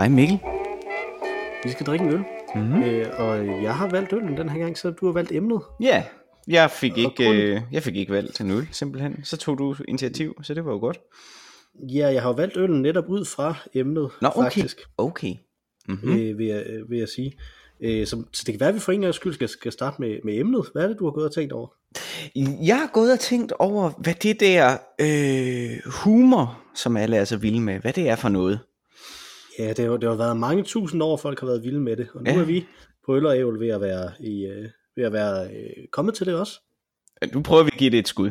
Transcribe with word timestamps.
Hej 0.00 0.08
Mikkel. 0.08 0.38
Vi 1.64 1.70
skal 1.70 1.86
drikke 1.86 2.04
en 2.04 2.12
øl, 2.12 2.24
Mm-hmm. 2.54 2.82
øh, 2.82 3.06
og 3.18 3.62
jeg 3.62 3.76
har 3.76 3.88
valgt 3.88 4.12
øllen 4.12 4.36
den 4.36 4.48
her 4.48 4.58
gang, 4.58 4.78
så 4.78 4.90
du 4.90 5.06
har 5.06 5.12
valgt 5.12 5.32
emnet. 5.32 5.60
Ja, 5.80 6.04
jeg 6.48 6.70
fik, 6.70 6.98
ikke, 6.98 7.30
øh, 7.30 7.60
jeg 7.72 7.82
fik 7.82 7.96
ikke 7.96 8.12
valgt 8.12 8.40
en 8.40 8.50
øl, 8.50 8.68
simpelthen. 8.72 9.24
Så 9.24 9.36
tog 9.36 9.58
du 9.58 9.76
initiativ, 9.88 10.42
så 10.42 10.54
det 10.54 10.64
var 10.64 10.72
jo 10.72 10.78
godt. 10.78 10.98
Ja, 11.88 12.12
jeg 12.12 12.22
har 12.22 12.32
valgt 12.32 12.56
øllen 12.56 12.82
netop 12.82 13.08
ud 13.08 13.24
fra 13.24 13.54
emnet, 13.74 14.10
Nå, 14.20 14.28
okay. 14.34 14.42
faktisk, 14.42 14.80
Okay. 14.98 15.34
Mm-hmm. 15.88 16.10
mm. 16.10 16.18
øh, 16.18 16.38
vil, 16.38 16.46
jeg, 16.46 16.64
øh, 16.66 16.90
vil 16.90 16.98
jeg 16.98 17.08
sige. 17.08 17.32
Øh, 17.82 18.06
så, 18.06 18.22
så 18.32 18.42
det 18.46 18.52
kan 18.54 18.60
være, 18.60 18.68
at 18.68 18.74
vi 18.74 18.80
for 18.80 18.92
en 18.92 19.00
gang 19.00 19.14
skyld 19.14 19.34
skal, 19.34 19.48
skal 19.48 19.72
starte 19.72 19.96
med, 20.02 20.18
med 20.24 20.38
emnet. 20.38 20.66
Hvad 20.72 20.82
er 20.82 20.88
det, 20.88 20.98
du 20.98 21.04
har 21.04 21.12
gået 21.12 21.26
og 21.26 21.34
tænkt 21.34 21.52
over? 21.52 21.68
Jeg 22.66 22.78
har 22.78 22.90
gået 22.92 23.12
og 23.12 23.20
tænkt 23.20 23.52
over, 23.52 23.90
hvad 23.98 24.14
det 24.14 24.40
der 24.40 24.76
øh, 25.00 25.92
humor, 25.92 26.58
som 26.74 26.96
alle 26.96 27.16
er 27.16 27.24
så 27.24 27.36
vilde 27.36 27.60
med, 27.60 27.78
hvad 27.78 27.92
det 27.92 28.08
er 28.08 28.16
for 28.16 28.28
noget. 28.28 28.60
Ja, 29.60 29.72
det 29.72 29.84
har, 29.84 29.96
det 29.96 30.08
har 30.08 30.16
været 30.16 30.36
mange 30.36 30.62
tusind 30.62 31.02
år, 31.02 31.16
folk 31.16 31.40
har 31.40 31.46
været 31.46 31.62
vilde 31.62 31.80
med 31.80 31.96
det, 31.96 32.08
og 32.14 32.22
nu 32.22 32.30
Ja. 32.30 32.40
er 32.40 32.44
vi 32.44 32.66
på 33.06 33.16
øl 33.16 33.26
og 33.26 33.38
ævel 33.38 33.60
ved 33.60 33.68
at 33.68 33.80
være, 33.80 34.12
i, 34.20 34.46
øh, 34.46 34.68
ved 34.96 35.04
at 35.04 35.12
være 35.12 35.54
øh, 35.54 35.86
kommet 35.92 36.14
til 36.14 36.26
det 36.26 36.34
også. 36.34 36.60
Nu 37.34 37.42
prøver 37.42 37.62
vi 37.62 37.70
at 37.72 37.78
give 37.78 37.90
det 37.90 37.98
et 37.98 38.08
skud. 38.08 38.30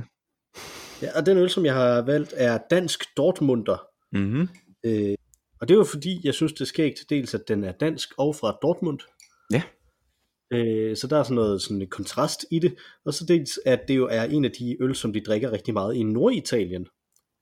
Ja, 1.01 1.17
og 1.19 1.25
den 1.25 1.37
øl, 1.37 1.49
som 1.49 1.65
jeg 1.65 1.73
har 1.73 2.01
valgt, 2.01 2.33
er 2.37 2.59
Dansk 2.69 3.03
Dortmunder. 3.17 3.87
Mm-hmm. 4.11 4.47
Øh, 4.85 5.15
og 5.61 5.67
det 5.69 5.77
var 5.77 5.83
fordi, 5.83 6.21
jeg 6.23 6.33
synes, 6.33 6.53
det 6.53 6.67
sker 6.67 6.93
til 6.97 7.09
dels, 7.09 7.33
at 7.33 7.47
den 7.47 7.63
er 7.63 7.71
dansk 7.71 8.09
og 8.17 8.35
fra 8.35 8.57
Dortmund. 8.61 8.99
Ja. 9.53 9.61
Øh, 10.53 10.97
så 10.97 11.07
der 11.07 11.17
er 11.17 11.23
sådan 11.23 11.35
noget 11.35 11.61
sådan 11.61 11.81
en 11.81 11.87
kontrast 11.87 12.45
i 12.51 12.59
det. 12.59 12.75
Og 13.05 13.13
så 13.13 13.25
dels, 13.25 13.59
at 13.65 13.79
det 13.87 13.97
jo 13.97 14.07
er 14.11 14.23
en 14.23 14.45
af 14.45 14.51
de 14.51 14.77
øl, 14.83 14.95
som 14.95 15.13
de 15.13 15.21
drikker 15.21 15.51
rigtig 15.51 15.73
meget 15.73 15.95
i 15.95 16.03
Norditalien, 16.03 16.87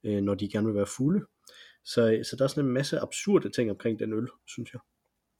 øh, 0.06 0.20
når 0.22 0.34
de 0.34 0.48
gerne 0.48 0.66
vil 0.66 0.76
være 0.76 0.86
fulde. 0.86 1.20
Så, 1.94 2.20
så 2.30 2.36
der 2.36 2.44
er 2.44 2.48
sådan 2.48 2.64
en 2.64 2.70
masse 2.72 2.98
absurde 2.98 3.50
ting 3.50 3.70
omkring 3.70 3.98
den 3.98 4.12
øl, 4.12 4.28
synes 4.48 4.70
jeg. 4.72 4.80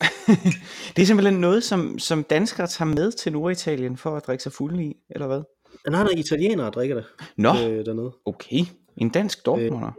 Det 0.96 1.02
er 1.02 1.06
simpelthen 1.06 1.40
noget, 1.40 1.64
som, 1.64 1.98
som 1.98 2.24
danskere 2.24 2.66
tager 2.66 2.88
med 2.94 3.12
til 3.12 3.32
Norditalien 3.32 3.96
for 3.96 4.16
at 4.16 4.26
drikke 4.26 4.42
sig 4.42 4.52
fulde 4.52 4.84
i, 4.84 4.96
eller 5.10 5.26
hvad? 5.26 5.42
Men 5.84 5.94
han 5.94 6.06
er 6.06 6.16
italienere, 6.16 6.64
der 6.64 6.70
drikker 6.70 6.94
det 6.96 7.04
Nå, 7.36 7.48
øh, 7.48 7.86
dernede. 7.86 8.12
okay. 8.24 8.60
En 8.96 9.10
dansk 9.10 9.46
Dortmunder. 9.46 9.92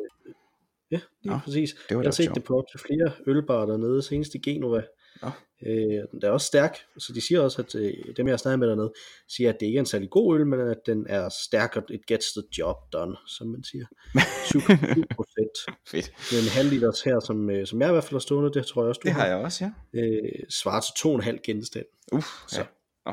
Ja, 0.91 0.99
lige 1.23 1.33
Nå, 1.33 1.39
præcis. 1.43 1.75
det 1.89 1.97
var 1.97 2.03
jeg 2.03 2.07
har 2.07 2.11
set 2.11 2.23
sjovt. 2.25 2.35
det 2.35 2.43
på 2.43 2.57
op 2.57 2.63
til 2.71 2.79
flere 2.79 3.11
ølbarer 3.27 3.65
dernede, 3.65 4.03
senest 4.03 4.35
i 4.35 4.37
Genova. 4.37 4.81
Nå. 5.21 5.31
Øh, 5.65 6.03
den 6.11 6.19
er 6.23 6.29
også 6.29 6.47
stærk, 6.47 6.77
så 6.97 7.13
de 7.13 7.21
siger 7.21 7.39
også, 7.41 7.61
at 7.61 7.75
øh, 7.75 7.93
dem 8.17 8.27
jeg 8.27 8.31
har 8.33 8.37
snakket 8.37 8.59
med 8.59 8.67
dernede, 8.67 8.93
siger, 9.27 9.49
at 9.49 9.59
det 9.59 9.65
ikke 9.65 9.75
er 9.77 9.79
en 9.79 9.85
særlig 9.85 10.09
god 10.09 10.39
øl, 10.39 10.47
men 10.47 10.59
at 10.59 10.77
den 10.85 11.05
er 11.09 11.29
stærk, 11.45 11.77
og 11.77 11.83
it 11.89 12.05
gets 12.05 12.25
the 12.33 12.43
job 12.57 12.75
done, 12.93 13.15
som 13.27 13.47
man 13.47 13.63
siger. 13.63 13.85
7 14.51 14.59
procent. 15.15 15.79
Fedt. 15.87 16.11
Med 16.31 16.39
en 16.43 16.49
halv 16.49 16.69
liters 16.69 17.01
her, 17.01 17.19
som, 17.19 17.49
øh, 17.49 17.67
som 17.67 17.81
jeg 17.81 17.89
i 17.89 17.91
hvert 17.91 18.03
fald 18.03 18.13
har 18.13 18.19
stående, 18.19 18.53
det 18.53 18.65
tror 18.65 18.81
jeg 18.81 18.89
også, 18.89 19.01
du 19.03 19.07
Det 19.07 19.15
har 19.15 19.25
jeg 19.27 19.35
også, 19.35 19.65
ja. 19.93 19.99
Øh, 19.99 20.31
svarer 20.49 20.81
til 20.81 21.31
2,5 21.31 21.41
genstand. 21.43 21.85
Uff, 22.11 22.27
Så. 22.47 22.59
ja. 23.07 23.11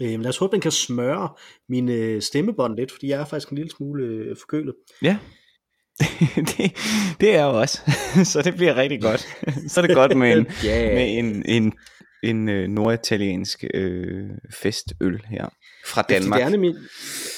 Øh, 0.00 0.10
men 0.10 0.22
lad 0.22 0.28
os 0.28 0.38
håbe, 0.38 0.52
den 0.52 0.60
kan 0.60 0.70
smøre 0.72 1.28
min 1.68 1.88
øh, 1.88 2.22
stemmebånd 2.22 2.76
lidt, 2.76 2.92
fordi 2.92 3.08
jeg 3.08 3.20
er 3.20 3.24
faktisk 3.24 3.50
en 3.50 3.56
lille 3.56 3.70
smule 3.70 4.04
øh, 4.04 4.36
forkølet. 4.36 4.74
Ja. 5.02 5.18
det, 6.56 6.76
det 7.20 7.30
er 7.30 7.34
jeg 7.34 7.44
også. 7.46 7.80
så 8.32 8.42
det 8.42 8.54
bliver 8.54 8.76
rigtig 8.76 9.02
godt. 9.02 9.20
så 9.70 9.80
er 9.80 9.86
det 9.86 9.96
godt 9.96 10.16
med 10.16 10.32
en, 10.36 10.46
Ja. 10.64 10.94
med 10.94 11.18
en, 11.18 11.42
en, 11.46 11.72
en 12.22 12.48
øh, 12.48 12.68
norditaliensk 12.68 13.64
øh, 13.74 14.30
festøl 14.62 15.20
her 15.28 15.48
fra 15.86 16.02
Danmark. 16.02 16.38
Det 16.40 16.46
er 16.46 16.50
nemlig, 16.50 16.74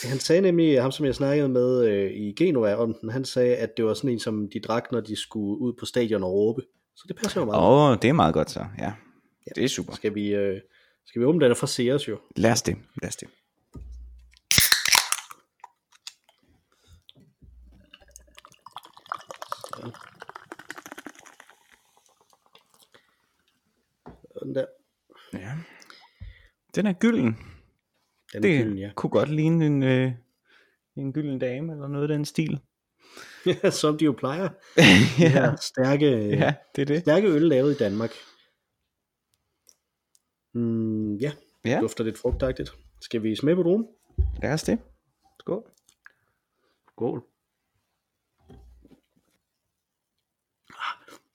han 0.05 0.19
sagde 0.19 0.41
nemlig, 0.43 0.83
ham 0.83 0.93
som 0.93 1.06
jeg 1.06 1.15
snakkede 1.15 1.49
med 1.49 1.84
øh, 1.87 2.11
i 2.11 2.33
Genova 2.39 2.75
om 2.75 2.95
den, 3.00 3.11
han 3.11 3.25
sagde, 3.25 3.56
at 3.56 3.77
det 3.77 3.84
var 3.84 3.95
sådan 3.95 4.11
en, 4.11 4.21
som 4.21 4.49
de 4.55 4.61
drak, 4.61 4.84
når 4.93 5.00
de 5.00 5.16
skulle 5.16 5.61
ud 5.61 5.72
på 5.78 5.87
stadion 5.87 6.22
og 6.22 6.33
råbe. 6.33 6.62
Så 6.97 7.05
det 7.09 7.16
passer 7.16 7.41
jo 7.41 7.45
meget. 7.45 7.62
Åh, 7.62 7.91
oh, 7.91 7.97
det 8.03 8.09
er 8.09 8.12
meget 8.12 8.34
godt 8.34 8.50
så. 8.50 8.65
Ja, 8.78 8.93
det 9.55 9.65
er 9.65 9.69
super. 9.69 9.93
Skal 9.95 10.15
vi, 10.15 10.34
øh, 10.34 10.61
skal 11.06 11.21
vi 11.21 11.27
åbne 11.27 11.45
den 11.45 11.56
fra 11.56 11.66
Sears 11.66 12.09
jo? 12.09 12.19
Lad 12.37 12.53
os 12.53 12.62
det. 12.62 12.77
Lad 13.03 13.09
os 13.09 13.16
det. 13.16 13.28
Den 24.47 24.55
der. 24.55 24.67
Ja. 25.33 25.53
Den 26.75 26.87
er 26.87 26.93
gylden. 26.93 27.37
Den 28.33 28.43
Det 28.43 28.57
er 28.59 28.62
gylden, 28.62 28.79
ja. 28.79 28.91
kunne 28.97 29.11
godt 29.11 29.29
ligne 29.31 29.67
en, 29.67 29.83
øh, 29.83 30.12
en 30.97 31.12
gylden 31.12 31.39
dame 31.39 31.73
eller 31.73 31.89
noget 31.89 32.11
af 32.11 32.17
den 32.17 32.25
stil. 32.25 32.61
ja. 33.47 33.71
Som 33.81 33.99
de 33.99 34.05
jo 34.05 34.12
plejer. 34.12 34.49
De 34.77 34.83
ja, 35.19 35.29
her 35.29 35.57
stærke, 35.57 36.07
ja, 36.29 36.55
det 36.77 36.83
er 36.83 36.87
det. 36.87 37.01
stærke 37.01 37.27
øl 37.29 37.43
lavet 37.43 37.75
i 37.75 37.79
Danmark. 37.79 38.11
Mm, 40.55 41.17
ja, 41.17 41.33
Ja, 41.65 41.78
dufter 41.81 42.05
lidt 42.05 42.19
frugtagtigt. 42.19 42.71
Skal 43.01 43.23
vi 43.23 43.37
smage 43.37 43.57
på 43.57 43.63
druen? 43.63 43.87
lad 44.43 44.53
os 44.53 44.63
det. 44.63 44.78
Skål. 45.41 45.71
Skål. 46.93 47.25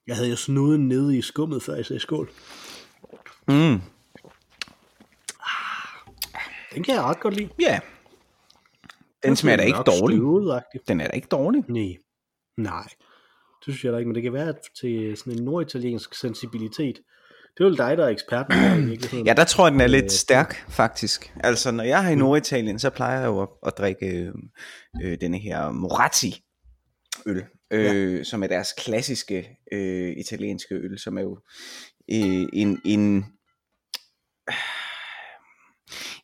Jeg 0.08 0.16
havde 0.16 0.30
jo 0.30 0.36
snuden 0.36 0.88
nede 0.88 1.18
i 1.18 1.22
skummet, 1.22 1.64
før 1.64 1.76
jeg 1.76 1.86
sagde 1.86 2.00
skål. 2.00 2.30
Mm. 3.52 3.82
Den 6.74 6.84
kan 6.84 6.96
jeg 6.96 7.04
ret 7.04 7.20
godt 7.20 7.36
lide. 7.36 7.50
Ja. 7.60 7.80
Den 9.24 9.36
smager 9.36 9.58
da 9.58 9.64
ikke 9.64 9.78
dårlig. 9.78 10.18
Støvet-agtig. 10.18 10.80
Den 10.88 11.02
er 11.02 11.08
da 11.08 11.12
ikke 11.12 11.28
dårlig. 11.28 11.64
Nej. 11.68 11.98
Nej. 12.58 12.88
Det 13.66 13.74
synes 13.74 13.84
jeg 13.84 13.94
da 13.94 13.98
ikke, 13.98 14.08
men 14.08 14.16
det 14.16 14.24
kan 14.24 14.34
være 14.34 14.54
til 14.82 15.18
sådan 15.18 15.34
en 15.34 15.44
norditaliensk 15.44 16.16
sensibilitet. 16.16 17.00
Det 17.58 17.64
er 17.64 17.70
jo 17.70 17.76
dig, 17.76 17.98
der 17.98 18.06
er 18.06 18.10
eksperten. 18.10 18.56
Ja, 19.26 19.34
der 19.34 19.44
tror 19.44 19.66
jeg, 19.66 19.72
den 19.72 19.82
er 19.82 19.86
Øh, 19.86 19.92
lidt 19.92 20.12
stærk, 20.12 20.66
faktisk. 20.70 21.34
Altså, 21.44 21.72
når 21.72 21.84
jeg 21.84 22.06
er 22.06 22.10
i 22.10 22.16
Norditalien, 22.16 22.80
så 22.80 22.90
plejer 22.90 23.20
jeg 23.20 23.28
jo 23.28 23.42
at, 23.42 23.50
at 23.68 23.74
drikke 23.78 24.08
øh, 24.08 24.34
øh, 25.04 25.18
denne 25.22 25.38
her 25.38 25.72
Moratti 25.72 26.44
øl, 27.26 27.44
øh, 27.72 28.18
ja. 28.18 28.24
som 28.24 28.44
er 28.44 28.48
deres 28.48 28.74
klassiske 28.78 29.58
øh, 29.74 30.14
italienske 30.18 30.76
øl, 30.76 31.00
som 31.00 31.18
er 31.18 31.22
jo 31.22 31.38
øh, 32.12 32.48
en, 32.54 32.82
en 32.86 33.26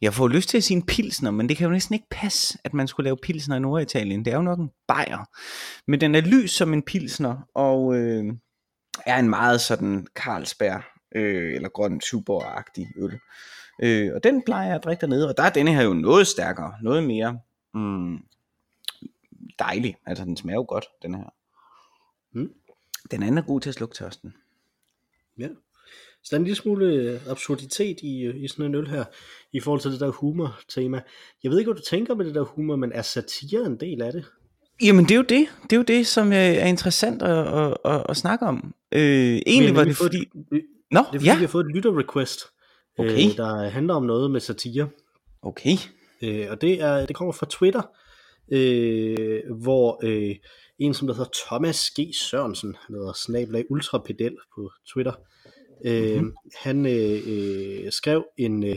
jeg 0.01 0.13
får 0.13 0.27
lyst 0.27 0.49
til 0.49 0.57
at 0.57 0.63
sige 0.63 0.77
en 0.77 0.85
pilsner, 0.85 1.31
men 1.31 1.49
det 1.49 1.57
kan 1.57 1.65
jo 1.65 1.71
næsten 1.71 1.93
ikke 1.93 2.07
passe, 2.11 2.57
at 2.63 2.73
man 2.73 2.87
skulle 2.87 3.05
lave 3.05 3.17
pilsner 3.17 3.55
i 3.55 3.59
Norditalien. 3.59 4.25
Det 4.25 4.31
er 4.31 4.37
jo 4.37 4.43
nok 4.43 4.59
en 4.59 4.71
bajer. 4.87 5.29
Men 5.87 6.01
den 6.01 6.15
er 6.15 6.21
lys 6.21 6.51
som 6.51 6.73
en 6.73 6.83
pilsner, 6.83 7.37
og 7.53 7.95
øh, 7.95 8.33
er 9.05 9.19
en 9.19 9.29
meget 9.29 9.61
sådan 9.61 10.07
Carlsberg 10.15 10.81
øh, 11.15 11.55
eller 11.55 11.69
grøn 11.69 12.01
Tuborg-agtig 12.03 13.03
øl. 13.03 13.19
Øh, 13.83 14.15
og 14.15 14.23
den 14.23 14.43
plejer 14.45 14.67
jeg 14.67 14.75
at 14.75 14.83
drikke 14.83 15.01
dernede, 15.01 15.29
og 15.29 15.37
der 15.37 15.43
er 15.43 15.49
denne 15.49 15.73
her 15.73 15.83
jo 15.83 15.93
noget 15.93 16.27
stærkere, 16.27 16.73
noget 16.81 17.03
mere 17.03 17.39
mm, 17.73 18.17
dejlig. 19.59 19.97
Altså 20.05 20.25
den 20.25 20.37
smager 20.37 20.57
jo 20.57 20.65
godt, 20.69 20.85
den 21.01 21.15
her. 21.15 21.33
Mm. 22.31 22.53
Den 23.11 23.23
anden 23.23 23.37
er 23.37 23.41
god 23.41 23.61
til 23.61 23.69
at 23.69 23.75
slukke 23.75 23.95
tørsten. 23.95 24.33
Ja. 25.37 25.47
Så 26.27 26.31
der 26.31 26.37
er 26.37 26.39
en 26.39 26.43
lille 26.45 26.55
smule 26.55 26.85
øh, 26.85 27.19
absurditet 27.29 27.97
i, 28.03 28.21
øh, 28.21 28.43
i 28.43 28.47
sådan 28.47 28.65
en 28.65 28.75
øl 28.75 28.87
her, 28.89 29.03
i 29.53 29.59
forhold 29.59 29.81
til 29.81 29.91
det 29.91 29.99
der 29.99 30.09
humor-tema. 30.11 31.01
Jeg 31.43 31.51
ved 31.51 31.59
ikke, 31.59 31.71
hvad 31.71 31.81
du 31.81 31.85
tænker 31.89 32.15
med 32.15 32.25
det 32.25 32.35
der 32.35 32.43
humor, 32.43 32.75
men 32.75 32.91
er 32.91 33.01
satire 33.01 33.65
en 33.65 33.79
del 33.79 34.01
af 34.01 34.11
det? 34.13 34.25
Jamen 34.83 35.05
det 35.05 35.11
er 35.11 35.15
jo 35.15 35.21
det, 35.21 35.47
det 35.63 35.73
er 35.73 35.77
jo 35.77 35.83
det, 35.83 36.07
som 36.07 36.31
øh, 36.31 36.37
er 36.37 36.65
interessant 36.65 37.21
at, 37.21 37.47
at, 37.63 37.77
at, 37.85 38.05
at 38.09 38.17
snakke 38.17 38.45
om. 38.45 38.73
Øh, 38.91 39.01
egentlig 39.47 39.75
var 39.75 39.83
det 39.83 39.97
fordi... 39.97 40.17
et- 40.17 40.61
Nå, 40.91 40.99
Det 40.99 41.05
er 41.07 41.11
fordi, 41.11 41.25
ja, 41.25 41.35
vi 41.35 41.41
har 41.41 41.47
fået 41.47 41.65
et 41.65 41.75
lytter-request, 41.75 42.39
Okay. 42.99 43.11
øh, 43.29 43.37
der 43.37 43.69
handler 43.69 43.93
om 43.93 44.03
noget 44.03 44.31
med 44.31 44.39
satire. 44.39 44.89
okay. 45.41 45.77
Øh, 46.23 46.45
og 46.49 46.61
det, 46.61 46.81
er, 46.81 47.05
det 47.05 47.15
kommer 47.15 47.31
fra 47.31 47.45
Twitter, 47.49 47.81
øh, 48.51 49.39
hvor 49.61 49.99
øh, 50.03 50.35
en, 50.79 50.93
som 50.93 51.07
der 51.07 51.13
hedder 51.15 51.29
Thomas 51.47 51.89
G. 51.99 52.15
Sørensen, 52.21 52.75
han 52.87 52.95
hedder 52.95 53.13
snablag 53.13 53.65
ultrapedel 53.69 54.35
på 54.55 54.71
Twitter, 54.93 55.13
øh, 55.85 56.03
Mhm. 56.15 56.23
mm-hmm. 56.23 56.33
han 56.55 56.85
øh, 56.85 57.21
øh, 57.27 57.91
skrev 57.91 58.25
en, 58.37 58.63
øh, 58.63 58.75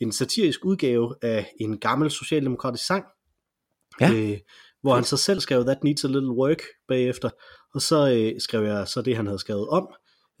en 0.00 0.12
satirisk 0.12 0.64
udgave 0.64 1.14
af 1.22 1.52
en 1.60 1.78
gammel 1.78 2.10
socialdemokratisk 2.10 2.86
sang, 2.86 3.04
Ja. 4.00 4.12
øh, 4.12 4.38
hvor 4.82 4.94
han 4.94 5.04
så 5.04 5.16
selv 5.16 5.40
skrev 5.40 5.64
That 5.64 5.84
Needs 5.84 6.04
a 6.04 6.08
Little 6.08 6.30
Work 6.32 6.62
bagefter, 6.88 7.30
og 7.74 7.82
så 7.82 8.10
øh, 8.10 8.40
skrev 8.40 8.62
jeg 8.64 8.88
så 8.88 9.02
det, 9.02 9.16
han 9.16 9.26
havde 9.26 9.38
skrevet 9.38 9.68
om, 9.68 9.88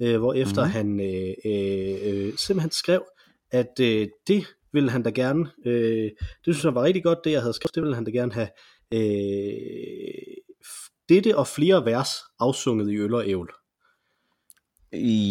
øh, 0.02 0.18
hvor 0.18 0.34
efter 0.34 0.64
Mhm. 0.66 0.76
mm-hmm. 0.76 0.98
han 0.98 1.14
øh, 1.14 1.34
øh, 1.44 2.26
øh, 2.26 2.36
simpelthen 2.36 2.70
skrev, 2.70 3.02
at 3.50 3.80
øh, 3.80 4.08
det 4.28 4.46
ville 4.72 4.90
han 4.90 5.02
da 5.02 5.10
gerne, 5.10 5.50
øh, 5.66 6.10
det 6.44 6.54
synes 6.54 6.64
jeg 6.64 6.74
var 6.74 6.82
rigtig 6.82 7.02
godt, 7.02 7.18
det 7.24 7.30
jeg 7.32 7.40
havde 7.40 7.54
skrevet, 7.54 7.74
det 7.74 7.82
ville 7.82 7.94
han 7.94 8.04
da 8.04 8.10
gerne 8.10 8.32
have 8.32 8.48
øh, 8.94 10.34
dette 11.08 11.36
og 11.36 11.46
flere 11.46 11.84
vers 11.84 12.08
afsunget 12.40 12.90
i 12.92 12.96
øl 12.96 13.14
og 13.14 13.28
ævl. 13.28 13.50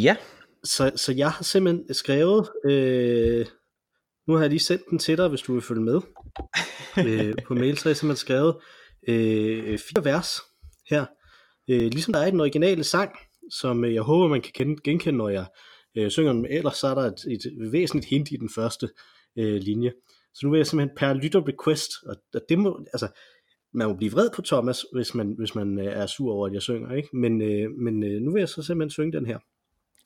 Ja, 0.03 0.15
så, 0.67 0.91
så 0.95 1.13
jeg 1.13 1.31
har 1.31 1.43
simpelthen 1.43 1.93
skrevet, 1.93 2.49
øh, 2.65 3.45
nu 4.27 4.33
har 4.33 4.41
jeg 4.41 4.49
lige 4.49 4.59
sendt 4.59 4.83
den 4.89 4.99
til 4.99 5.17
dig, 5.17 5.27
hvis 5.27 5.41
du 5.41 5.53
vil 5.53 5.61
følge 5.61 5.81
med 5.81 6.01
øh, 7.07 7.35
på 7.47 7.53
mail, 7.53 7.77
så 7.77 7.83
har 7.83 7.89
jeg 7.89 7.97
simpelthen 7.97 8.25
skrevet 8.25 8.55
øh, 9.07 9.77
fire 9.77 10.05
vers 10.05 10.39
her, 10.89 11.05
øh, 11.69 11.81
ligesom 11.81 12.13
der 12.13 12.19
er 12.19 12.27
i 12.27 12.31
den 12.31 12.39
originale 12.39 12.83
sang, 12.83 13.11
som 13.51 13.85
øh, 13.85 13.93
jeg 13.93 14.01
håber, 14.01 14.27
man 14.27 14.41
kan 14.41 14.51
kende, 14.55 14.75
genkende, 14.83 15.17
når 15.17 15.29
jeg 15.29 15.45
øh, 15.97 16.11
synger 16.11 16.33
den. 16.33 16.45
Ellers 16.45 16.77
så 16.77 16.87
er 16.87 16.95
der 16.95 17.01
et, 17.01 17.25
et 17.31 17.71
væsentligt 17.71 18.09
hint 18.09 18.31
i 18.31 18.35
den 18.35 18.49
første 18.55 18.89
øh, 19.37 19.61
linje. 19.61 19.93
Så 20.33 20.39
nu 20.43 20.51
vil 20.51 20.57
jeg 20.57 20.67
simpelthen 20.67 20.97
per 20.97 21.13
lytter 21.13 21.47
request, 21.47 21.91
og, 22.05 22.15
og 22.33 22.41
det 22.49 22.59
må, 22.59 22.85
altså, 22.93 23.07
man 23.73 23.87
må 23.87 23.93
blive 23.93 24.11
vred 24.11 24.29
på 24.35 24.41
Thomas, 24.41 24.85
hvis 24.93 25.15
man, 25.15 25.35
hvis 25.37 25.55
man 25.55 25.79
øh, 25.79 25.85
er 25.85 26.05
sur 26.05 26.33
over, 26.33 26.47
at 26.47 26.53
jeg 26.53 26.61
synger, 26.61 26.95
ikke? 26.95 27.09
Men, 27.13 27.41
øh, 27.41 27.71
men 27.71 28.03
øh, 28.03 28.21
nu 28.21 28.31
vil 28.31 28.39
jeg 28.39 28.49
så 28.49 28.61
simpelthen 28.61 28.89
synge 28.89 29.17
den 29.17 29.25
her. 29.25 29.39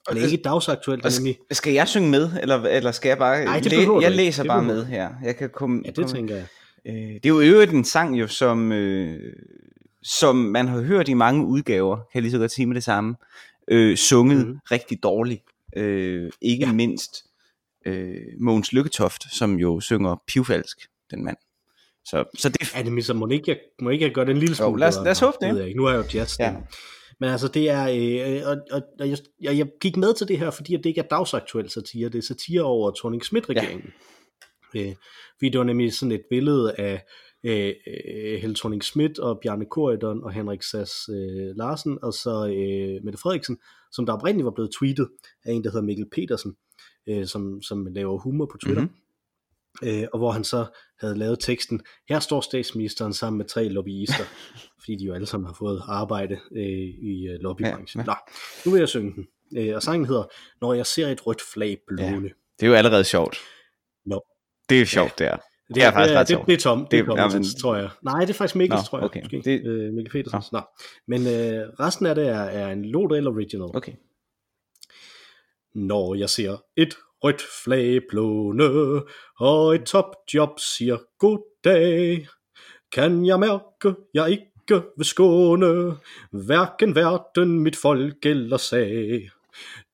Og 0.07 0.15
det 0.15 0.23
er 0.23 0.27
ikke 0.27 0.43
dagsaktuelt, 0.43 1.05
og 1.05 1.11
nemlig. 1.17 1.37
Skal 1.51 1.73
jeg 1.73 1.87
synge 1.87 2.09
med, 2.09 2.29
eller, 2.41 2.61
eller 2.63 2.91
skal 2.91 3.09
jeg 3.09 3.17
bare... 3.17 3.45
Nej, 3.45 3.59
det 3.59 3.71
læ- 3.71 3.77
behøver 3.77 3.95
du 3.95 4.01
jeg 4.01 4.11
læser 4.11 4.43
Det 4.43 4.49
bare 4.49 4.63
med 4.63 4.85
her. 4.85 5.09
Jeg 5.23 5.35
kan 5.37 5.49
komme, 5.49 5.81
Ja, 5.85 5.89
det 5.89 5.95
komme, 5.95 6.13
tænker 6.13 6.35
jeg. 6.35 6.45
Øh, 6.85 6.93
det 7.13 7.25
er 7.25 7.29
jo 7.29 7.39
øvrigt 7.41 7.71
en 7.71 7.83
sang, 7.85 8.19
jo, 8.19 8.27
som, 8.27 8.71
øh, 8.71 9.33
som 10.03 10.35
man 10.35 10.67
har 10.67 10.81
hørt 10.81 11.07
i 11.09 11.13
mange 11.13 11.45
udgaver, 11.45 11.95
kan 11.95 12.05
jeg 12.13 12.21
lige 12.21 12.31
så 12.31 12.37
godt 12.37 12.51
sige 12.51 12.65
med 12.65 12.75
det 12.75 12.83
samme, 12.83 13.15
øh, 13.67 13.97
sunget 13.97 14.47
mm. 14.47 14.57
rigtig 14.71 15.03
dårligt. 15.03 15.43
Øh, 15.75 16.31
ikke 16.41 16.65
ja. 16.65 16.71
mindst 16.71 17.23
øh, 17.85 18.15
Mogens 18.39 18.73
Lykketoft, 18.73 19.23
som 19.35 19.55
jo 19.55 19.79
synger 19.79 20.21
pivfalsk, 20.27 20.77
den 21.11 21.25
mand. 21.25 21.37
Så, 22.05 22.23
så 22.37 22.49
det, 22.49 22.71
Er 22.75 22.83
det 22.83 22.93
ligesom, 22.93 23.15
må 23.17 23.27
ikke 23.27 23.45
jeg, 23.51 23.57
må 23.81 23.89
ikke 23.89 24.05
jeg 24.05 24.13
gøre 24.13 24.25
det 24.25 24.31
en 24.31 24.37
lille 24.37 24.55
Jo, 24.59 24.65
smule 24.65 24.79
lad 24.79 24.87
os- 24.87 24.95
lad 25.03 25.11
os 25.11 25.19
håbe 25.19 25.37
det. 25.41 25.57
jeg 25.57 25.67
ikke. 25.67 25.77
Nu 25.77 25.85
er 25.85 25.91
jeg 25.91 25.97
jo 26.13 26.19
jazz 26.19 26.39
Ja. 26.39 26.53
Men 27.21 27.29
altså 27.29 27.47
det 27.47 27.69
er, 27.69 27.83
øh, 27.83 28.49
og, 28.49 28.57
og, 28.71 28.81
og 28.99 29.09
jeg, 29.09 29.17
jeg, 29.41 29.57
jeg 29.57 29.67
gik 29.81 29.97
med 29.97 30.13
til 30.13 30.27
det 30.27 30.37
her, 30.39 30.51
fordi 30.51 30.77
det 30.77 30.85
ikke 30.85 31.01
er 31.01 31.07
dagsaktuel 31.07 31.69
satire, 31.69 32.09
det 32.09 32.17
er 32.17 32.21
satire 32.21 32.61
over 32.61 32.91
thorning 32.97 33.23
schmidt 33.23 33.49
regeringen 33.49 33.93
ja. 34.73 34.89
øh, 34.89 34.95
fordi 35.37 35.49
det 35.49 35.57
var 35.57 35.63
nemlig 35.63 35.93
sådan 35.93 36.11
et 36.11 36.23
billede 36.29 36.73
af 36.77 37.05
øh, 37.43 37.73
øh, 37.87 38.39
Helle 38.41 38.55
thorning 38.55 38.83
schmidt 38.83 39.19
og 39.19 39.39
Bjarne 39.41 39.65
Corydon 39.65 40.23
og 40.23 40.31
Henrik 40.31 40.63
Sass 40.63 41.09
øh, 41.09 41.55
Larsen, 41.55 41.99
og 42.01 42.13
så 42.13 42.47
øh, 42.47 43.03
Mette 43.03 43.19
Frederiksen, 43.19 43.57
som 43.91 44.05
der 44.05 44.13
oprindeligt 44.13 44.45
var 44.45 44.51
blevet 44.51 44.71
tweetet 44.79 45.09
af 45.45 45.51
en, 45.51 45.63
der 45.63 45.69
hedder 45.69 45.85
Mikkel 45.85 46.09
Petersen, 46.11 46.55
øh, 47.09 47.25
som, 47.25 47.61
som 47.61 47.85
laver 47.85 48.17
humor 48.17 48.45
på 48.51 48.57
Twitter. 48.57 48.83
Mhm. 48.83 48.91
Øh, 49.83 50.03
og 50.13 50.19
hvor 50.19 50.31
han 50.31 50.43
så 50.43 50.65
havde 50.99 51.15
lavet 51.17 51.39
teksten, 51.39 51.81
her 52.09 52.19
står 52.19 52.41
statsministeren 52.41 53.13
sammen 53.13 53.37
med 53.37 53.45
tre 53.45 53.67
lobbyister, 53.69 54.23
fordi 54.81 54.95
de 54.95 55.05
jo 55.05 55.13
alle 55.13 55.27
sammen 55.27 55.47
har 55.47 55.53
fået 55.53 55.81
arbejde 55.87 56.39
øh, 56.55 56.63
i 57.11 57.27
øh, 57.27 57.39
lobbybranchen. 57.39 58.05
Ja, 58.05 58.11
Ja, 58.11 58.15
Nå, 58.15 58.31
nu 58.65 58.71
vil 58.71 58.79
jeg 58.79 58.89
synge 58.89 59.13
den. 59.15 59.27
Øh, 59.57 59.75
og 59.75 59.83
sangen 59.83 60.05
hedder, 60.05 60.23
Når 60.61 60.73
jeg 60.73 60.85
ser 60.85 61.07
et 61.07 61.27
rødt 61.27 61.41
flag 61.53 61.77
blåne. 61.87 62.29
det 62.59 62.65
er 62.65 62.67
jo 62.67 62.73
allerede 62.73 63.03
sjovt. 63.03 63.37
Nå. 64.05 64.21
Det 64.69 64.75
er 64.75 64.79
jo 64.79 64.85
sjovt, 64.85 65.19
det 65.19 65.27
er. 65.27 65.35
Det, 65.35 65.75
Det 65.75 65.83
er 65.83 65.91
faktisk 65.91 66.15
ret 66.15 66.27
sjovt. 66.27 66.41
det, 66.41 66.47
det 66.47 66.53
er 66.53 66.57
Tom, 66.61 66.79
det, 66.79 66.91
Det- 66.91 66.99
er 66.99 67.15
ja, 67.21 67.29
Tom, 67.29 67.33
men- 67.33 67.43
tror 67.61 67.75
jeg. 67.75 67.89
Nej, 68.03 68.19
det 68.19 68.29
er 68.29 68.33
faktisk 68.33 68.55
Mikkels, 68.55 68.79
Nå, 68.81 68.83
tror 68.85 68.97
jeg. 68.97 69.05
okay. 69.05 69.21
Måske. 69.23 69.41
Det- 69.45 69.65
Øh, 69.65 69.93
Mikkel 69.93 70.11
Petersens. 70.11 70.51
Nå. 70.51 70.61
Men 71.07 71.21
øh, 71.21 71.69
resten 71.79 72.05
af 72.05 72.15
det 72.15 72.27
er, 72.27 72.33
er 72.41 72.71
en 72.71 72.85
Lodel 72.85 73.27
Original. 73.27 73.69
Okay. 73.75 73.93
Når 75.75 76.15
jeg 76.15 76.29
ser 76.29 76.57
et 76.77 76.93
rødt 77.23 77.41
flag 77.63 78.01
blåne, 78.09 78.69
og 79.39 79.75
et 79.75 79.83
topjob 79.83 80.59
siger 80.59 80.97
goddag, 81.19 82.27
kan 82.91 83.25
jeg 83.25 83.39
mærke, 83.39 83.95
jeg 84.13 84.31
ikke 84.31 84.83
vil 84.97 85.05
skåne, 85.05 85.95
hverken 86.31 86.95
verden, 86.95 87.59
mit 87.59 87.75
folk 87.75 88.25
eller 88.25 88.57
sag. 88.57 89.29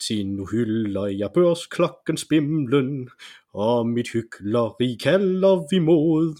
Til 0.07 0.27
nu 0.27 0.45
hylder 0.45 1.05
jeg 1.05 1.29
børsklokkens 1.33 2.25
bimlen, 2.25 3.09
og 3.53 3.87
mit 3.87 4.09
hykleri 4.13 4.97
kalder 5.03 5.67
vi 5.71 5.79
mod. 5.79 6.35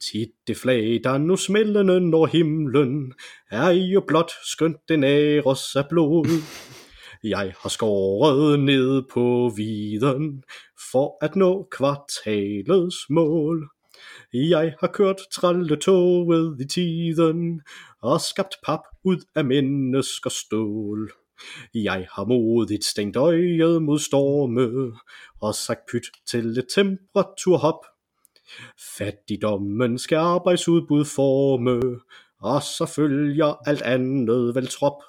Tit 0.00 0.30
det 0.46 0.56
flag, 0.56 1.00
der 1.04 1.18
nu 1.18 1.36
smældende 1.36 2.00
når 2.00 2.26
himlen, 2.26 3.12
er 3.50 3.70
jo 3.70 4.00
blot 4.00 4.30
skønt 4.44 4.88
den 4.88 5.04
æres 5.04 5.76
af 5.76 5.88
blod. 5.88 6.26
Jeg 7.24 7.54
har 7.60 7.68
skåret 7.68 8.60
ned 8.60 9.02
på 9.12 9.52
viden 9.56 10.44
for 10.92 11.24
at 11.24 11.36
nå 11.36 11.68
kvartalets 11.70 12.96
mål. 13.10 13.68
Jeg 14.32 14.74
har 14.80 14.86
kørt 14.86 15.16
tralletoget 15.32 16.60
i 16.60 16.64
tiden 16.64 17.60
og 18.02 18.20
skabt 18.20 18.54
pap 18.66 18.80
ud 19.04 19.16
af 19.34 19.44
menneskers 19.44 20.32
stål. 20.32 21.12
Jeg 21.74 22.08
har 22.12 22.24
modigt 22.24 22.84
stængt 22.84 23.16
øjet 23.16 23.82
mod 23.82 23.98
storme 23.98 24.92
og 25.40 25.54
sagt 25.54 25.80
pyt 25.92 26.06
til 26.26 26.58
et 26.58 26.66
temperaturhop. 26.74 27.84
Fattigdommen 28.98 29.98
skal 29.98 30.16
arbejdsudbud 30.16 31.04
forme, 31.04 32.00
og 32.40 32.62
så 32.62 32.86
følger 32.86 33.68
alt 33.68 33.82
andet 33.82 34.54
vel 34.54 34.66
trop. 34.66 35.02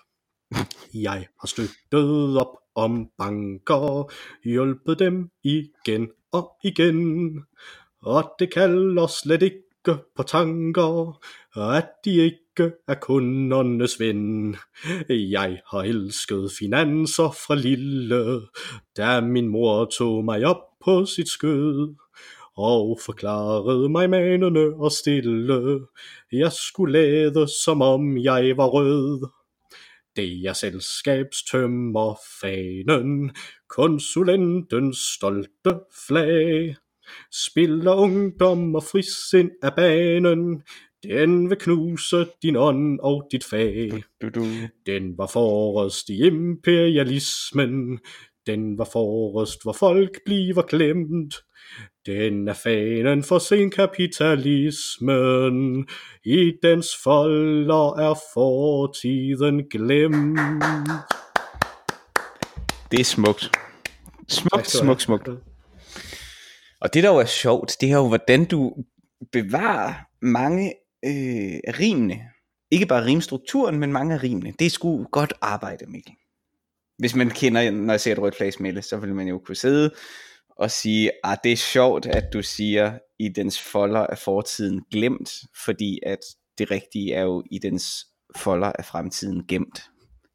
Jeg 0.94 1.28
har 1.40 1.48
støttet 1.48 2.38
op 2.38 2.58
om 2.76 3.10
banker, 3.18 4.12
hjulpet 4.44 5.00
dem 5.00 5.30
igen 5.44 6.10
og 6.32 6.52
igen. 6.64 7.40
Og 8.02 8.36
det 8.40 8.54
kalder 8.54 9.08
slet 9.08 9.42
ikke 9.42 9.98
på 10.16 10.24
tanker, 10.24 11.20
at 11.56 11.90
de 12.06 12.16
ikke 12.16 12.72
er 12.88 12.96
kundernes 13.02 14.00
ven. 14.00 14.56
Jeg 15.10 15.62
har 15.68 15.80
elsket 15.80 16.52
finanser 16.60 17.30
fra 17.32 17.56
lille, 17.56 18.42
da 18.98 19.22
min 19.22 19.48
mor 19.48 19.86
tog 19.86 20.26
mig 20.26 20.46
op 20.46 20.64
på 20.86 21.06
sit 21.06 21.30
skød 21.30 21.96
og 22.58 23.00
forklarede 23.06 23.90
mig 23.90 24.10
manende 24.10 24.74
og 24.76 24.92
stille. 24.92 25.80
Jeg 26.32 26.52
skulle 26.52 26.94
lade 26.94 27.48
som 27.64 27.82
om 27.82 28.18
jeg 28.18 28.58
var 28.58 28.68
rød. 28.68 29.30
Det 30.15 30.45
er 30.45 30.54
selskabstømmer 30.54 32.15
fanen, 32.42 33.31
konsulentens 33.69 34.98
stolte 34.98 35.79
flag. 36.08 36.75
Spiller 37.32 37.96
ungdom 37.96 38.75
og 38.75 38.84
frisind 38.84 39.51
af 39.63 39.75
banen, 39.75 40.63
den 41.03 41.50
vil 41.50 41.58
knuse 41.58 42.27
din 42.41 42.55
ånd 42.55 43.00
og 43.00 43.27
dit 43.32 43.43
fag. 43.43 44.03
Du, 44.22 44.29
du. 44.29 44.46
Den 44.86 45.17
var 45.17 45.27
forrest 45.27 46.10
i 46.10 46.17
imperialismen, 46.27 48.00
den 48.48 48.78
var 48.78 48.90
forrest, 48.92 49.64
hvor 49.64 49.74
folk 49.74 50.20
bliver 50.26 50.62
glemt. 50.62 51.36
Den 52.06 52.48
er 52.48 52.54
fanen 52.54 53.24
for 53.24 53.40
sen 53.40 53.72
kapitalismen, 53.72 55.88
i 56.26 56.52
dens 56.64 56.88
folder 57.04 58.00
er 58.00 58.20
fortiden 58.34 59.70
glemt. 59.70 60.40
Det 62.92 63.00
er 63.00 63.04
smukt. 63.04 63.52
Smukt, 64.28 64.72
smukt, 64.72 65.02
smukt. 65.02 65.30
Og 66.82 66.94
det 66.94 67.04
der 67.04 67.10
jo 67.10 67.18
er 67.18 67.26
sjovt, 67.26 67.78
det 67.82 67.92
er 67.92 67.98
jo, 67.98 68.08
hvordan 68.08 68.46
du 68.46 68.74
bevarer 69.32 69.94
mange 70.22 70.74
øh, 71.06 71.60
rimene. 71.80 72.20
Ikke 72.72 72.86
bare 72.86 73.06
rimstrukturen, 73.06 73.80
men 73.80 73.92
mange 73.92 74.14
af 74.14 74.24
rimene. 74.24 74.54
Det 74.60 74.66
er 74.66 74.70
sgu 74.70 75.08
godt 75.12 75.34
arbejde, 75.42 75.86
Mikkel. 75.86 76.14
Hvis 77.03 77.15
man 77.15 77.29
kender, 77.29 77.72
når 77.72 77.93
jeg 77.93 78.01
ser 78.01 78.12
et 78.12 78.19
rødt 78.19 78.36
flag 78.36 78.53
smelle, 78.53 78.81
så 78.81 78.98
vil 78.98 79.15
man 79.15 79.27
jo 79.27 79.41
kunne 79.45 79.55
sidde 79.55 79.91
og 80.57 80.72
sige, 80.72 81.12
at 81.24 81.39
det 81.43 81.51
er 81.51 81.55
sjovt, 81.57 82.05
at 82.05 82.24
du 82.33 82.41
siger, 82.41 82.93
i 83.19 83.29
dens 83.29 83.62
folder 83.62 84.00
er 84.10 84.15
fortiden 84.15 84.81
glemt, 84.91 85.29
fordi 85.65 86.00
at 86.05 86.19
det 86.57 86.72
rigtige 86.72 87.13
er 87.13 87.22
jo 87.22 87.43
i 87.51 87.60
dens 87.60 88.05
folder 88.36 88.72
er 88.79 88.83
fremtiden 88.83 89.43
gemt. 89.48 89.83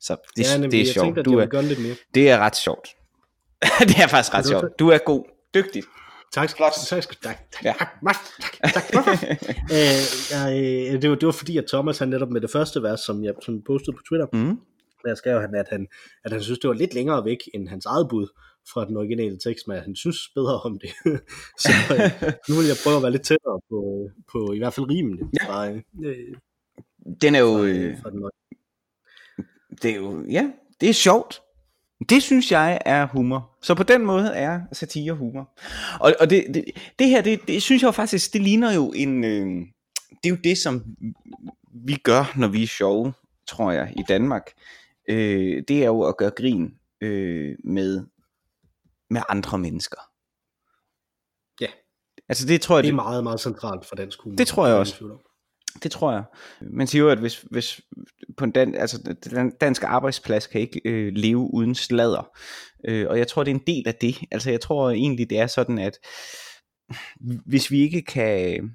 Så 0.01 0.17
det, 0.37 0.45
ja, 0.45 0.55
nemlig, 0.57 0.73
det 0.73 0.81
er 0.81 0.85
jeg 0.85 0.93
sjovt. 0.93 1.05
tænkte, 1.05 1.23
du 1.23 1.39
er, 1.39 1.61
lidt 1.63 1.83
mere. 1.83 1.95
det 2.15 2.31
er 2.31 2.39
ret 2.39 2.57
sjovt. 2.57 2.89
det 3.89 3.97
er 4.03 4.07
faktisk 4.07 4.35
ret 4.35 4.47
sjovt. 4.47 4.79
Du 4.79 4.89
er 4.89 4.99
god. 4.99 5.25
Dygtig. 5.55 5.83
Tak, 6.33 6.51
Flot. 6.57 6.73
tak, 6.89 7.03
tak, 7.03 7.23
tak, 7.23 7.39
Ja. 7.65 7.75
tak, 7.79 7.89
tak, 8.63 8.73
tak, 8.73 9.05
tak. 9.05 9.23
øh, 9.77 9.99
jeg, 10.31 10.61
øh, 10.93 11.03
det, 11.03 11.11
var, 11.11 11.17
det 11.17 11.27
var 11.27 11.33
fordi, 11.33 11.57
at 11.59 11.65
Thomas 11.73 11.99
han 11.99 12.09
netop 12.09 12.29
med 12.31 12.41
det 12.41 12.51
første 12.51 12.83
vers, 12.83 13.01
som 13.01 13.25
jeg 13.25 13.35
som 13.45 13.63
postede 13.67 13.97
på 13.97 14.03
Twitter, 14.09 14.27
Mm. 14.33 14.59
Der 15.05 15.15
skrev 15.15 15.41
han, 15.41 15.55
at 15.55 15.67
han, 15.71 15.87
at 16.25 16.33
han 16.33 16.43
synes, 16.43 16.59
det 16.59 16.69
var 16.69 16.75
lidt 16.75 16.95
længere 16.95 17.25
væk 17.25 17.39
end 17.55 17.69
hans 17.69 17.87
eget 17.87 18.07
bud 18.11 18.27
fra 18.73 18.85
den 18.87 18.97
originale 18.97 19.39
tekst, 19.39 19.69
men 19.69 19.77
at 19.77 19.83
han 19.83 19.97
synes 19.97 20.19
bedre 20.35 20.61
om 20.61 20.79
det. 20.79 20.91
så 21.65 21.71
øh, 21.95 22.33
nu 22.49 22.55
vil 22.55 22.67
jeg 22.67 22.77
prøve 22.85 22.97
at 22.97 23.03
være 23.03 23.13
lidt 23.13 23.23
tættere 23.23 23.61
på, 23.71 24.09
på 24.33 24.53
i 24.53 24.59
hvert 24.59 24.75
fald 24.75 24.91
rimene 24.91 25.31
Ja. 25.41 25.47
fra, 25.47 25.69
øh, 26.05 26.35
Den 27.23 27.35
er 27.35 27.41
jo, 27.41 27.53
fra, 27.59 27.65
øh, 27.65 27.97
fra 28.03 28.11
den 28.11 28.23
det 29.83 29.91
er 29.91 29.97
jo, 29.97 30.25
ja, 30.31 30.51
det 30.81 30.89
er 30.89 30.93
sjovt. 30.93 31.43
Det 32.09 32.23
synes 32.23 32.53
jeg 32.53 32.79
er 32.85 33.07
humor. 33.07 33.59
Så 33.63 33.75
på 33.75 33.83
den 33.83 34.03
måde 34.07 34.29
er 34.29 34.61
satire 34.73 35.13
humor. 35.13 35.59
Og, 36.01 36.15
og 36.21 36.31
det, 36.31 36.45
det, 36.55 36.65
det 36.99 37.09
her, 37.09 37.23
det, 37.23 37.41
det 37.49 37.63
synes 37.63 37.83
jeg 37.83 37.87
jo 37.87 37.93
faktisk, 37.93 38.33
det 38.33 38.41
ligner 38.43 38.73
jo 38.75 38.93
en, 38.97 39.25
øh, 39.25 39.47
det 40.11 40.25
er 40.25 40.31
jo 40.31 40.39
det, 40.45 40.59
som 40.59 40.85
vi 41.75 41.95
gør, 41.95 42.33
når 42.37 42.49
vi 42.49 42.63
er 42.63 42.67
sjove, 42.67 43.13
tror 43.47 43.73
jeg, 43.73 43.93
i 43.97 44.03
Danmark. 44.09 44.51
Øh, 45.09 45.63
det 45.69 45.83
er 45.83 45.87
jo 45.87 46.03
at 46.03 46.17
gøre 46.17 46.31
grin 46.31 46.75
øh, 47.01 47.57
med, 47.65 48.07
med 49.11 49.23
andre 49.29 49.59
mennesker. 49.59 50.01
Ja. 51.61 51.67
Altså 52.29 52.47
det 52.47 52.61
tror 52.61 52.77
jeg, 52.77 52.83
Det 52.83 52.89
er 52.89 52.93
det, 52.93 52.97
meget, 52.97 53.25
meget 53.25 53.41
centralt 53.41 53.87
for 53.87 53.97
dansk 53.97 54.23
humor. 54.23 54.37
Det 54.37 54.47
tror 54.47 54.67
jeg 54.67 54.77
også. 54.77 55.19
Det 55.83 55.91
tror 55.91 56.13
jeg. 56.13 56.25
Man 56.61 56.87
siger 56.87 57.03
jo, 57.03 57.09
at 57.09 57.19
hvis, 57.19 57.41
hvis 57.51 57.81
på 58.37 58.45
en 58.45 58.51
dan, 58.51 58.75
altså, 58.75 59.17
den 59.25 59.51
danske 59.61 59.87
arbejdsplads 59.87 60.47
kan 60.47 60.61
ikke 60.61 60.81
øh, 60.85 61.13
leve 61.13 61.55
uden 61.55 61.75
sladder. 61.75 62.31
Øh, 62.89 63.07
og 63.09 63.19
jeg 63.19 63.29
tror, 63.29 63.45
det 63.45 63.51
er 63.51 63.55
en 63.55 63.67
del 63.67 63.89
af 63.89 63.95
det. 63.95 64.17
Altså 64.31 64.51
jeg 64.51 64.61
tror 64.61 64.91
egentlig, 64.91 65.31
det 65.31 65.39
er 65.39 65.47
sådan, 65.47 65.79
at 65.79 65.99
hvis 67.47 67.71
vi 67.71 67.81
ikke 67.81 68.03
kan, 68.03 68.71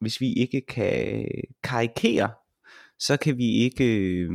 hvis 0.00 0.20
vi 0.20 0.32
ikke 0.32 0.60
kan 0.68 1.26
karikere, 1.62 2.30
så 2.98 3.16
kan 3.16 3.38
vi 3.38 3.52
ikke, 3.52 3.84
øh, 3.84 4.30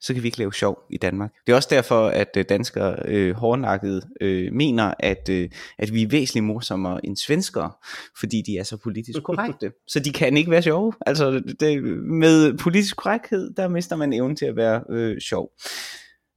så 0.00 0.14
kan 0.14 0.22
vi 0.22 0.28
ikke 0.28 0.38
lave 0.38 0.52
sjov 0.52 0.78
i 0.90 0.96
Danmark. 0.96 1.32
Det 1.46 1.52
er 1.52 1.56
også 1.56 1.68
derfor, 1.70 2.08
at 2.08 2.36
øh, 2.36 2.44
danskere 2.48 2.96
øh, 3.04 3.34
hårdnakket 3.34 4.02
øh, 4.20 4.52
mener, 4.52 4.94
at, 4.98 5.28
øh, 5.28 5.50
at 5.78 5.94
vi 5.94 6.02
er 6.02 6.08
væsentligt 6.08 6.44
morsommere 6.44 7.06
end 7.06 7.16
svenskere, 7.16 7.72
fordi 8.18 8.42
de 8.46 8.58
er 8.58 8.62
så 8.62 8.76
politisk 8.76 9.22
korrekte. 9.28 9.72
så 9.88 10.00
de 10.00 10.12
kan 10.12 10.36
ikke 10.36 10.50
være 10.50 10.62
sjove. 10.62 10.92
Altså 11.06 11.42
det, 11.60 11.82
med 12.04 12.58
politisk 12.58 12.96
korrekthed, 12.96 13.54
der 13.54 13.68
mister 13.68 13.96
man 13.96 14.12
evnen 14.12 14.36
til 14.36 14.46
at 14.46 14.56
være 14.56 14.82
øh, 14.90 15.20
sjov, 15.20 15.50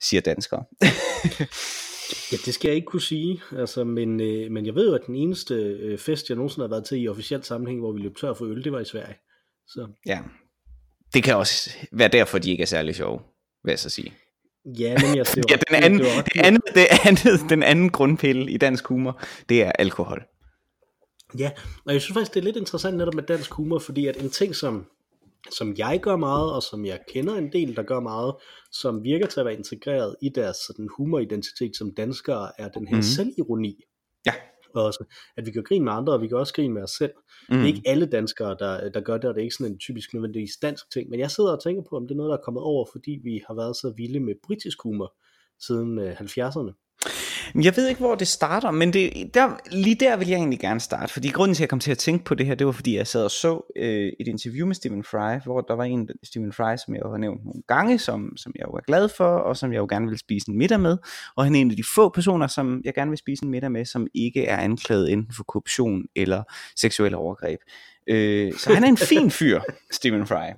siger 0.01 0.21
danskere. 0.21 0.63
Ja, 2.31 2.37
det 2.45 2.53
skal 2.53 2.69
jeg 2.69 2.75
ikke 2.75 2.85
kunne 2.85 3.01
sige, 3.01 3.41
altså, 3.57 3.83
men, 3.83 4.21
øh, 4.21 4.51
men 4.51 4.65
jeg 4.65 4.75
ved 4.75 4.87
jo, 4.89 4.95
at 4.95 5.07
den 5.07 5.15
eneste 5.15 5.53
øh, 5.55 5.97
fest, 5.97 6.29
jeg 6.29 6.35
nogensinde 6.35 6.67
har 6.67 6.69
været 6.69 6.85
til 6.85 7.01
i 7.01 7.07
officielt 7.07 7.45
sammenhæng, 7.45 7.79
hvor 7.79 7.91
vi 7.91 7.99
løb 7.99 8.15
tør 8.17 8.33
for 8.33 8.45
øl, 8.45 8.63
det 8.63 8.71
var 8.71 8.79
i 8.79 8.85
Sverige. 8.85 9.15
Så. 9.67 9.87
Ja, 10.05 10.19
det 11.13 11.23
kan 11.23 11.35
også 11.35 11.71
være 11.91 12.07
derfor, 12.07 12.37
de 12.37 12.51
ikke 12.51 12.61
er 12.61 12.65
særlig 12.65 12.95
sjove, 12.95 13.19
vil 13.63 13.71
jeg 13.71 13.79
så 13.79 13.89
sige. 13.89 14.13
Ja, 14.65 14.95
men 15.01 15.17
jeg 15.17 15.27
ser 15.33 15.41
ja, 15.49 15.55
den 15.55 15.83
anden, 15.83 15.99
det, 15.99 16.25
det, 16.33 16.41
andet, 16.41 16.61
det 16.75 16.87
andet, 17.05 17.49
den 17.49 17.63
anden 17.63 17.89
grundpille 17.89 18.51
i 18.51 18.57
dansk 18.57 18.87
humor, 18.87 19.21
det 19.49 19.63
er 19.63 19.71
alkohol. 19.71 20.23
Ja, 21.39 21.51
og 21.85 21.93
jeg 21.93 22.01
synes 22.01 22.13
faktisk, 22.13 22.33
det 22.33 22.39
er 22.39 22.43
lidt 22.43 22.57
interessant 22.57 22.97
netop 22.97 23.13
med 23.13 23.23
dansk 23.23 23.51
humor, 23.51 23.79
fordi 23.79 24.07
at 24.07 24.17
en 24.17 24.29
ting, 24.29 24.55
som 24.55 24.85
som 25.51 25.75
jeg 25.77 25.99
gør 26.01 26.15
meget, 26.15 26.53
og 26.53 26.63
som 26.63 26.85
jeg 26.85 26.99
kender 27.07 27.35
en 27.35 27.51
del, 27.51 27.75
der 27.75 27.83
gør 27.83 27.99
meget, 27.99 28.35
som 28.71 29.03
virker 29.03 29.27
til 29.27 29.39
at 29.39 29.45
være 29.45 29.55
integreret 29.55 30.15
i 30.21 30.29
deres 30.29 30.57
sådan, 30.67 30.87
humoridentitet 30.97 31.77
som 31.77 31.95
danskere, 31.95 32.51
er 32.57 32.69
den 32.69 32.87
her 32.87 32.95
mm. 32.95 33.01
selvironi. 33.01 33.83
Ja. 34.25 34.33
Også, 34.73 35.03
at 35.37 35.45
vi 35.45 35.51
kan 35.51 35.63
grine 35.63 35.85
med 35.85 35.93
andre, 35.93 36.13
og 36.13 36.21
vi 36.21 36.27
kan 36.27 36.37
også 36.37 36.53
grine 36.53 36.73
med 36.73 36.83
os 36.83 36.91
selv. 36.91 37.11
Mm. 37.15 37.45
Det 37.47 37.55
er 37.55 37.57
mhm. 37.57 37.67
ikke 37.67 37.81
alle 37.85 38.05
danskere, 38.05 38.55
der, 38.59 38.89
der 38.89 39.01
gør 39.01 39.17
det, 39.17 39.25
og 39.25 39.35
det 39.35 39.41
er 39.41 39.43
ikke 39.43 39.55
sådan 39.55 39.73
en 39.73 39.79
typisk 39.79 40.13
nødvendigvis 40.13 40.57
dansk 40.61 40.91
ting, 40.91 41.09
men 41.09 41.19
jeg 41.19 41.31
sidder 41.31 41.51
og 41.51 41.63
tænker 41.63 41.83
på, 41.89 41.95
om 41.95 42.07
det 42.07 42.11
er 42.11 42.17
noget, 42.17 42.29
der 42.29 42.37
er 42.37 42.41
kommet 42.41 42.63
over, 42.63 42.85
fordi 42.91 43.19
vi 43.23 43.41
har 43.47 43.53
været 43.53 43.75
så 43.75 43.93
vilde 43.97 44.19
med 44.19 44.35
britisk 44.43 44.77
humor 44.83 45.13
siden 45.59 45.99
øh, 45.99 46.21
70'erne. 46.21 46.88
Jeg 47.55 47.75
ved 47.75 47.87
ikke, 47.87 47.99
hvor 47.99 48.15
det 48.15 48.27
starter, 48.27 48.71
men 48.71 48.93
det, 48.93 49.33
der, 49.33 49.49
lige 49.71 49.95
der 49.95 50.17
vil 50.17 50.27
jeg 50.27 50.35
egentlig 50.35 50.59
gerne 50.59 50.79
starte, 50.79 51.13
fordi 51.13 51.29
grunden 51.29 51.55
til, 51.55 51.61
at 51.61 51.65
jeg 51.65 51.69
kom 51.69 51.79
til 51.79 51.91
at 51.91 51.97
tænke 51.97 52.25
på 52.25 52.35
det 52.35 52.45
her, 52.45 52.55
det 52.55 52.67
var, 52.67 52.71
fordi 52.71 52.97
jeg 52.97 53.07
sad 53.07 53.23
og 53.23 53.31
så 53.31 53.71
øh, 53.75 54.11
et 54.19 54.27
interview 54.27 54.67
med 54.67 54.75
Stephen 54.75 55.03
Fry, 55.03 55.43
hvor 55.43 55.61
der 55.61 55.73
var 55.73 55.83
en 55.83 56.09
Stephen 56.23 56.53
Fry, 56.53 56.75
som 56.85 56.95
jeg 56.95 57.01
jo 57.05 57.11
har 57.11 57.17
nævnt 57.17 57.45
nogle 57.45 57.61
gange, 57.67 57.99
som, 57.99 58.37
som 58.37 58.51
jeg 58.55 58.65
jo 58.67 58.71
er 58.71 58.81
glad 58.87 59.09
for, 59.17 59.25
og 59.25 59.57
som 59.57 59.73
jeg 59.73 59.79
jo 59.79 59.87
gerne 59.89 60.07
vil 60.07 60.17
spise 60.17 60.49
en 60.49 60.57
middag 60.57 60.79
med, 60.79 60.97
og 61.35 61.43
han 61.43 61.55
er 61.55 61.59
en 61.59 61.71
af 61.71 61.77
de 61.77 61.83
få 61.95 62.09
personer, 62.09 62.47
som 62.47 62.81
jeg 62.85 62.93
gerne 62.93 63.11
vil 63.11 63.17
spise 63.17 63.43
en 63.43 63.51
middag 63.51 63.71
med, 63.71 63.85
som 63.85 64.07
ikke 64.13 64.45
er 64.45 64.57
anklaget 64.57 65.11
enten 65.11 65.33
for 65.33 65.43
korruption 65.43 66.03
eller 66.15 66.43
seksuelle 66.75 67.17
overgreb. 67.17 67.59
Øh, 68.07 68.53
så 68.53 68.73
han 68.73 68.83
er 68.83 68.87
en 68.87 68.97
fin 68.97 69.31
fyr, 69.31 69.61
Stephen 69.91 70.27
Fry. 70.27 70.49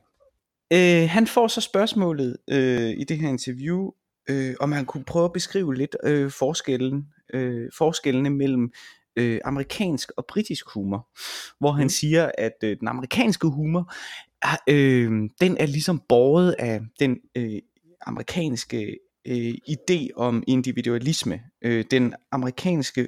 Øh, 0.73 1.09
han 1.09 1.27
får 1.27 1.47
så 1.47 1.61
spørgsmålet 1.61 2.37
øh, 2.49 2.89
i 2.89 3.03
det 3.03 3.17
her 3.17 3.29
interview, 3.29 3.91
øh, 4.31 4.55
om 4.59 4.71
han 4.71 4.85
kunne 4.85 5.03
prøve 5.03 5.25
at 5.25 5.33
beskrive 5.33 5.75
lidt 5.75 5.95
øh, 6.03 6.31
forskellen, 6.31 7.07
øh, 7.33 7.69
forskellene 7.77 8.29
mellem 8.29 8.71
øh, 9.15 9.39
amerikansk 9.45 10.11
og 10.17 10.25
britisk 10.25 10.69
humor, 10.73 11.07
hvor 11.59 11.71
han 11.71 11.85
mm. 11.85 11.89
siger, 11.89 12.31
at 12.37 12.53
øh, 12.63 12.77
den 12.79 12.87
amerikanske 12.87 13.47
humor, 13.47 13.93
øh, 14.67 15.29
den 15.41 15.57
er 15.57 15.65
ligesom 15.65 16.01
båret 16.09 16.55
af 16.59 16.81
den 16.99 17.17
øh, 17.35 17.61
amerikanske 18.05 18.97
øh, 19.27 19.53
idé 19.69 20.07
om 20.15 20.43
individualisme. 20.47 21.41
Øh, 21.61 21.85
den 21.91 22.13
amerikanske 22.31 23.07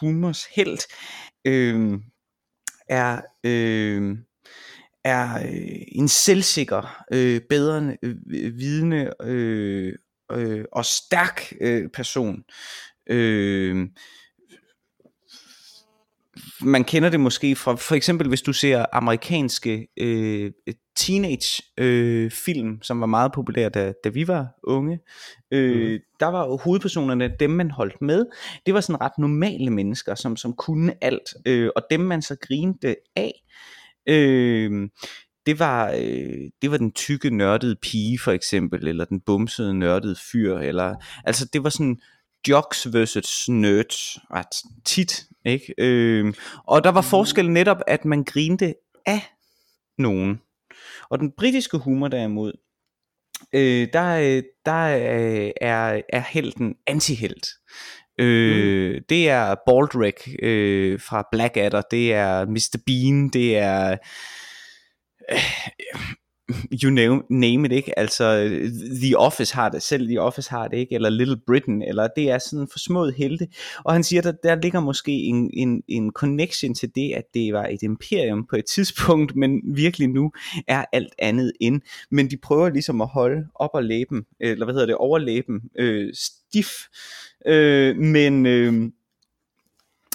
humors 0.00 0.44
held 0.44 0.78
øh, 1.44 1.98
er 2.88 3.20
øh, 3.44 4.16
er 5.04 5.34
øh, 5.34 5.80
en 5.88 6.08
selvsikker, 6.08 7.04
øh, 7.12 7.40
bedre 7.40 7.96
øh, 8.02 8.16
vidne 8.58 9.22
øh, 9.22 9.92
øh, 10.32 10.64
og 10.72 10.84
stærk 10.84 11.52
øh, 11.60 11.88
person. 11.94 12.42
Øh, 13.06 13.86
man 16.62 16.84
kender 16.84 17.08
det 17.08 17.20
måske 17.20 17.56
fra, 17.56 17.74
for 17.74 17.94
eksempel 17.94 18.28
hvis 18.28 18.42
du 18.42 18.52
ser 18.52 18.86
amerikanske 18.92 19.88
øh, 19.96 20.52
teenage 20.96 21.62
øh, 21.78 22.30
film, 22.30 22.82
som 22.82 23.00
var 23.00 23.06
meget 23.06 23.32
populære, 23.32 23.68
da, 23.68 23.92
da 24.04 24.08
vi 24.08 24.28
var 24.28 24.48
unge. 24.62 25.00
Øh, 25.50 25.92
mm. 25.92 25.98
Der 26.20 26.26
var 26.26 26.46
jo 26.46 26.56
hovedpersonerne, 26.56 27.36
dem 27.40 27.50
man 27.50 27.70
holdt 27.70 28.02
med, 28.02 28.26
det 28.66 28.74
var 28.74 28.80
sådan 28.80 29.00
ret 29.00 29.18
normale 29.18 29.70
mennesker, 29.70 30.14
som, 30.14 30.36
som 30.36 30.52
kunne 30.52 31.04
alt, 31.04 31.34
øh, 31.46 31.70
og 31.76 31.82
dem 31.90 32.00
man 32.00 32.22
så 32.22 32.36
grinte 32.40 32.96
af. 33.16 33.32
Øh, 34.08 34.88
det 35.46 35.58
var, 35.58 35.90
øh, 35.90 36.50
det 36.62 36.70
var 36.70 36.76
den 36.76 36.92
tykke 36.92 37.30
nørdede 37.30 37.76
pige 37.82 38.18
for 38.18 38.32
eksempel, 38.32 38.88
eller 38.88 39.04
den 39.04 39.20
bumsede 39.20 39.74
nørdede 39.74 40.16
fyr, 40.32 40.58
eller, 40.58 40.94
altså 41.24 41.48
det 41.52 41.64
var 41.64 41.70
sådan 41.70 42.00
jocks 42.48 42.92
versus 42.92 43.48
nerds 43.48 44.18
ret 44.30 44.70
tit, 44.84 45.24
ikke? 45.44 45.74
Øh, 45.78 46.34
og 46.66 46.84
der 46.84 46.90
var 46.90 47.02
forskel 47.02 47.50
netop, 47.50 47.78
at 47.86 48.04
man 48.04 48.24
grinte 48.24 48.74
af 49.06 49.20
nogen. 49.98 50.40
Og 51.10 51.18
den 51.18 51.32
britiske 51.36 51.78
humor 51.78 52.08
derimod, 52.08 52.52
øh, 53.52 53.88
der, 53.92 54.42
der 54.66 54.86
er, 55.60 56.00
er 56.08 56.20
helten 56.20 56.74
antihelt. 56.86 57.46
Øh, 58.18 58.94
mm. 58.94 59.04
Det 59.08 59.28
er 59.28 59.54
Baldrick 59.66 60.28
øh, 60.42 61.00
fra 61.00 61.28
Blackadder, 61.32 61.82
det 61.90 62.12
er 62.12 62.46
Mr. 62.46 62.78
Bean, 62.86 63.28
det 63.28 63.56
er 63.56 63.96
you 66.82 66.90
name, 66.90 67.22
name 67.30 67.64
it, 67.64 67.72
ikke? 67.72 67.98
Altså, 67.98 68.48
The 69.02 69.18
Office 69.18 69.54
har 69.54 69.68
det, 69.68 69.82
selv 69.82 70.08
The 70.08 70.20
Office 70.20 70.50
har 70.50 70.68
det, 70.68 70.76
ikke? 70.76 70.94
Eller 70.94 71.10
Little 71.10 71.36
Britain, 71.46 71.82
eller 71.82 72.08
det 72.16 72.30
er 72.30 72.38
sådan 72.38 72.68
for 72.72 72.78
smået 72.78 73.14
helte. 73.14 73.48
Og 73.84 73.92
han 73.92 74.04
siger, 74.04 74.28
at 74.28 74.36
der 74.42 74.54
ligger 74.54 74.80
måske 74.80 75.12
en, 75.12 75.50
en, 75.52 75.82
en 75.88 76.12
connection 76.12 76.74
til 76.74 76.90
det, 76.94 77.12
at 77.12 77.24
det 77.34 77.52
var 77.52 77.66
et 77.66 77.82
imperium 77.82 78.46
på 78.50 78.56
et 78.56 78.64
tidspunkt, 78.64 79.36
men 79.36 79.60
virkelig 79.64 80.08
nu 80.08 80.32
er 80.68 80.84
alt 80.92 81.14
andet 81.18 81.52
ind. 81.60 81.80
Men 82.10 82.30
de 82.30 82.36
prøver 82.36 82.68
ligesom 82.68 83.00
at 83.00 83.08
holde 83.08 83.46
op 83.54 83.70
og 83.74 83.84
læben, 83.84 84.24
eller 84.40 84.64
hvad 84.64 84.74
hedder 84.74 84.86
det, 84.86 84.96
overlæben, 84.96 85.60
øh, 85.78 86.14
stif, 86.14 86.68
øh, 87.46 87.96
men... 87.96 88.46
Øh, 88.46 88.90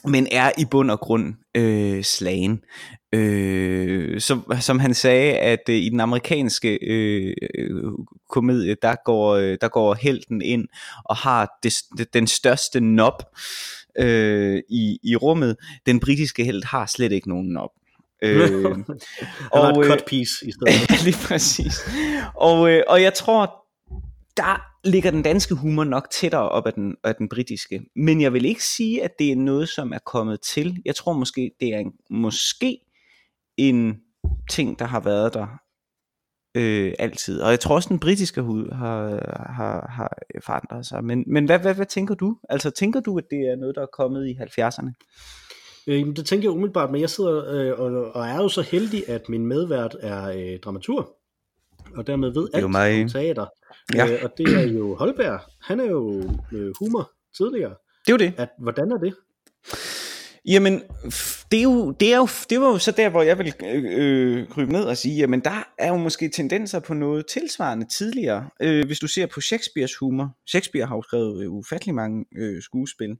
men 0.05 0.27
er 0.31 0.51
i 0.57 0.65
bund 0.65 0.91
og 0.91 0.99
grund 0.99 1.33
øh, 1.55 2.03
slagen. 2.03 2.61
Øh, 3.13 4.21
som, 4.21 4.51
som 4.59 4.79
han 4.79 4.93
sagde, 4.93 5.37
at 5.37 5.59
øh, 5.69 5.75
i 5.75 5.89
den 5.89 5.99
amerikanske 5.99 6.79
øh, 6.81 7.35
komedie, 8.29 8.75
der 8.81 8.95
går, 9.05 9.35
øh, 9.35 9.57
der 9.61 9.67
går 9.67 9.93
helten 9.93 10.41
ind 10.41 10.67
og 11.05 11.15
har 11.15 11.49
det, 11.63 11.73
den 12.13 12.27
største 12.27 12.79
nop 12.79 13.23
øh, 13.99 14.61
i, 14.69 14.99
i 15.03 15.15
rummet. 15.15 15.55
Den 15.85 15.99
britiske 15.99 16.43
held 16.43 16.63
har 16.63 16.85
slet 16.85 17.11
ikke 17.11 17.29
nogen 17.29 17.47
nop. 17.47 17.69
Øh, 18.23 18.65
og, 19.51 19.69
et 19.69 19.87
cut 19.87 20.03
piece 20.07 20.47
i 20.47 20.51
stedet. 20.51 21.03
lige 21.05 21.17
præcis. 21.27 21.79
Og, 22.35 22.71
øh, 22.71 22.83
og 22.87 23.01
jeg 23.01 23.13
tror, 23.13 23.65
der 24.37 24.68
ligger 24.83 25.11
den 25.11 25.21
danske 25.21 25.55
humor 25.55 25.83
nok 25.83 26.09
tættere 26.11 26.49
op 26.49 26.67
af 26.67 26.73
den, 26.73 26.95
af 27.03 27.15
den 27.15 27.29
britiske. 27.29 27.81
Men 27.95 28.21
jeg 28.21 28.33
vil 28.33 28.45
ikke 28.45 28.63
sige, 28.63 29.03
at 29.03 29.11
det 29.19 29.31
er 29.31 29.35
noget, 29.35 29.69
som 29.69 29.93
er 29.93 29.99
kommet 30.05 30.41
til. 30.41 30.81
Jeg 30.85 30.95
tror 30.95 31.13
måske, 31.13 31.51
det 31.59 31.73
er 31.73 31.79
en, 31.79 31.91
måske 32.09 32.79
en 33.57 34.01
ting, 34.49 34.79
der 34.79 34.85
har 34.85 34.99
været 34.99 35.33
der 35.33 35.47
øh, 36.55 36.93
altid. 36.99 37.41
Og 37.41 37.51
jeg 37.51 37.59
tror 37.59 37.75
også, 37.75 37.89
den 37.89 37.99
britiske 37.99 38.41
hud 38.41 38.71
har, 38.71 39.09
har, 39.53 39.87
har 39.89 40.17
forandret 40.45 40.85
sig. 40.85 41.03
Men, 41.03 41.23
men 41.27 41.45
hvad, 41.45 41.59
hvad, 41.59 41.75
hvad 41.75 41.85
tænker 41.85 42.15
du? 42.15 42.37
Altså 42.49 42.69
tænker 42.69 42.99
du, 42.99 43.17
at 43.17 43.23
det 43.29 43.39
er 43.39 43.55
noget, 43.55 43.75
der 43.75 43.81
er 43.81 43.93
kommet 43.93 44.27
i 44.27 44.31
70'erne? 44.31 44.91
Øh, 45.87 46.15
det 46.15 46.25
tænker 46.25 46.45
jeg 46.45 46.51
umiddelbart, 46.51 46.91
men 46.91 47.01
jeg 47.01 47.09
sidder 47.09 47.53
øh, 47.53 47.79
og, 47.79 48.15
og 48.15 48.27
er 48.27 48.35
jo 48.35 48.49
så 48.49 48.61
heldig, 48.61 49.09
at 49.09 49.29
min 49.29 49.45
medvært 49.45 49.95
er 49.99 50.29
øh, 50.29 50.59
dramatur, 50.59 51.18
og 51.95 52.07
dermed 52.07 52.33
ved 52.33 52.47
alt 52.53 52.65
om 52.65 52.73
teater. 53.09 53.45
Ja. 53.95 54.07
Øh, 54.07 54.19
og 54.23 54.31
det 54.37 54.47
er 54.57 54.67
jo 54.67 54.95
Holberg. 54.95 55.39
Han 55.61 55.79
er 55.79 55.85
jo 55.85 56.23
øh, 56.51 56.73
humor 56.79 57.11
tidligere. 57.37 57.75
Det 58.05 58.11
er 58.11 58.13
jo 58.13 58.17
det. 58.17 58.33
At, 58.37 58.49
hvordan 58.59 58.91
er 58.91 58.97
det? 58.97 59.15
Jamen, 60.45 60.81
det, 61.51 61.59
er 61.59 61.63
jo, 61.63 61.91
det, 61.91 62.13
er 62.13 62.17
jo, 62.17 62.27
det 62.49 62.61
var 62.61 62.67
jo 62.67 62.77
så 62.77 62.91
der, 62.91 63.09
hvor 63.09 63.21
jeg 63.21 63.37
vil 63.37 63.53
øh, 63.63 64.47
krybe 64.47 64.71
ned 64.71 64.83
og 64.83 64.97
sige, 64.97 65.15
jamen 65.15 65.39
der 65.39 65.67
er 65.77 65.87
jo 65.87 65.97
måske 65.97 66.29
tendenser 66.29 66.79
på 66.79 66.93
noget 66.93 67.25
tilsvarende 67.27 67.87
tidligere. 67.87 68.49
Øh, 68.61 68.85
hvis 68.85 68.99
du 68.99 69.07
ser 69.07 69.25
på 69.25 69.41
Shakespeares 69.41 69.95
humor. 69.95 70.37
Shakespeare 70.47 70.87
har 70.87 70.95
jo 70.95 71.01
skrevet 71.01 71.43
øh, 71.43 71.51
ufattelig 71.51 71.95
mange 71.95 72.25
øh, 72.37 72.61
skuespil, 72.61 73.17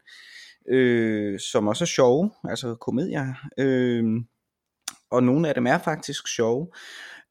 øh, 0.70 1.40
som 1.40 1.68
også 1.68 1.84
er 1.84 1.88
sjove, 1.88 2.32
altså 2.44 2.76
komedier. 2.76 3.34
Øh, 3.58 4.04
og 5.12 5.24
nogle 5.24 5.48
af 5.48 5.54
dem 5.54 5.68
er 5.68 5.78
faktisk 5.78 6.28
sjove. 6.28 6.68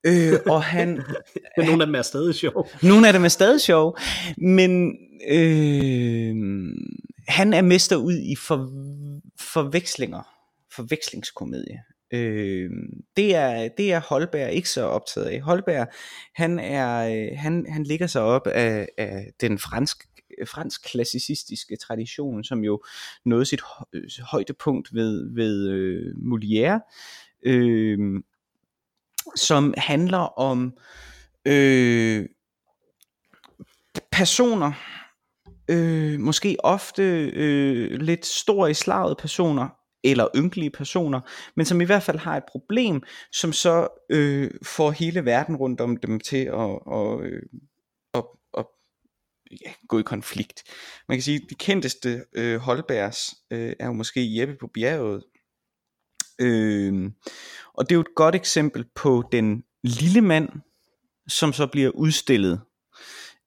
Øh, 0.06 0.32
og 0.46 0.62
han, 0.62 0.88
Men 1.56 1.66
nogle 1.66 1.82
af 1.82 1.86
dem 1.86 1.94
er 1.94 2.02
stadig 2.02 2.34
sjove. 2.34 2.64
nogle 2.82 3.06
af 3.06 3.12
dem 3.12 3.24
er 3.24 3.28
stadig 3.28 3.60
sjove, 3.60 3.94
men 4.38 4.96
øh, 5.30 6.36
han 7.28 7.52
er 7.52 7.62
mester 7.62 7.96
ud 7.96 8.14
i 8.14 8.36
for, 8.36 8.70
forvekslinger, 9.40 10.22
forvekslingskomedie. 10.72 11.82
Øh, 12.12 12.70
det 13.16 13.34
er 13.34 13.68
det 13.68 13.92
er 13.92 14.00
Holberg 14.00 14.52
ikke 14.52 14.70
så 14.70 14.82
optaget 14.82 15.26
af. 15.26 15.40
Holberg 15.40 15.88
han 16.34 16.58
er 16.58 17.34
han 17.36 17.66
han 17.68 17.84
ligger 17.84 18.06
sig 18.06 18.22
op 18.22 18.46
af, 18.46 18.88
af 18.98 19.26
den 19.40 19.58
fransk 19.58 20.04
fransk 20.46 20.84
klassicistiske 20.84 21.76
tradition, 21.76 22.44
som 22.44 22.64
jo 22.64 22.82
nåede 23.24 23.44
sit 23.44 23.60
hø- 23.60 24.00
højdepunkt 24.30 24.94
ved 24.94 25.34
ved 25.34 25.68
øh, 25.68 26.14
Molière, 26.16 26.80
øh, 27.42 27.98
som 29.36 29.74
handler 29.76 30.38
om 30.38 30.72
øh, 31.46 32.26
personer, 34.12 34.72
øh, 35.70 36.20
måske 36.20 36.56
ofte 36.58 37.30
øh, 37.34 37.90
lidt 37.90 38.26
store 38.26 38.70
i 38.70 38.74
slaget 38.74 39.18
personer, 39.18 39.68
eller 40.04 40.28
ynkelige 40.36 40.70
personer, 40.70 41.20
men 41.56 41.66
som 41.66 41.80
i 41.80 41.84
hvert 41.84 42.02
fald 42.02 42.18
har 42.18 42.36
et 42.36 42.44
problem, 42.48 43.02
som 43.32 43.52
så 43.52 43.88
øh, 44.10 44.50
får 44.62 44.90
hele 44.90 45.24
verden 45.24 45.56
rundt 45.56 45.80
om 45.80 45.96
dem 45.96 46.20
til 46.20 46.44
at, 46.44 46.78
og, 46.86 47.22
øh, 47.24 47.42
at, 48.14 48.24
at 48.58 48.66
ja, 49.50 49.72
gå 49.88 49.98
i 49.98 50.02
konflikt. 50.02 50.62
Man 51.08 51.18
kan 51.18 51.22
sige, 51.22 51.40
at 51.44 51.50
de 51.50 51.54
kendteste 51.54 52.24
øh, 52.32 52.56
Holbergs 52.56 53.34
øh, 53.50 53.72
er 53.80 53.86
jo 53.86 53.92
måske 53.92 54.40
Jeppe 54.40 54.56
på 54.60 54.66
bjerget. 54.74 55.24
Øh, 56.38 57.10
og 57.74 57.84
det 57.84 57.92
er 57.92 57.96
jo 57.96 58.00
et 58.00 58.14
godt 58.16 58.34
eksempel 58.34 58.84
på 58.94 59.28
den 59.32 59.62
lille 59.84 60.20
mand, 60.20 60.48
som 61.28 61.52
så 61.52 61.66
bliver 61.66 61.90
udstillet. 61.90 62.60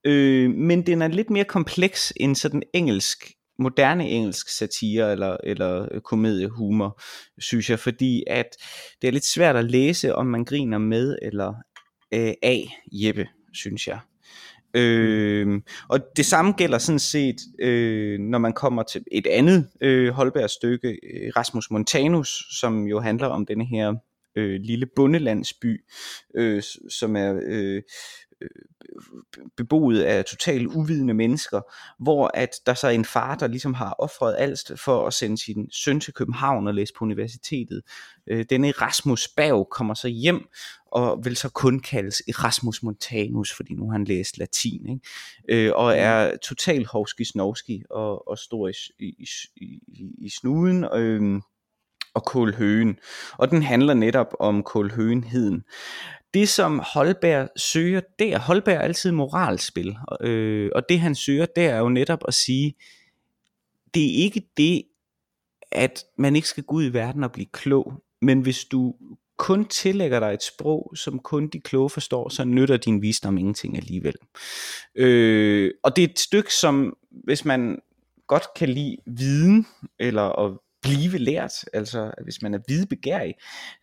Øh, 0.04 0.50
men 0.50 0.86
den 0.86 1.02
er 1.02 1.08
lidt 1.08 1.30
mere 1.30 1.44
kompleks 1.44 2.12
end 2.16 2.36
sådan 2.36 2.62
engelsk 2.74 3.32
moderne 3.58 4.08
engelsk 4.08 4.48
satire 4.48 5.12
eller, 5.12 5.36
eller 5.44 5.88
øh, 5.92 6.00
komediehumor, 6.00 7.00
synes 7.38 7.70
jeg, 7.70 7.78
fordi 7.78 8.24
at 8.26 8.48
det 9.02 9.08
er 9.08 9.12
lidt 9.12 9.26
svært 9.26 9.56
at 9.56 9.70
læse, 9.70 10.14
om 10.14 10.26
man 10.26 10.44
griner 10.44 10.78
med 10.78 11.18
eller 11.22 11.54
øh, 12.14 12.32
af 12.42 12.76
Jeppe, 12.92 13.28
synes 13.52 13.88
jeg. 13.88 13.98
Øh, 14.74 15.60
og 15.88 16.00
det 16.16 16.26
samme 16.26 16.52
gælder 16.52 16.78
sådan 16.78 16.98
set, 16.98 17.36
øh, 17.58 18.18
når 18.18 18.38
man 18.38 18.52
kommer 18.52 18.82
til 18.82 19.04
et 19.12 19.26
andet 19.26 19.68
øh, 19.80 20.08
Holberg 20.08 20.50
stykke, 20.50 20.88
øh, 20.88 21.32
Rasmus 21.36 21.70
Montanus, 21.70 22.44
som 22.60 22.86
jo 22.86 23.00
handler 23.00 23.26
om 23.26 23.46
denne 23.46 23.64
her 23.64 23.94
øh, 24.36 24.60
lille 24.60 24.86
bundelandsby, 24.96 25.84
øh, 26.34 26.62
som 26.88 27.16
er 27.16 27.40
øh, 27.42 27.82
øh 28.42 28.48
beboet 29.56 30.00
af 30.00 30.24
totalt 30.24 30.66
uvidende 30.66 31.14
mennesker, 31.14 31.60
hvor 32.02 32.30
at 32.34 32.50
der 32.66 32.74
så 32.74 32.86
er 32.86 32.90
en 32.90 33.04
far, 33.04 33.34
der 33.34 33.46
ligesom 33.46 33.74
har 33.74 33.94
offret 33.98 34.36
alt 34.38 34.72
for 34.76 35.06
at 35.06 35.14
sende 35.14 35.38
sin 35.38 35.70
søn 35.70 36.00
til 36.00 36.14
København 36.14 36.66
og 36.68 36.74
læse 36.74 36.92
på 36.98 37.04
universitetet. 37.04 37.82
Øh, 38.26 38.44
denne 38.50 38.68
Erasmus 38.68 39.28
Berg 39.28 39.68
kommer 39.70 39.94
så 39.94 40.08
hjem 40.08 40.48
og 40.92 41.24
vil 41.24 41.36
så 41.36 41.48
kun 41.48 41.80
kaldes 41.80 42.22
Erasmus 42.28 42.82
Montanus, 42.82 43.52
fordi 43.56 43.74
nu 43.74 43.84
har 43.84 43.92
han 43.92 44.04
læst 44.04 44.38
latin, 44.38 44.88
ikke? 44.88 45.66
Øh, 45.66 45.72
og 45.74 45.96
er 45.96 46.36
totalt 46.36 46.86
hovski 46.86 47.24
snovski 47.24 47.82
og, 47.90 48.28
og 48.28 48.38
stor 48.38 48.68
i, 48.68 48.72
i, 48.98 49.26
i, 49.56 50.10
i 50.18 50.28
snuden. 50.28 50.84
Øh, 50.94 51.42
og 52.14 52.24
Kålhøen. 52.24 52.98
Og 53.32 53.50
den 53.50 53.62
handler 53.62 53.94
netop 53.94 54.34
om 54.40 54.62
Kålhøenheden 54.62 55.64
det 56.34 56.48
som 56.48 56.82
Holberg 56.94 57.48
søger 57.56 58.00
der, 58.18 58.38
Holberg 58.38 58.74
er 58.74 58.80
altid 58.80 59.10
moralspil, 59.10 59.96
øh, 60.20 60.70
og 60.74 60.82
det 60.88 61.00
han 61.00 61.14
søger 61.14 61.46
der 61.46 61.70
er 61.70 61.78
jo 61.78 61.88
netop 61.88 62.22
at 62.28 62.34
sige, 62.34 62.74
det 63.94 64.04
er 64.04 64.24
ikke 64.24 64.42
det, 64.56 64.82
at 65.72 66.04
man 66.18 66.36
ikke 66.36 66.48
skal 66.48 66.64
gå 66.64 66.76
ud 66.76 66.84
i 66.84 66.92
verden 66.92 67.24
og 67.24 67.32
blive 67.32 67.46
klog, 67.52 68.02
men 68.22 68.40
hvis 68.40 68.64
du 68.64 68.94
kun 69.38 69.64
tillægger 69.64 70.20
dig 70.20 70.34
et 70.34 70.42
sprog, 70.42 70.92
som 70.96 71.18
kun 71.18 71.48
de 71.48 71.60
kloge 71.60 71.90
forstår, 71.90 72.28
så 72.28 72.44
nytter 72.44 72.76
din 72.76 73.02
visdom 73.02 73.38
ingenting 73.38 73.76
alligevel. 73.76 74.14
Øh, 74.94 75.70
og 75.84 75.96
det 75.96 76.04
er 76.04 76.08
et 76.08 76.18
stykke, 76.18 76.54
som 76.54 76.96
hvis 77.24 77.44
man 77.44 77.78
godt 78.26 78.46
kan 78.56 78.68
lide 78.68 78.96
viden, 79.06 79.66
eller 79.98 80.22
at 80.22 80.58
blive 80.82 81.18
lært, 81.18 81.52
altså 81.72 82.12
hvis 82.24 82.42
man 82.42 82.54
er 82.54 82.58
videbegærig, 82.68 83.34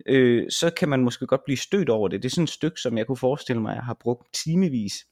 øh, 0.05 0.51
så 0.51 0.69
kan 0.69 0.89
man 0.89 1.03
måske 1.03 1.27
godt 1.27 1.41
blive 1.45 1.57
stødt 1.57 1.89
over 1.89 2.07
det. 2.07 2.23
Det 2.23 2.29
er 2.29 2.33
sådan 2.33 2.43
et 2.43 2.49
stykke, 2.49 2.81
som 2.81 2.97
jeg 2.97 3.07
kunne 3.07 3.17
forestille 3.17 3.61
mig, 3.61 3.71
at 3.71 3.75
jeg 3.75 3.83
har 3.83 3.97
brugt 4.01 4.33
timevis 4.33 5.05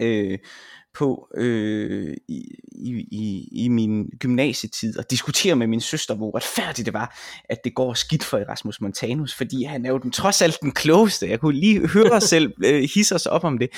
øh, 0.00 0.38
på 0.94 1.28
øh, 1.36 2.16
i, 2.28 2.42
i, 3.12 3.48
i 3.52 3.68
min 3.68 4.10
gymnasietid 4.18 4.98
og 4.98 5.10
diskutere 5.10 5.56
med 5.56 5.66
min 5.66 5.80
søster, 5.80 6.14
hvor 6.14 6.36
retfærdigt 6.36 6.86
det 6.86 6.94
var, 6.94 7.18
at 7.44 7.64
det 7.64 7.74
går 7.74 7.94
skidt 7.94 8.24
for 8.24 8.38
Erasmus 8.38 8.80
Montanus, 8.80 9.34
fordi 9.34 9.64
han 9.64 9.86
er 9.86 9.90
jo 9.90 9.98
den, 9.98 10.10
trods 10.10 10.42
alt 10.42 10.58
den 10.62 10.72
klogeste. 10.72 11.28
Jeg 11.28 11.40
kunne 11.40 11.60
lige 11.60 11.88
høre 11.88 12.12
os 12.18 12.24
selv 12.24 12.52
øh, 12.64 12.88
hisse 12.94 13.14
os 13.14 13.26
op 13.26 13.44
om 13.44 13.58
det. 13.58 13.68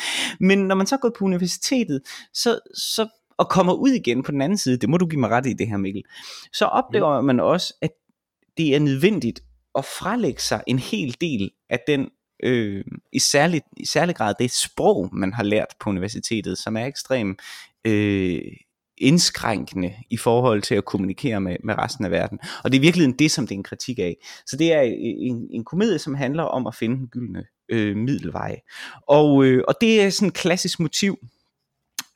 Men 0.41 0.59
når 0.59 0.75
man 0.75 0.87
så 0.87 0.97
går 0.97 1.13
på 1.19 1.25
universitetet, 1.25 2.01
så, 2.35 2.61
så 2.75 3.09
og 3.39 3.49
kommer 3.49 3.73
ud 3.73 3.91
igen 3.91 4.23
på 4.23 4.33
den 4.33 4.43
anden 4.43 4.59
side, 4.59 4.77
det 4.77 4.89
må 4.89 4.97
du 4.97 5.07
give 5.07 5.21
mig 5.21 5.31
ret 5.31 5.47
i 5.47 5.53
det 5.53 5.69
her 5.69 5.77
Mikkel, 5.77 6.03
så 6.53 6.65
oplever 6.65 7.21
man 7.21 7.41
også, 7.41 7.75
at 7.83 7.91
det 8.57 8.75
er 8.75 8.81
nødvendigt 8.81 9.41
at 9.79 9.85
frelægge 9.85 10.43
sig 10.43 10.63
en 10.67 10.79
hel 10.79 11.17
del 11.21 11.51
af 11.71 11.81
den, 11.87 12.09
øh, 12.43 12.85
i, 13.13 13.19
særlig, 13.19 13.63
i 13.77 13.87
særlig 13.87 14.17
grad 14.17 14.35
det 14.39 14.51
sprog, 14.51 15.09
man 15.13 15.33
har 15.33 15.43
lært 15.43 15.75
på 15.81 15.91
universitetet, 15.91 16.59
som 16.59 16.77
er 16.77 16.87
ekstremt 16.87 17.43
øh, 17.85 18.43
indskrænkende 18.99 19.95
i 20.11 20.17
forhold 20.17 20.63
til 20.63 20.75
at 20.75 20.85
kommunikere 20.85 21.41
med, 21.41 21.57
med 21.65 21.79
resten 21.79 22.05
af 22.05 22.11
verden. 22.11 22.39
Og 22.65 22.73
det 22.73 22.79
er 22.79 22.81
virkelig 22.81 23.19
det, 23.19 23.31
som 23.31 23.47
det 23.47 23.55
er 23.55 23.59
en 23.59 23.63
kritik 23.63 23.99
af. 23.99 24.17
Så 24.47 24.57
det 24.57 24.73
er 24.73 24.81
en, 24.81 25.49
en 25.51 25.65
komedie, 25.65 25.99
som 25.99 26.15
handler 26.15 26.43
om 26.43 26.67
at 26.67 26.75
finde 26.75 26.97
den 26.97 27.09
gyldne 27.09 27.45
øh, 27.69 27.97
middelvej. 27.97 28.61
Og, 29.09 29.45
øh, 29.45 29.65
og 29.69 29.75
det 29.81 30.03
er 30.03 30.11
sådan 30.11 30.29
et 30.29 30.35
klassisk 30.35 30.81
motiv, 30.81 31.19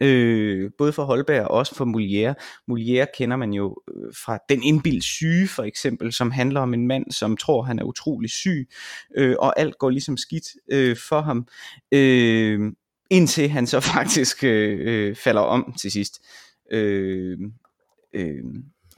øh, 0.01 0.71
både 0.79 0.93
for 0.93 1.05
Holberg 1.05 1.43
og 1.43 1.51
også 1.51 1.75
for 1.75 1.85
Molière. 1.85 2.35
Molière 2.71 3.07
kender 3.19 3.37
man 3.37 3.53
jo 3.53 3.77
øh, 3.89 4.13
fra 4.25 4.39
Den 4.49 4.63
indbild 4.63 5.03
syge 5.03 5.49
for 5.49 5.63
eksempel, 5.63 6.13
som 6.13 6.31
handler 6.31 6.61
om 6.61 6.75
en 6.75 6.87
mand, 6.87 7.11
som 7.11 7.37
tror, 7.37 7.63
han 7.63 7.79
er 7.79 7.85
utrolig 7.85 8.31
syg, 8.31 8.69
øh, 9.17 9.37
og 9.39 9.61
alt 9.61 9.79
går 9.79 9.91
ligesom 9.91 10.17
skidt 10.17 10.49
øh, 10.73 10.97
for 11.09 11.21
ham, 11.21 11.47
øh, 11.93 12.73
indtil 13.11 13.49
han 13.49 13.67
så 13.67 13.81
faktisk 13.95 14.45
øh, 14.45 14.79
øh, 14.83 15.17
falder 15.17 15.43
om 15.43 15.75
til 15.81 15.91
sidst. 15.91 16.21
Øh, 16.73 17.39
øh, 18.15 18.45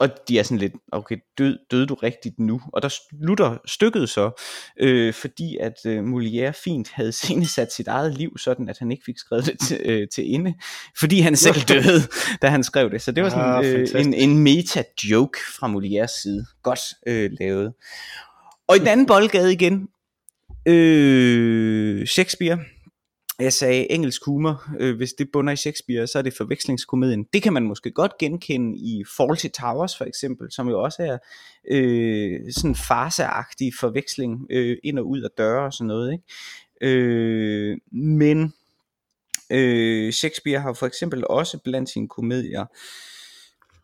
og 0.03 0.09
de 0.27 0.39
er 0.39 0.43
sådan 0.43 0.57
lidt, 0.57 0.73
okay, 0.91 1.17
død, 1.37 1.57
døde 1.71 1.85
du 1.85 1.93
rigtigt 1.93 2.39
nu? 2.39 2.61
Og 2.73 2.81
der 2.81 2.89
slutter 2.89 3.57
stykket 3.65 4.09
så, 4.09 4.41
øh, 4.79 5.13
fordi 5.13 5.57
at 5.57 5.73
øh, 5.85 5.99
Molière 6.03 6.51
fint 6.63 6.91
havde 6.91 7.11
sat 7.55 7.73
sit 7.73 7.87
eget 7.87 8.17
liv, 8.17 8.37
sådan 8.37 8.69
at 8.69 8.79
han 8.79 8.91
ikke 8.91 9.03
fik 9.05 9.17
skrevet 9.17 9.45
det 9.45 9.59
til, 9.67 9.81
øh, 9.85 10.07
til 10.07 10.33
ende, 10.33 10.53
fordi 10.99 11.19
han 11.19 11.35
selv 11.35 11.61
døde, 11.73 12.01
da 12.41 12.47
han 12.47 12.63
skrev 12.63 12.91
det. 12.91 13.01
Så 13.01 13.11
det 13.11 13.23
var 13.23 13.29
sådan 13.29 13.65
ah, 13.65 13.95
øh, 13.95 14.05
en, 14.05 14.13
en 14.13 14.39
meta-joke 14.39 15.39
fra 15.59 15.73
Molières 15.73 16.21
side. 16.21 16.45
Godt 16.63 16.79
øh, 17.07 17.31
lavet. 17.39 17.73
Og 18.67 18.75
i 18.75 18.79
den 18.79 18.87
anden 18.87 19.05
boldgade 19.05 19.53
igen, 19.53 19.87
øh, 20.65 22.07
Shakespeare, 22.07 22.59
jeg 23.39 23.53
sagde 23.53 23.91
engelsk 23.91 24.25
humor, 24.25 24.63
øh, 24.79 24.95
hvis 24.97 25.13
det 25.13 25.29
bunder 25.33 25.53
i 25.53 25.55
Shakespeare, 25.55 26.07
så 26.07 26.17
er 26.17 26.21
det 26.21 26.33
forvekslingskomedien. 26.37 27.25
Det 27.33 27.43
kan 27.43 27.53
man 27.53 27.63
måske 27.63 27.91
godt 27.91 28.17
genkende 28.19 28.77
i 28.77 29.03
Fawlty 29.17 29.47
Towers 29.47 29.97
for 29.97 30.05
eksempel, 30.05 30.51
som 30.51 30.69
jo 30.69 30.83
også 30.83 31.03
er 31.03 31.17
øh, 31.71 32.39
sådan 32.51 32.75
farseagtig 32.75 33.73
forveksling 33.79 34.47
øh, 34.49 34.77
ind 34.83 34.99
og 34.99 35.09
ud 35.09 35.21
af 35.21 35.29
døre 35.37 35.65
og 35.65 35.73
sådan 35.73 35.87
noget. 35.87 36.11
Ikke? 36.13 36.23
Øh, 36.81 37.77
men 37.91 38.53
øh, 39.49 40.11
Shakespeare 40.11 40.61
har 40.61 40.73
for 40.73 40.85
eksempel 40.85 41.23
også 41.27 41.59
blandt 41.63 41.89
sine 41.89 42.07
komedier 42.07 42.65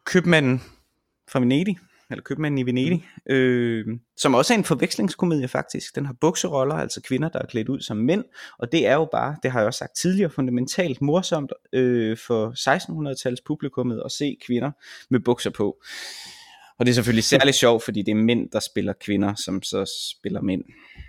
Købmanden 0.06 0.64
fra 1.32 1.40
Venedig, 1.40 1.78
eller 2.10 2.24
Købmanden 2.24 2.58
i 2.58 2.66
Venedig, 2.66 3.08
øh, 3.30 3.86
som 4.18 4.36
også 4.36 4.54
er 4.54 4.58
en 4.58 4.64
forvekslingskomedie 4.64 5.48
faktisk. 5.48 5.96
Den 5.96 6.06
har 6.06 6.16
bukseroller, 6.22 6.76
altså 6.76 7.02
kvinder, 7.02 7.30
der 7.30 7.40
er 7.40 7.46
klædt 7.46 7.70
ud 7.70 7.80
som 7.80 7.98
mænd, 7.98 8.24
og 8.60 8.72
det 8.72 8.88
er 8.88 8.94
jo 8.94 9.08
bare, 9.12 9.36
det 9.44 9.52
har 9.52 9.60
jeg 9.60 9.68
også 9.68 9.78
sagt 9.78 9.96
tidligere, 10.02 10.30
fundamentalt 10.30 11.02
morsomt 11.02 11.54
øh, 11.74 12.18
for 12.18 12.52
1600-tals 12.52 13.42
publikummet 13.46 14.02
at 14.06 14.12
se 14.12 14.38
kvinder 14.46 14.72
med 15.10 15.20
bukser 15.20 15.50
på. 15.50 15.78
Og 16.80 16.86
det 16.86 16.92
er 16.92 16.94
selvfølgelig 16.94 17.24
særligt 17.24 17.56
sjovt, 17.56 17.84
fordi 17.84 18.02
det 18.02 18.12
er 18.12 18.16
mænd, 18.16 18.50
der 18.50 18.60
spiller 18.60 18.94
kvinder, 18.94 19.36
som 19.36 19.64
så 19.64 20.12
spiller 20.18 20.42
mænd. 20.42 20.64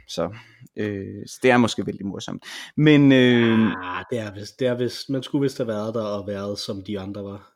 Så, 0.08 0.30
øh, 0.76 1.26
så 1.26 1.38
det 1.42 1.50
er 1.50 1.56
måske 1.56 1.86
vældig 1.86 2.06
morsomt. 2.06 2.44
Men, 2.76 3.12
øh, 3.12 3.58
ja, 3.58 4.02
det 4.10 4.18
er 4.18 4.34
vist, 4.34 4.60
det 4.60 4.68
er 4.68 4.74
vist, 4.74 5.10
man 5.10 5.22
skulle 5.22 5.42
vist 5.42 5.58
have 5.58 5.68
været 5.68 5.94
der 5.94 6.02
og 6.02 6.26
været, 6.26 6.58
som 6.58 6.82
de 6.82 7.00
andre 7.00 7.24
var. 7.24 7.52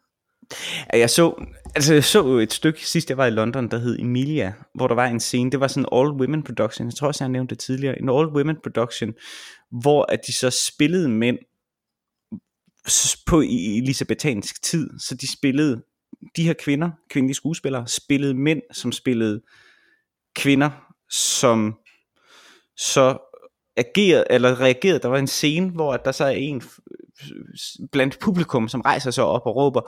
Jeg 0.92 1.10
så, 1.10 1.44
altså 1.74 1.94
jeg 1.94 2.04
så 2.04 2.36
et 2.36 2.52
stykke 2.52 2.86
sidst 2.88 3.10
jeg 3.10 3.16
var 3.16 3.26
i 3.26 3.30
London, 3.30 3.70
der 3.70 3.78
hed 3.78 3.98
Emilia, 3.98 4.52
hvor 4.74 4.88
der 4.88 4.94
var 4.94 5.06
en 5.06 5.20
scene, 5.20 5.50
det 5.50 5.60
var 5.60 5.68
sådan 5.68 5.82
en 5.82 5.98
all 5.98 6.10
women 6.10 6.42
production, 6.42 6.86
jeg 6.86 6.94
tror 6.94 7.08
også 7.08 7.24
jeg 7.24 7.28
har 7.28 7.32
nævnt 7.32 7.50
det 7.50 7.58
tidligere, 7.58 7.98
en 7.98 8.08
all 8.08 8.26
women 8.26 8.56
production, 8.62 9.14
hvor 9.70 10.06
at 10.12 10.20
de 10.26 10.32
så 10.32 10.50
spillede 10.50 11.08
mænd 11.08 11.38
på 13.26 13.40
elisabetansk 13.40 14.62
tid, 14.62 14.90
så 14.98 15.14
de 15.14 15.32
spillede, 15.32 15.82
de 16.36 16.42
her 16.42 16.52
kvinder, 16.52 16.90
kvindelige 17.10 17.34
skuespillere, 17.34 17.88
spillede 17.88 18.34
mænd, 18.34 18.62
som 18.72 18.92
spillede 18.92 19.42
kvinder, 20.36 20.70
som 21.10 21.74
så 22.76 23.18
agerede, 23.76 24.24
eller 24.30 24.60
reagerede, 24.60 24.98
der 24.98 25.08
var 25.08 25.18
en 25.18 25.26
scene, 25.26 25.70
hvor 25.70 25.96
der 25.96 26.12
så 26.12 26.24
er 26.24 26.30
en 26.30 26.62
blandt 27.92 28.18
publikum, 28.18 28.68
som 28.68 28.80
rejser 28.80 29.10
sig 29.10 29.24
op 29.24 29.46
og 29.46 29.56
råber, 29.56 29.80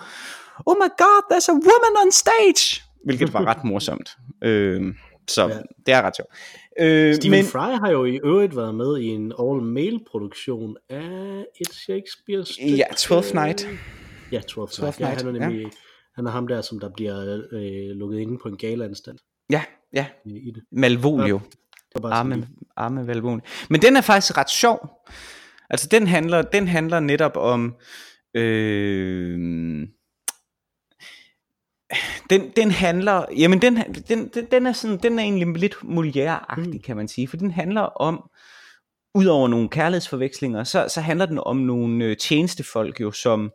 oh 0.67 0.77
my 0.77 0.91
god, 0.99 1.23
there's 1.33 1.49
a 1.51 1.55
woman 1.55 2.07
on 2.07 2.12
stage, 2.12 2.83
hvilket 3.05 3.33
var 3.33 3.45
ret 3.45 3.65
morsomt. 3.65 4.11
Øh, 4.45 4.95
så 5.29 5.49
ja. 5.49 5.59
det 5.87 5.95
er 5.95 6.03
ret 6.03 6.17
sjovt. 6.17 6.31
Øh, 6.81 7.15
Stephen 7.15 7.31
men, 7.31 7.45
Fry 7.45 7.79
har 7.79 7.91
jo 7.91 8.05
i 8.05 8.21
øvrigt 8.25 8.57
været 8.57 8.75
med 8.75 8.99
i 8.99 9.07
en 9.07 9.33
all-male 9.41 10.01
produktion 10.11 10.77
af 10.91 11.45
et 11.61 11.75
Shakespeare-stykke. 11.75 12.77
Ja, 12.77 12.85
12 12.97 13.25
Night. 13.35 13.69
Ja, 14.33 14.41
12 14.41 14.71
Night. 14.81 15.01
Ja, 15.01 15.07
han 15.07 15.27
er 15.27 15.33
nemlig, 15.33 15.62
ja. 15.62 15.69
han 16.15 16.27
er 16.27 16.31
ham 16.31 16.49
der, 16.49 16.61
som 16.62 16.81
der 16.81 16.91
bliver 16.97 17.43
øh, 17.53 17.97
lukket 17.97 18.19
inde 18.19 18.39
på 18.43 18.49
en 18.49 18.57
galeanstalt. 18.57 19.21
Ja, 19.51 19.62
ja. 19.93 20.07
I, 20.25 20.49
i 20.49 20.51
det. 20.51 20.62
Malvolio. 20.73 21.41
Ja, 22.03 22.09
arme, 22.09 22.49
arme 22.77 23.05
Malvolio. 23.05 23.41
Men 23.71 23.83
den 23.83 23.97
er 23.97 24.01
faktisk 24.01 24.39
ret 24.39 24.51
sjov. 24.51 24.91
Altså 25.71 25.89
den 25.91 26.07
handler, 26.07 26.43
den 26.43 26.69
handler 26.69 27.01
netop 27.01 27.37
om 27.37 27.75
øh, 28.35 29.39
den, 32.31 32.51
den 32.57 32.71
handler, 32.71 33.25
jamen 33.39 33.63
den, 33.63 33.77
den, 34.09 34.31
den, 34.51 34.67
er 34.67 34.73
sådan, 34.73 34.99
den 35.03 35.19
er 35.19 35.23
egentlig 35.23 35.57
lidt 35.57 35.75
Molière-agtig, 35.75 36.73
mm. 36.73 36.83
kan 36.85 36.97
man 36.97 37.09
sige, 37.09 37.29
for 37.29 37.37
den 37.37 37.51
handler 37.51 37.81
om, 37.81 38.31
udover 39.15 39.49
nogle 39.49 39.69
kærlighedsforvekslinger, 39.69 40.65
så, 40.65 40.87
så 40.89 41.01
handler 41.01 41.27
den 41.27 41.39
om 41.39 41.57
nogle 41.57 42.05
øh, 42.05 42.17
tjenestefolk 42.17 43.01
jo, 43.01 43.13
som, 43.13 43.51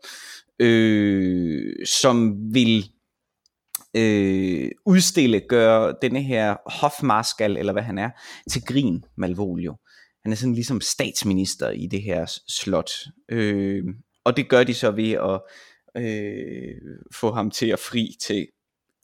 øh, 0.59 1.85
som 1.85 2.35
vil 2.53 2.85
øh, 3.97 4.69
udstille, 4.85 5.39
gøre 5.39 5.95
denne 6.01 6.21
her 6.21 6.55
hofmarskal, 6.65 7.57
eller 7.57 7.73
hvad 7.73 7.83
han 7.83 7.97
er, 7.97 8.09
til 8.49 8.65
grin, 8.65 9.03
Malvolio. 9.17 9.75
Han 10.23 10.31
er 10.31 10.35
sådan 10.35 10.53
ligesom 10.53 10.81
statsminister 10.81 11.69
i 11.69 11.87
det 11.87 12.01
her 12.01 12.25
slot. 12.47 12.91
Øh, 13.29 13.83
og 14.23 14.37
det 14.37 14.49
gør 14.49 14.63
de 14.63 14.73
så 14.73 14.91
ved 14.91 15.11
at 15.11 15.41
øh, 15.97 16.75
få 17.13 17.31
ham 17.31 17.51
til 17.51 17.67
at 17.67 17.79
fri 17.79 18.15
til 18.21 18.47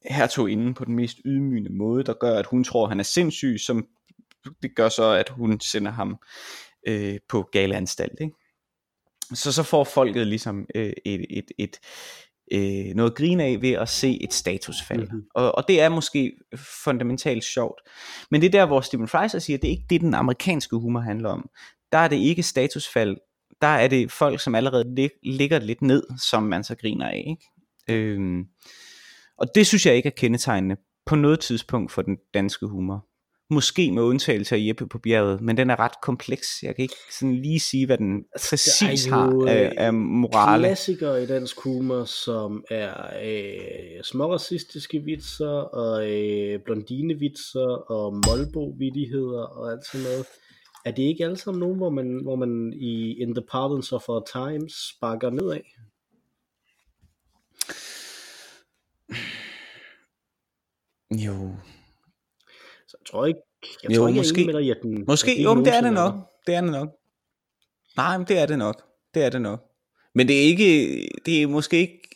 hertoginden 0.10 0.74
på 0.74 0.86
den 0.86 0.96
mest 0.96 1.18
ydmygende 1.26 1.74
måde, 1.74 2.04
der 2.04 2.14
gør, 2.14 2.40
at 2.40 2.46
hun 2.46 2.64
tror, 2.64 2.84
at 2.84 2.90
han 2.90 3.00
er 3.00 3.04
sindssyg, 3.04 3.58
som 3.60 3.88
det 4.62 4.76
gør 4.76 4.90
så, 4.90 5.12
at 5.12 5.30
hun 5.30 5.60
sender 5.60 5.92
ham 5.92 6.18
øh, 6.88 7.18
på 7.30 7.50
galeanstalt. 7.52 8.20
Ikke? 8.22 8.36
Så 9.34 9.52
så 9.52 9.64
får 9.64 9.84
folket 9.84 10.28
ligesom 10.28 10.66
øh, 10.76 10.94
et, 11.06 11.26
et, 11.30 11.52
et, 11.58 11.80
øh, 12.52 12.96
noget 12.96 13.16
grin 13.16 13.40
af 13.40 13.62
ved 13.62 13.72
at 13.72 13.90
se 13.90 14.24
et 14.24 14.34
statusfald. 14.34 15.02
Mm-hmm. 15.02 15.24
Og, 15.36 15.56
og 15.56 15.64
det 15.68 15.82
er 15.82 15.90
måske 15.90 16.32
fundamentalt 16.84 17.44
sjovt. 17.44 17.82
Men 18.32 18.42
det 18.42 18.48
er 18.48 18.52
der, 18.52 18.66
hvor 18.66 18.82
Stephen 18.82 19.08
Fry 19.08 19.28
siger, 19.40 19.58
det 19.58 19.68
er 19.68 19.72
ikke 19.72 19.86
det, 19.90 20.02
den 20.02 20.14
amerikanske 20.14 20.76
humor 20.76 21.00
handler 21.00 21.30
om. 21.30 21.50
Der 21.92 21.98
er 21.98 22.08
det 22.08 22.18
ikke 22.18 22.44
statusfald 22.44 23.18
der 23.62 23.68
er 23.68 23.88
det 23.88 24.12
folk, 24.12 24.40
som 24.40 24.56
allerede 24.56 24.96
lig, 24.96 25.12
ligger 25.24 25.60
lidt 25.60 25.82
ned, 25.82 26.04
som 26.30 26.44
man 26.44 26.64
så 26.64 26.76
griner 26.76 27.08
af. 27.08 27.24
Ikke? 27.28 27.46
Øhm, 27.90 28.46
og 29.38 29.48
det 29.56 29.68
synes 29.68 29.86
jeg 29.86 29.96
ikke 29.96 30.08
er 30.08 30.14
kendetegnende 30.18 30.76
på 31.06 31.16
noget 31.16 31.40
tidspunkt 31.40 31.92
for 31.92 32.02
den 32.02 32.18
danske 32.34 32.66
humor. 32.66 33.06
Måske 33.50 33.92
med 33.92 34.04
undtagelse 34.04 34.56
af 34.56 34.60
Jeppe 34.68 34.88
på 34.88 35.00
bjerget, 35.00 35.42
men 35.42 35.58
den 35.58 35.70
er 35.70 35.80
ret 35.80 36.02
kompleks. 36.02 36.48
Jeg 36.64 36.76
kan 36.76 36.84
ikke 36.84 36.96
sådan 37.20 37.36
lige 37.36 37.60
sige, 37.60 37.86
hvad 37.86 37.98
den 37.98 38.24
altså, 38.34 38.50
præcis 38.50 39.06
har 39.06 39.46
af, 39.48 39.74
af 39.78 39.94
morale. 39.94 40.64
klassikere 40.64 41.24
i 41.24 41.26
dansk 41.26 41.60
humor, 41.60 42.04
som 42.04 42.64
er 42.70 42.94
øh, 43.24 44.04
småracistiske 44.04 45.00
vitser, 45.00 45.48
og 45.50 46.12
øh, 46.12 46.60
blondinevitser, 46.66 47.92
og 47.92 48.14
molbo-vittigheder, 48.14 49.42
og 49.42 49.72
alt 49.72 49.86
sådan 49.86 50.04
noget 50.04 50.26
er 50.88 50.92
det 50.92 51.04
ikke 51.04 51.24
alle 51.24 51.38
sammen 51.38 51.60
nogen, 51.60 51.78
hvor 51.78 51.90
man, 51.90 52.20
hvor 52.24 52.36
man 52.36 52.74
i 52.74 53.22
In 53.22 53.36
the 53.36 53.46
Parlance 53.52 53.96
of 53.96 54.10
Our 54.10 54.24
Times 54.34 54.74
sparker 54.74 55.30
nedad? 55.30 55.62
Jo. 61.26 61.56
Tror 63.12 63.26
ikke, 63.26 63.40
jeg 63.84 63.92
jo, 63.92 63.96
tror 63.96 64.08
ikke, 64.08 64.20
måske, 64.20 64.40
jeg 64.40 64.46
med 64.46 64.62
dig, 64.62 64.72
at 64.72 64.78
den, 64.82 65.04
måske, 65.08 65.32
at 65.32 65.44
jo, 65.44 65.54
men 65.54 65.66
det 65.66 65.76
er 65.76 65.82
det 65.82 65.94
nok. 65.94 66.14
Det 66.48 66.56
er 66.56 66.62
det 66.62 66.72
nok. 66.72 66.90
Nej, 67.98 68.18
men 68.18 68.28
det 68.28 68.38
er 68.38 68.46
det 68.46 68.58
nok. 68.58 68.84
Det 69.14 69.24
er 69.24 69.30
det 69.30 69.42
nok. 69.42 69.64
Men 70.16 70.28
det 70.28 70.36
er 70.36 70.42
ikke, 70.42 71.10
det 71.26 71.44
er 71.44 71.48
måske 71.48 71.78
ikke 71.78 72.08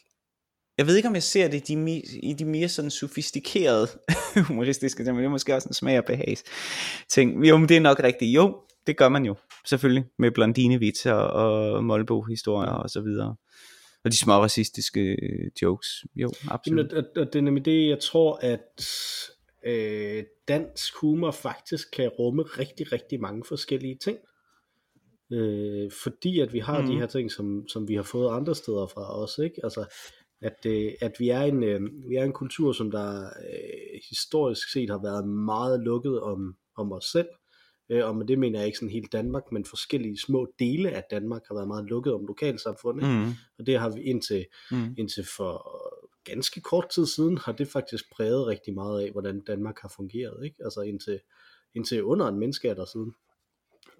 jeg 0.77 0.87
ved 0.87 0.95
ikke, 0.95 1.07
om 1.07 1.15
jeg 1.15 1.23
ser 1.23 1.47
det 1.47 1.69
i 1.69 1.75
de, 1.75 2.01
i 2.23 2.33
de 2.33 2.45
mere 2.45 2.69
sådan 2.69 2.91
sofistikerede 2.91 3.87
humoristiske 4.47 5.03
ting, 5.03 5.15
men 5.15 5.23
det 5.23 5.27
er 5.27 5.31
måske 5.31 5.55
også 5.55 5.69
en 5.69 5.73
smag 5.73 5.97
og 5.97 6.05
behags 6.05 6.43
ting. 7.09 7.45
Jo, 7.45 7.57
men 7.57 7.69
det 7.69 7.77
er 7.77 7.81
nok 7.81 7.99
rigtigt. 8.03 8.35
Jo, 8.35 8.57
det 8.87 8.97
gør 8.97 9.09
man 9.09 9.25
jo, 9.25 9.35
selvfølgelig, 9.65 10.05
med 10.19 10.31
blondinevitser 10.31 11.13
og 11.13 11.83
Molbo-historier 11.83 12.71
og 12.71 12.89
så 12.89 13.01
videre. 13.01 13.35
Og 14.03 14.11
de 14.11 14.17
små 14.17 14.33
racistiske 14.33 15.01
øh, 15.01 15.51
jokes. 15.61 15.87
Jo, 16.15 16.31
absolut. 16.49 16.91
Jamen, 16.91 17.05
og, 17.15 17.21
og 17.21 17.33
det 17.33 17.39
er 17.39 17.43
nemlig 17.43 17.65
det, 17.65 17.89
jeg 17.89 17.99
tror, 17.99 18.39
at 18.41 18.85
øh, 19.65 20.23
dansk 20.47 20.95
humor 21.01 21.31
faktisk 21.31 21.91
kan 21.93 22.09
rumme 22.09 22.43
rigtig, 22.43 22.91
rigtig 22.91 23.21
mange 23.21 23.43
forskellige 23.47 23.97
ting. 23.97 24.17
Øh, 25.31 25.91
fordi 26.03 26.39
at 26.39 26.53
vi 26.53 26.59
har 26.59 26.81
mm. 26.81 26.85
de 26.85 26.91
mhm. 26.91 26.99
her 26.99 27.07
ting, 27.07 27.31
som, 27.31 27.67
som 27.67 27.87
vi 27.87 27.95
har 27.95 28.03
fået 28.03 28.35
andre 28.35 28.55
steder 28.55 28.87
fra 28.87 29.23
os, 29.23 29.37
ikke? 29.37 29.59
Altså, 29.63 29.85
at, 30.41 30.65
øh, 30.65 30.91
at 31.01 31.11
vi, 31.19 31.29
er 31.29 31.41
en, 31.41 31.63
øh, 31.63 31.81
vi 32.09 32.15
er 32.15 32.23
en 32.23 32.33
kultur, 32.33 32.71
som 32.71 32.91
der 32.91 33.25
øh, 33.25 33.99
historisk 34.09 34.71
set 34.71 34.89
har 34.89 35.01
været 35.01 35.27
meget 35.27 35.79
lukket 35.79 36.21
om, 36.21 36.55
om 36.77 36.91
os 36.91 37.05
selv, 37.05 37.27
øh, 37.89 38.05
og 38.05 38.15
med 38.15 38.27
det 38.27 38.39
mener 38.39 38.59
jeg 38.59 38.65
ikke 38.65 38.77
sådan 38.77 38.93
helt 38.93 39.11
Danmark, 39.11 39.43
men 39.51 39.65
forskellige 39.65 40.17
små 40.19 40.53
dele 40.59 40.91
af 40.91 41.03
Danmark 41.11 41.41
har 41.47 41.55
været 41.55 41.67
meget 41.67 41.85
lukket 41.85 42.13
om 42.13 42.25
lokalsamfundet, 42.25 43.09
mm. 43.09 43.29
og 43.59 43.65
det 43.65 43.79
har 43.79 43.89
vi 43.89 44.01
indtil, 44.01 44.45
mm. 44.71 44.95
indtil 44.97 45.25
for 45.35 45.77
ganske 46.23 46.61
kort 46.61 46.89
tid 46.89 47.05
siden, 47.05 47.37
har 47.37 47.51
det 47.51 47.67
faktisk 47.67 48.11
præget 48.11 48.47
rigtig 48.47 48.73
meget 48.73 49.01
af, 49.03 49.11
hvordan 49.11 49.41
Danmark 49.41 49.79
har 49.79 49.93
fungeret, 49.95 50.45
ikke? 50.45 50.57
altså 50.63 50.81
indtil, 50.81 51.19
indtil 51.75 52.03
under 52.03 52.27
en 52.27 52.39
menneskealder 52.39 52.85
siden. 52.85 53.13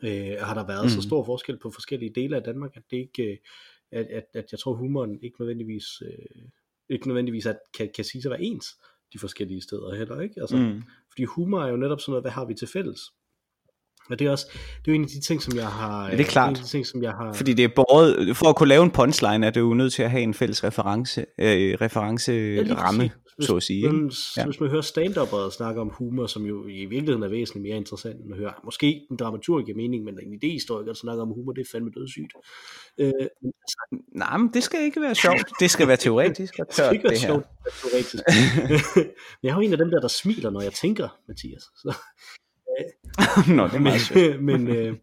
Øh, 0.03 0.37
har 0.39 0.53
der 0.53 0.67
været 0.67 0.83
mm. 0.83 0.89
så 0.89 1.01
stor 1.01 1.23
forskel 1.23 1.59
på 1.59 1.69
forskellige 1.69 2.13
dele 2.15 2.35
af 2.35 2.43
Danmark, 2.43 2.77
at 2.77 2.83
det 2.91 2.97
ikke, 2.97 3.31
øh, 3.31 3.37
at, 3.91 4.05
at, 4.05 4.25
at 4.33 4.51
jeg 4.51 4.59
tror 4.59 4.73
humoren 4.73 5.23
ikke 5.23 5.41
nødvendigvis, 5.41 5.85
øh, 6.01 6.49
ikke 6.89 7.07
nødvendigvis 7.07 7.45
at, 7.45 7.59
kan, 7.77 7.89
kan 7.95 8.05
sige 8.05 8.21
sig 8.21 8.31
være 8.31 8.41
ens 8.41 8.65
de 9.13 9.19
forskellige 9.19 9.61
steder 9.61 9.95
heller, 9.95 10.21
ikke? 10.21 10.41
Altså, 10.41 10.57
mm. 10.57 10.81
Fordi 11.09 11.23
humor 11.23 11.61
er 11.61 11.67
jo 11.67 11.77
netop 11.77 11.99
sådan 12.01 12.11
noget, 12.11 12.23
hvad 12.23 12.31
har 12.31 12.45
vi 12.45 12.53
til 12.53 12.67
fælles? 12.67 12.99
Og 14.09 14.19
det 14.19 14.27
er 14.27 14.31
også, 14.31 14.45
det 14.51 14.91
er 14.91 14.91
jo 14.91 14.93
en 14.93 15.03
af 15.03 15.09
de 15.09 15.21
ting, 15.21 15.41
som 15.41 15.55
jeg 15.55 15.67
har... 15.67 16.09
Det 16.09 16.19
er 16.19 16.23
klart. 16.23 16.49
En 16.49 16.55
af 16.55 16.61
de 16.61 16.67
ting, 16.67 16.87
som 16.87 17.03
jeg 17.03 17.11
har... 17.11 17.33
Fordi 17.33 17.53
det 17.53 17.65
er 17.65 17.69
både, 17.75 18.35
for 18.35 18.45
at 18.45 18.55
kunne 18.55 18.69
lave 18.69 18.83
en 18.83 18.91
punchline, 18.91 19.45
er 19.45 19.51
du 19.51 19.59
jo 19.59 19.73
nødt 19.73 19.93
til 19.93 20.03
at 20.03 20.11
have 20.11 20.23
en 20.23 20.33
fælles 20.33 20.63
reference, 20.63 21.25
øh, 21.39 21.77
reference 21.81 22.31
ja, 22.31 22.63
hvis, 23.41 23.47
så 23.47 23.55
at 23.55 23.63
sige. 23.63 23.77
Ikke? 23.77 23.97
Hvis, 23.97 24.37
ja. 24.37 24.45
hvis 24.45 24.59
man 24.59 24.69
hører 24.69 24.81
stand 24.81 25.17
og 25.17 25.53
snakke 25.53 25.81
om 25.81 25.89
humor, 25.89 26.27
som 26.27 26.45
jo 26.45 26.67
i 26.67 26.85
virkeligheden 26.85 27.23
er 27.23 27.27
væsentligt 27.27 27.63
mere 27.63 27.77
interessant 27.77 28.25
end 28.25 28.33
at 28.33 28.39
høre, 28.39 28.53
måske 28.63 29.05
en 29.11 29.17
dramaturg 29.17 29.65
giver 29.65 29.77
mening, 29.77 30.03
men 30.03 30.19
en 30.21 30.33
idehistoriker, 30.33 30.85
der 30.85 30.93
snakker 30.93 31.21
om 31.23 31.29
humor, 31.29 31.51
det 31.51 31.61
er 31.61 31.69
fandme 31.71 31.91
dødssygt. 31.95 32.33
Øh, 32.97 33.11
altså, 33.15 34.03
Nej, 34.15 34.37
men 34.37 34.49
det 34.53 34.63
skal 34.63 34.79
ikke 34.83 35.01
være 35.01 35.15
sjovt. 35.15 35.51
Det 35.59 35.71
skal 35.71 35.87
være 35.87 35.97
teoretisk 35.97 36.57
det 36.57 36.73
skal 36.73 36.93
ikke 36.93 37.03
være 37.03 37.13
det 37.13 37.19
sjovt, 37.19 37.45
teoretisk. 37.81 38.23
men 39.41 39.43
jeg 39.43 39.53
har 39.53 39.61
en 39.61 39.71
af 39.71 39.77
dem 39.77 39.89
der, 39.89 39.99
der 39.99 40.07
smiler, 40.07 40.49
når 40.49 40.61
jeg 40.61 40.73
tænker, 40.73 41.07
Mathias. 41.27 41.63
Så, 41.63 41.95
Nå, 43.57 43.67
det 43.67 43.75
er 43.75 43.79
meget 43.79 44.01
sjovt. 44.01 44.43
men, 44.49 44.67
øh, 44.67 44.95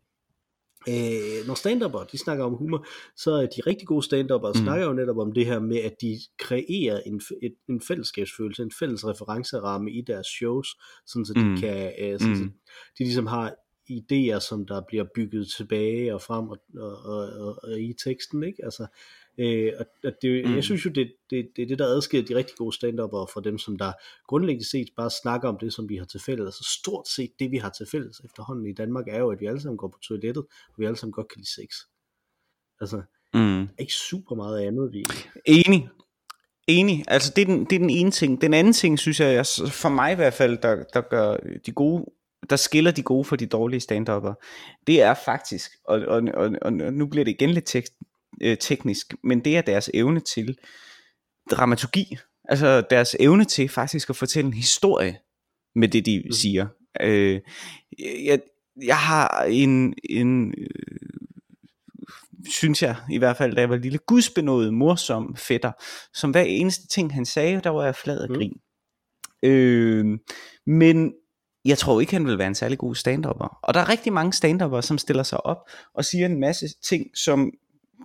øh, 0.89 1.47
når 1.47 1.55
stand 1.55 1.83
de 2.13 2.19
snakker 2.19 2.45
om 2.45 2.53
humor, 2.53 2.87
så 3.17 3.31
er 3.31 3.47
de 3.47 3.61
rigtig 3.67 3.87
gode 3.89 4.03
stand 4.03 4.31
mm. 4.55 4.65
snakker 4.65 4.87
jo 4.87 4.93
netop 4.93 5.19
om 5.19 5.33
det 5.33 5.47
her 5.47 5.61
med, 5.61 5.77
at 5.77 5.95
de 6.01 6.19
kreerer 6.39 7.01
en, 7.07 7.21
et, 7.43 7.55
en 7.69 7.81
fællesskabsfølelse, 7.89 8.63
en 8.63 8.73
fælles 8.79 9.07
referenceramme 9.07 9.93
i 9.93 10.03
deres 10.07 10.27
shows, 10.27 10.69
sådan 11.07 11.25
så 11.27 11.33
de 11.35 11.45
mm. 11.45 11.57
kan, 11.57 11.93
øh, 11.99 12.19
sådan, 12.21 12.35
mm. 12.35 12.37
så 12.37 12.51
de 12.99 13.05
ligesom 13.05 13.27
har 13.27 13.55
idéer, 13.91 14.41
som 14.41 14.67
der 14.67 14.83
bliver 14.89 15.05
bygget 15.15 15.49
tilbage 15.57 16.15
og 16.15 16.23
frem 16.23 16.49
og, 16.49 16.59
og, 16.77 16.97
og, 17.05 17.19
og, 17.41 17.59
og 17.63 17.81
i 17.81 17.95
teksten, 18.05 18.43
ikke? 18.43 18.65
Altså, 18.65 18.87
Øh, 19.39 19.73
og 20.05 20.13
det, 20.23 20.47
mm. 20.47 20.55
jeg 20.55 20.65
synes 20.65 20.85
jo, 20.85 20.91
det, 20.91 21.13
det, 21.31 21.49
det 21.57 21.63
er 21.63 21.67
det, 21.67 21.79
der 21.79 21.87
adskiller 21.87 22.27
de 22.27 22.35
rigtig 22.35 22.57
gode 22.57 22.75
stand 22.75 22.99
fra 22.99 23.41
dem, 23.41 23.59
som 23.59 23.79
der 23.79 23.93
grundlæggende 24.27 24.71
set 24.71 24.89
bare 24.97 25.11
snakker 25.23 25.49
om 25.49 25.59
det, 25.61 25.73
som 25.73 25.89
vi 25.89 25.97
har 25.97 26.05
til 26.05 26.21
fælles. 26.21 26.47
Altså 26.47 26.79
stort 26.81 27.09
set 27.09 27.31
det, 27.39 27.51
vi 27.51 27.57
har 27.57 27.71
til 27.71 27.87
fælles 27.91 28.21
efterhånden 28.25 28.67
i 28.67 28.73
Danmark, 28.73 29.09
er 29.09 29.19
jo, 29.19 29.31
at 29.31 29.41
vi 29.41 29.47
alle 29.47 29.61
sammen 29.61 29.77
går 29.77 29.89
på 29.89 29.99
toilettet, 30.03 30.45
og 30.69 30.75
vi 30.79 30.85
alle 30.85 30.97
sammen 30.97 31.13
godt 31.13 31.29
kan 31.29 31.39
lide 31.39 31.55
sex. 31.55 31.69
Altså, 32.81 33.03
mm. 33.35 33.69
ikke 33.79 33.93
super 33.93 34.37
meget 34.37 34.61
andet. 34.61 34.93
Vi... 34.93 35.05
Enig. 35.47 35.89
Enig. 36.67 37.05
Altså, 37.09 37.33
det 37.37 37.43
er, 37.43 37.47
den, 37.47 37.65
det 37.65 37.73
er 37.73 37.79
den 37.79 37.91
ene 37.91 38.11
ting. 38.11 38.41
Den 38.41 38.55
anden 38.55 38.73
ting, 38.73 38.99
synes 38.99 39.21
jeg, 39.21 39.47
for 39.71 39.89
mig 39.89 40.13
i 40.13 40.17
hvert 40.17 40.35
fald, 40.35 40.59
der, 40.59 40.85
der 40.95 41.01
gør 41.01 41.37
de 41.67 41.73
gode 41.73 42.05
der 42.51 42.57
skiller 42.57 42.91
de 42.91 43.03
gode 43.03 43.25
fra 43.25 43.37
de 43.37 43.47
dårlige 43.47 43.81
stand 43.81 44.07
det 44.87 45.03
er 45.03 45.15
faktisk, 45.25 45.71
og, 45.85 46.01
og, 46.01 46.23
og, 46.35 46.51
og 46.63 46.73
nu 46.73 47.07
bliver 47.07 47.25
det 47.25 47.31
igen 47.31 47.51
lidt 47.51 47.65
tek, 47.65 47.85
øh, 48.43 48.57
teknisk, 48.59 49.15
men 49.25 49.45
det 49.45 49.57
er 49.57 49.61
deres 49.61 49.91
evne 49.95 50.21
til 50.21 50.59
dramaturgi, 51.51 52.17
altså 52.49 52.81
deres 52.91 53.17
evne 53.21 53.45
til 53.45 53.69
faktisk 53.69 54.11
at 54.11 54.17
fortælle 54.17 54.47
en 54.47 54.55
historie 54.55 55.19
med 55.75 55.89
det, 55.89 56.07
de 56.07 56.23
mm. 56.25 56.33
siger. 56.33 56.67
Øh, 57.01 57.41
jeg, 58.25 58.41
jeg 58.83 58.99
har 58.99 59.43
en, 59.43 59.95
en 60.11 60.55
øh, 60.59 60.69
synes 62.49 62.83
jeg 62.83 62.97
i 63.11 63.19
hvert 63.19 63.37
fald, 63.37 63.55
da 63.55 63.61
jeg 63.61 63.71
var 63.71 63.77
lille, 63.77 63.99
gudsbenået, 63.99 64.75
morsom 64.75 65.37
fætter, 65.37 65.73
som 66.15 66.31
hver 66.31 66.43
eneste 66.43 66.87
ting, 66.87 67.15
han 67.15 67.27
sagde, 67.27 67.61
der 67.65 67.71
var 67.71 67.85
jeg 67.85 67.95
flad 67.95 68.21
af 68.21 68.29
mm. 68.29 68.35
grin. 68.35 68.53
Mm. 69.43 69.49
Øh, 69.49 70.19
men 70.67 71.13
jeg 71.65 71.79
tror 71.79 72.01
ikke, 72.01 72.13
han 72.13 72.27
vil 72.27 72.39
være 72.39 72.47
en 72.47 72.55
særlig 72.55 72.79
god 72.79 72.95
stand 72.95 73.27
-upper. 73.27 73.61
Og 73.63 73.75
der 73.75 73.81
er 73.81 73.89
rigtig 73.89 74.13
mange 74.13 74.33
stand 74.33 74.83
som 74.83 74.99
stiller 74.99 75.23
sig 75.23 75.47
op 75.47 75.59
og 75.95 76.05
siger 76.05 76.27
en 76.27 76.41
masse 76.41 76.67
ting, 76.83 77.07
som 77.17 77.53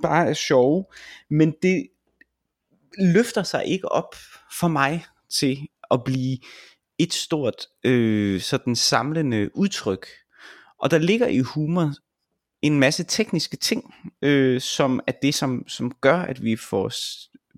bare 0.01 0.29
er 0.29 0.33
sjove, 0.33 0.85
men 1.29 1.53
det 1.61 1.87
løfter 2.99 3.43
sig 3.43 3.65
ikke 3.65 3.91
op 3.91 4.15
for 4.59 4.67
mig 4.67 5.05
til 5.29 5.67
at 5.91 6.03
blive 6.03 6.37
et 6.97 7.13
stort 7.13 7.67
øh, 7.83 8.41
sådan 8.41 8.75
samlende 8.75 9.57
udtryk. 9.57 10.07
Og 10.79 10.91
der 10.91 10.97
ligger 10.97 11.27
i 11.27 11.39
humor 11.39 11.93
en 12.61 12.79
masse 12.79 13.03
tekniske 13.03 13.57
ting, 13.57 13.93
øh, 14.21 14.61
som 14.61 14.99
er 15.07 15.11
det, 15.21 15.35
som, 15.35 15.67
som 15.67 15.91
gør, 16.01 16.17
at 16.17 16.43
vi 16.43 16.55
får 16.55 16.91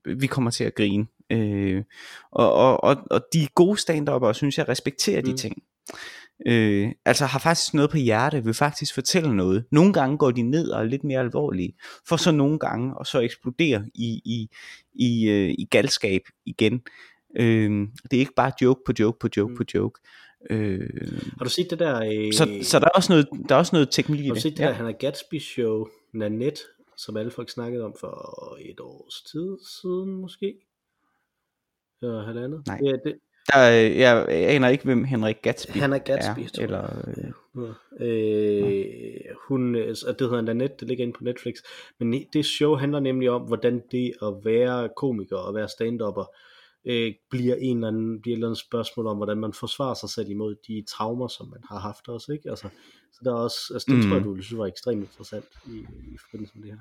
vi 0.05 0.27
kommer 0.27 0.51
til 0.51 0.63
at 0.63 0.75
grine. 0.75 1.07
Øh, 1.29 1.83
og, 2.31 2.53
og, 2.53 2.83
og, 2.83 2.97
og 3.11 3.21
de 3.33 3.47
gode 3.55 3.77
stand 3.77 4.33
synes 4.33 4.57
jeg 4.57 4.69
respekterer 4.69 5.21
mm. 5.21 5.27
de 5.27 5.37
ting. 5.37 5.63
Øh, 6.47 6.91
altså 7.05 7.25
har 7.25 7.39
faktisk 7.39 7.73
noget 7.73 7.89
på 7.89 7.97
hjerte, 7.97 8.43
vil 8.43 8.53
faktisk 8.53 8.93
fortælle 8.93 9.35
noget. 9.35 9.65
Nogle 9.71 9.93
gange 9.93 10.17
går 10.17 10.31
de 10.31 10.41
ned 10.41 10.69
og 10.69 10.81
er 10.81 10.85
lidt 10.85 11.03
mere 11.03 11.19
alvorlige, 11.19 11.75
for 12.07 12.17
så 12.17 12.31
nogle 12.31 12.59
gange 12.59 12.97
og 12.97 13.07
så 13.07 13.19
eksplodere 13.19 13.85
i, 13.93 14.21
i, 14.25 14.49
i, 14.93 15.29
øh, 15.29 15.49
i 15.49 15.67
galskab 15.71 16.21
igen. 16.45 16.81
Øh, 17.35 17.87
det 18.03 18.13
er 18.13 18.19
ikke 18.19 18.35
bare 18.35 18.51
joke 18.61 18.81
på 18.85 18.93
joke 18.99 19.19
på 19.19 19.27
joke 19.37 19.51
mm. 19.51 19.57
på 19.57 19.63
joke. 19.73 20.01
Øh, 20.49 20.89
har 21.37 21.43
du 21.43 21.49
set 21.49 21.69
det 21.69 21.79
der? 21.79 22.01
Øh, 22.01 22.33
så, 22.33 22.59
så 22.61 22.79
der 22.79 22.85
er 22.85 22.95
også 22.95 23.13
noget, 23.13 23.27
der 23.49 23.55
er 23.55 23.59
også 23.59 23.75
noget 23.75 23.89
teknik 23.91 24.19
i 24.19 24.23
det. 24.23 24.29
Har 24.29 24.35
du 24.35 24.41
set 24.41 24.57
det 24.57 24.63
ja. 24.63 24.67
der, 24.67 24.73
han 24.73 24.85
er 24.85 24.91
Gatsby 24.91 25.39
show, 25.39 25.87
Nanette, 26.13 26.61
som 26.97 27.17
alle 27.17 27.31
folk 27.31 27.49
snakkede 27.49 27.83
om 27.83 27.95
for 27.99 28.57
et 28.61 28.79
års 28.79 29.21
tid 29.21 29.57
siden 29.81 30.15
måske? 30.15 30.55
Eller 32.01 32.25
halvandet? 32.25 32.67
Nej. 32.67 32.79
Ja, 32.83 32.91
det, 32.91 33.15
der, 33.53 33.59
jeg 33.69 34.25
aner 34.29 34.67
ikke, 34.67 34.83
hvem 34.83 35.03
Henrik 35.03 35.41
Gatsby 35.41 35.77
Han 35.77 35.93
er 35.93 35.97
Gatsby, 35.97 36.39
er, 36.39 36.63
eller, 36.63 36.83
øh, 37.07 37.69
øh, 37.99 39.35
hun, 39.47 39.75
altså, 39.75 40.15
det 40.19 40.29
hedder 40.29 40.41
Nanette, 40.41 40.75
det 40.79 40.87
ligger 40.87 41.03
inde 41.03 41.17
på 41.17 41.23
Netflix, 41.23 41.55
men 41.99 42.25
det 42.33 42.45
show 42.45 42.75
handler 42.75 42.99
nemlig 42.99 43.29
om, 43.29 43.41
hvordan 43.41 43.81
det 43.91 44.13
at 44.21 44.33
være 44.43 44.89
komiker 44.97 45.37
og 45.37 45.55
være 45.55 45.69
stand-upper, 45.69 46.25
øh, 46.85 47.13
bliver 47.29 47.55
en 47.55 47.77
eller 47.77 47.87
anden, 47.87 48.21
bliver 48.21 48.35
et 48.35 48.37
eller 48.37 48.47
andet 48.47 48.59
spørgsmål 48.59 49.07
om, 49.07 49.17
hvordan 49.17 49.37
man 49.37 49.53
forsvarer 49.53 49.93
sig 49.93 50.09
selv 50.09 50.29
imod 50.29 50.55
de 50.67 50.85
traumer, 50.89 51.27
som 51.27 51.47
man 51.47 51.61
har 51.69 51.79
haft 51.79 52.07
også, 52.07 52.31
ikke? 52.31 52.49
Altså, 52.49 52.69
så 53.13 53.19
der 53.23 53.31
er 53.31 53.39
også, 53.39 53.59
altså 53.73 53.85
det 53.89 53.95
mm. 53.97 54.01
tror 54.01 54.15
jeg, 54.15 54.25
du 54.25 54.41
synes 54.41 54.57
var 54.57 54.65
ekstremt 54.65 55.01
interessant 55.01 55.45
i, 55.65 55.77
i 56.13 56.17
forbindelse 56.23 56.53
med 56.55 56.63
det 56.63 56.71
her. 56.71 56.79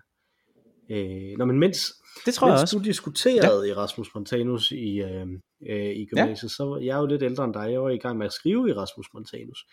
Øh, 0.91 1.39
nå, 1.39 1.45
men 1.45 1.59
mens, 1.59 1.93
det 2.27 2.35
tror 2.35 2.47
mens 2.47 2.59
jeg 2.59 2.63
også. 2.63 2.79
du 2.79 2.85
diskuterede 2.85 3.67
ja. 3.67 3.73
Erasmus 3.73 4.15
Montanus 4.15 4.71
i, 4.71 5.03
øh, 5.03 5.27
øh, 5.71 5.97
i 5.97 6.07
gymnasiet, 6.07 6.51
ja. 6.51 6.55
så 6.57 6.65
var 6.65 6.79
jeg 6.79 6.97
jo 6.97 7.07
lidt 7.07 7.23
ældre 7.23 7.45
end 7.45 7.55
dig. 7.55 7.73
Jeg 7.73 7.83
var 7.83 7.91
i 7.91 7.99
gang 7.99 8.19
med 8.19 8.27
at 8.27 8.33
skrive 8.33 8.71
Erasmus 8.71 9.07
Montanus. 9.15 9.67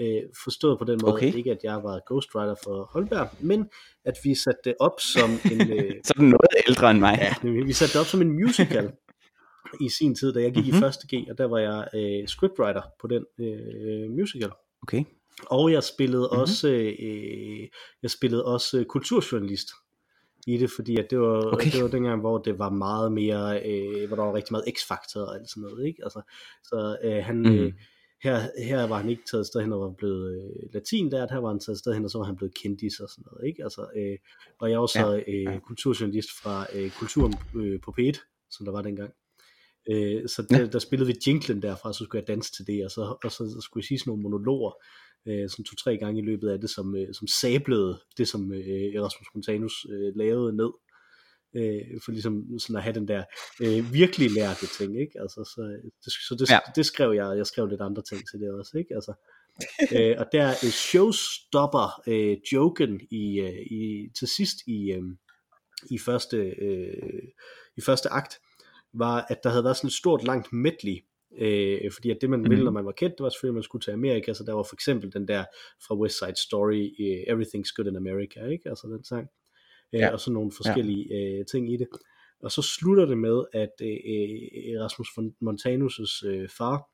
Øh, 0.00 0.22
forstået 0.44 0.78
på 0.78 0.84
den 0.84 0.98
måde, 1.02 1.14
okay. 1.14 1.34
ikke 1.34 1.50
at 1.50 1.58
jeg 1.62 1.82
var 1.82 2.00
ghostwriter 2.10 2.54
for 2.64 2.90
Holberg, 2.92 3.28
men 3.40 3.68
at 4.04 4.14
vi 4.24 4.34
satte 4.34 4.60
det 4.64 4.74
op 4.80 5.00
som 5.00 5.30
en... 5.30 5.60
Øh, 5.72 5.94
så 6.04 6.14
er 6.16 6.22
noget 6.22 6.54
ældre 6.68 6.90
end 6.90 6.98
mig. 6.98 7.18
Ja, 7.44 7.50
vi 7.50 7.72
satte 7.72 7.92
det 7.92 8.00
op 8.00 8.06
som 8.06 8.22
en 8.22 8.32
musical 8.32 8.92
i 9.80 9.88
sin 9.98 10.14
tid, 10.14 10.32
da 10.32 10.40
jeg 10.40 10.52
gik 10.52 10.56
mm-hmm. 10.56 10.68
i 10.68 10.72
mhm. 10.72 10.80
første 10.80 11.06
G, 11.16 11.30
og 11.30 11.38
der 11.38 11.44
var 11.44 11.58
jeg 11.58 11.88
øh, 11.94 12.28
scriptwriter 12.28 12.82
på 13.00 13.06
den 13.06 13.24
øh, 13.40 14.10
musical. 14.10 14.50
Okay. 14.82 15.04
Og 15.46 15.72
jeg 15.72 15.82
spillede 15.82 16.28
mm-hmm. 16.32 16.40
også 16.40 16.68
øh, 16.68 17.68
jeg 18.02 18.10
spillede 18.10 18.44
også 18.44 18.78
øh, 18.78 18.84
kulturjournalist 18.84 19.68
i 20.46 20.58
det, 20.58 20.70
fordi 20.76 20.96
at 20.96 21.10
det 21.10 21.20
var, 21.20 21.52
okay. 21.52 21.70
det 21.70 21.82
var 21.82 21.88
dengang, 21.88 22.20
hvor 22.20 22.38
det 22.38 22.58
var 22.58 22.70
meget 22.70 23.12
mere, 23.12 23.62
øh, 23.70 24.06
hvor 24.08 24.16
der 24.16 24.24
var 24.24 24.34
rigtig 24.34 24.52
meget 24.52 24.64
x-faktor 24.76 25.20
og 25.20 25.34
alt 25.34 25.50
sådan 25.50 25.62
noget, 25.62 25.86
ikke? 25.86 26.04
Altså, 26.04 26.22
så 26.62 26.96
øh, 27.04 27.24
han, 27.24 27.36
mm. 27.36 27.54
øh, 27.54 27.72
her, 28.22 28.40
her 28.64 28.86
var 28.86 28.96
han 28.96 29.08
ikke 29.08 29.22
taget 29.30 29.46
sted 29.46 29.60
hen 29.60 29.72
og 29.72 29.80
var 29.80 29.90
blevet 29.98 30.34
øh, 30.34 30.72
latin 30.72 31.10
der, 31.10 31.26
her 31.30 31.38
var 31.38 31.48
han 31.48 31.60
taget 31.60 31.78
sted 31.78 31.94
hen, 31.94 32.04
og 32.04 32.10
så 32.10 32.18
var 32.18 32.24
han 32.24 32.36
blevet 32.36 32.54
kendis 32.54 33.00
og 33.00 33.08
sådan 33.08 33.24
noget, 33.32 33.48
ikke? 33.48 33.64
Altså, 33.64 33.86
øh, 33.96 34.18
og 34.60 34.70
jeg 34.70 34.80
var 34.80 34.86
så 34.86 35.22
ja. 35.26 35.52
øh, 35.52 35.60
kulturjournalist 35.60 36.28
fra 36.42 36.66
øh, 36.74 36.90
Kulturen 36.90 37.34
øh, 37.56 37.80
på 37.80 37.94
P1, 37.98 38.46
som 38.50 38.66
der 38.66 38.72
var 38.72 38.82
dengang. 38.82 39.12
Øh, 39.90 40.28
så 40.28 40.42
der, 40.50 40.58
ja. 40.58 40.66
der 40.66 40.78
spillede 40.78 41.06
vi 41.06 41.16
jinglen 41.26 41.62
derfra, 41.62 41.92
så 41.92 42.04
skulle 42.04 42.20
jeg 42.20 42.28
danse 42.28 42.52
til 42.52 42.66
det, 42.66 42.84
og 42.84 42.90
så, 42.90 43.16
og 43.24 43.30
så, 43.30 43.50
så 43.54 43.60
skulle 43.60 43.82
jeg 43.82 43.86
sige 43.86 43.98
sådan 43.98 44.10
nogle 44.10 44.22
monologer, 44.22 44.72
øh, 45.26 45.50
sådan 45.50 45.64
to-tre 45.64 45.96
gange 45.96 46.20
i 46.22 46.24
løbet 46.24 46.48
af 46.48 46.60
det, 46.60 46.70
som, 46.70 46.96
øh, 46.96 47.14
som 47.14 47.26
sablede 47.26 48.00
det, 48.18 48.28
som 48.28 48.52
øh, 48.52 48.94
Erasmus 48.94 49.28
Montanus 49.34 49.86
øh, 49.90 50.12
lavede 50.16 50.56
ned. 50.56 50.70
Øh, 51.56 52.00
for 52.04 52.12
ligesom 52.12 52.58
sådan 52.58 52.76
at 52.76 52.82
have 52.82 52.94
den 52.94 53.08
der 53.08 53.24
øh, 53.62 53.92
virkelig 53.92 54.30
lærte 54.30 54.66
ting, 54.78 55.00
ikke? 55.00 55.20
Altså, 55.20 55.44
så 55.54 55.60
det, 56.04 56.12
så 56.12 56.36
det, 56.38 56.50
ja. 56.50 56.58
det 56.76 56.86
skrev 56.86 57.12
jeg, 57.12 57.36
jeg 57.36 57.46
skrev 57.46 57.66
lidt 57.66 57.80
andre 57.80 58.02
ting 58.02 58.20
til 58.30 58.40
det 58.40 58.50
også, 58.52 58.78
ikke? 58.78 58.94
Altså, 58.94 59.12
øh, 59.96 60.16
og 60.18 60.26
der 60.32 60.42
er 60.42 60.54
showstopper 60.70 62.02
øh, 62.06 62.36
joken 62.52 63.00
i, 63.10 63.40
øh, 63.40 63.58
i, 63.70 64.08
til 64.18 64.28
sidst 64.28 64.56
i, 64.66 64.92
øh, 64.92 65.02
i, 65.90 65.98
første, 65.98 66.36
øh, 66.36 67.22
i 67.76 67.80
første 67.80 68.08
akt, 68.08 68.40
var, 68.92 69.26
at 69.28 69.38
der 69.42 69.50
havde 69.50 69.64
været 69.64 69.76
sådan 69.76 69.88
et 69.88 69.94
stort 69.94 70.24
langt 70.24 70.52
medley 70.52 71.04
Øh, 71.38 71.92
fordi 71.92 72.10
at 72.10 72.18
det 72.20 72.30
man 72.30 72.42
ville, 72.42 72.64
når 72.64 72.70
mhm. 72.70 72.74
man 72.74 72.86
var 72.86 72.92
kendt, 72.92 73.18
det 73.18 73.24
var 73.24 73.28
selvfølgelig, 73.28 73.52
at 73.52 73.60
man 73.60 73.62
skulle 73.62 73.82
til 73.82 73.90
Amerika, 73.90 74.32
så 74.32 74.44
der 74.44 74.52
var 74.52 74.62
for 74.62 74.76
eksempel 74.76 75.12
den 75.12 75.28
der 75.28 75.44
fra 75.86 75.96
West 75.96 76.18
Side 76.18 76.36
Story, 76.36 76.84
uh, 77.00 77.32
Everything's 77.32 77.72
Good 77.76 77.86
in 77.86 77.96
America, 77.96 78.44
ikke? 78.44 78.68
Altså 78.68 78.86
den 78.86 79.04
sang. 79.04 79.28
Øh, 79.94 80.00
ja. 80.00 80.12
og 80.12 80.20
så 80.20 80.32
nogle 80.32 80.52
forskellige 80.56 81.06
ja. 81.10 81.38
uh, 81.38 81.46
ting 81.50 81.72
i 81.72 81.76
det. 81.76 81.88
Og 82.42 82.52
så 82.52 82.62
slutter 82.62 83.06
det 83.06 83.18
med, 83.18 83.44
at 83.52 83.74
uh, 83.80 84.74
Erasmus 84.74 85.08
Montanus' 85.42 86.28
uh, 86.28 86.48
far, 86.58 86.92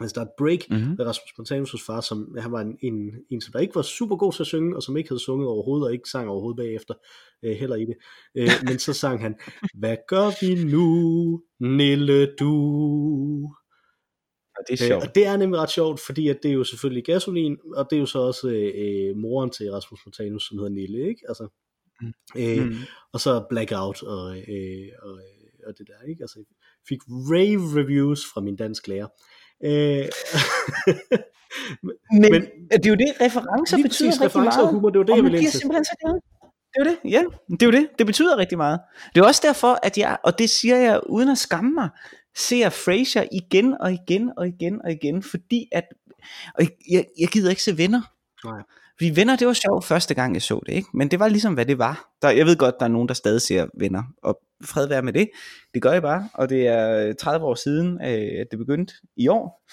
Altså 0.00 0.14
der 0.14 0.20
er 0.20 0.24
et 0.24 0.38
break 0.38 0.70
mm-hmm. 0.70 0.94
med 0.98 1.06
Rasmus 1.06 1.32
Montanus' 1.40 1.86
far, 1.86 2.00
som 2.00 2.36
han 2.38 2.52
var 2.52 2.60
en, 2.60 2.78
en, 2.82 3.10
en, 3.30 3.40
som 3.40 3.52
der 3.52 3.58
ikke 3.58 3.74
var 3.74 3.82
super 3.82 4.16
god 4.16 4.32
til 4.32 4.42
at 4.42 4.46
synge, 4.46 4.76
og 4.76 4.82
som 4.82 4.96
ikke 4.96 5.10
havde 5.10 5.24
sunget 5.24 5.48
overhovedet, 5.48 5.86
og 5.86 5.92
ikke 5.92 6.08
sang 6.08 6.28
overhovedet 6.28 6.56
bagefter, 6.56 6.94
øh, 7.42 7.56
heller 7.56 7.76
i 7.76 7.84
det. 7.84 7.96
Øh, 8.34 8.50
men 8.68 8.78
så 8.78 8.92
sang 8.92 9.20
han, 9.20 9.34
hvad 9.74 9.96
gør 10.08 10.40
vi 10.40 10.64
nu, 10.64 11.42
Nille 11.60 12.26
du? 12.40 13.54
Og 14.60 14.64
det 14.68 14.80
er 14.80 14.86
sjovt. 14.86 15.02
Øh, 15.02 15.08
og 15.08 15.14
det 15.14 15.26
er 15.26 15.36
nemlig 15.36 15.60
ret 15.60 15.70
sjovt, 15.70 16.00
fordi 16.00 16.28
at 16.28 16.38
det 16.42 16.48
er 16.48 16.52
jo 16.52 16.64
selvfølgelig 16.64 17.04
gasolin, 17.04 17.58
og 17.76 17.86
det 17.90 17.96
er 17.96 18.00
jo 18.00 18.06
så 18.06 18.18
også 18.18 18.48
øh, 18.48 19.16
moren 19.16 19.50
til 19.50 19.70
Rasmus 19.72 20.00
Montanus, 20.06 20.48
som 20.48 20.58
hedder 20.58 20.70
Nille, 20.70 21.08
ikke? 21.08 21.22
Altså, 21.28 21.48
mm. 22.00 22.12
øh, 22.36 22.66
mm. 22.66 22.76
Og 23.12 23.20
så 23.20 23.44
Blackout 23.50 24.02
og, 24.02 24.38
øh, 24.38 24.88
og, 25.02 25.20
og 25.66 25.78
det 25.78 25.86
der, 25.86 26.08
ikke? 26.08 26.22
Altså, 26.22 26.44
fik 26.88 27.00
rave 27.08 27.80
reviews 27.80 28.20
fra 28.34 28.40
min 28.40 28.56
dansk 28.56 28.88
lærer. 28.88 29.08
Øh, 29.64 29.70
men, 31.86 31.94
men, 32.32 32.42
det 32.70 32.86
er 32.86 32.90
jo 32.90 32.94
det, 32.94 33.12
referencer 33.20 33.76
betyder 33.82 34.10
rigtig 34.10 34.26
referencer 34.26 34.60
meget. 34.60 34.74
humor, 34.74 34.90
det 34.90 34.98
var 34.98 35.04
det, 35.04 35.12
og 35.12 35.16
jeg 35.16 35.24
ville 35.24 35.38
ind 35.38 35.50
til. 35.50 35.60
simpelthen 35.60 35.84
så 35.84 35.96
glad. 36.04 36.20
Det 36.74 36.80
er 36.80 36.84
det, 36.84 37.10
ja. 37.10 37.24
Det 37.50 37.62
er 37.62 37.66
jo 37.66 37.72
det. 37.72 37.88
Det 37.98 38.06
betyder 38.06 38.36
rigtig 38.36 38.58
meget. 38.58 38.80
Det 39.14 39.20
er 39.20 39.26
også 39.26 39.40
derfor, 39.44 39.78
at 39.82 39.98
jeg, 39.98 40.18
og 40.24 40.38
det 40.38 40.50
siger 40.50 40.76
jeg 40.76 41.00
uden 41.06 41.28
at 41.28 41.38
skamme 41.38 41.70
mig, 41.70 41.88
ser 42.36 42.68
Frasier 42.68 43.24
igen 43.32 43.74
og 43.80 43.92
igen 43.92 44.32
og 44.36 44.48
igen 44.48 44.82
og 44.84 44.92
igen, 44.92 45.22
fordi 45.22 45.68
at, 45.72 45.84
og 46.54 46.64
jeg, 46.90 47.04
jeg 47.20 47.28
gider 47.28 47.50
ikke 47.50 47.62
se 47.62 47.78
venner. 47.78 48.02
Nej. 48.44 48.62
Fordi 48.98 49.16
venner, 49.16 49.36
det 49.36 49.46
var 49.46 49.52
sjovt 49.52 49.84
første 49.84 50.14
gang, 50.14 50.34
jeg 50.34 50.42
så 50.42 50.60
det, 50.66 50.72
ikke? 50.72 50.88
Men 50.94 51.10
det 51.10 51.18
var 51.18 51.28
ligesom, 51.28 51.54
hvad 51.54 51.66
det 51.66 51.78
var. 51.78 52.10
Der, 52.22 52.30
jeg 52.30 52.46
ved 52.46 52.56
godt, 52.56 52.74
der 52.78 52.84
er 52.84 52.90
nogen, 52.90 53.08
der 53.08 53.14
stadig 53.14 53.40
ser 53.40 53.66
venner, 53.78 54.02
og 54.22 54.40
fred 54.64 54.86
være 54.86 55.02
med 55.02 55.12
det. 55.12 55.30
Det 55.74 55.82
gør 55.82 55.92
jeg 55.92 56.02
bare, 56.02 56.28
og 56.34 56.48
det 56.48 56.66
er 56.66 57.12
30 57.12 57.46
år 57.46 57.54
siden, 57.54 58.00
at 58.00 58.46
det 58.50 58.58
begyndte 58.58 58.94
i 59.16 59.28
år. 59.28 59.66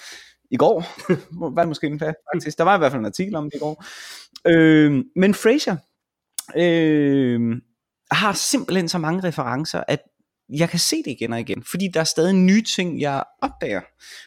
I 0.50 0.56
går, 0.56 0.84
var 1.54 1.62
det 1.62 1.68
måske 1.68 1.86
en 1.86 2.00
faktisk. 2.00 2.58
Der 2.58 2.64
var 2.64 2.74
i 2.74 2.78
hvert 2.78 2.92
fald 2.92 3.00
en 3.00 3.06
artikel 3.06 3.34
om 3.34 3.44
det 3.44 3.54
i 3.54 3.58
går. 3.58 3.84
Øh, 4.46 5.04
men 5.16 5.34
Frasier 5.34 5.76
øh, 6.56 7.56
har 8.10 8.32
simpelthen 8.32 8.88
så 8.88 8.98
mange 8.98 9.28
referencer, 9.28 9.82
at 9.88 10.00
jeg 10.48 10.68
kan 10.68 10.78
se 10.78 10.96
det 10.96 11.10
igen 11.10 11.32
og 11.32 11.40
igen, 11.40 11.64
fordi 11.70 11.88
der 11.94 12.00
er 12.00 12.04
stadig 12.04 12.34
nye 12.34 12.62
ting, 12.62 13.00
jeg 13.00 13.24
opdager, 13.42 13.80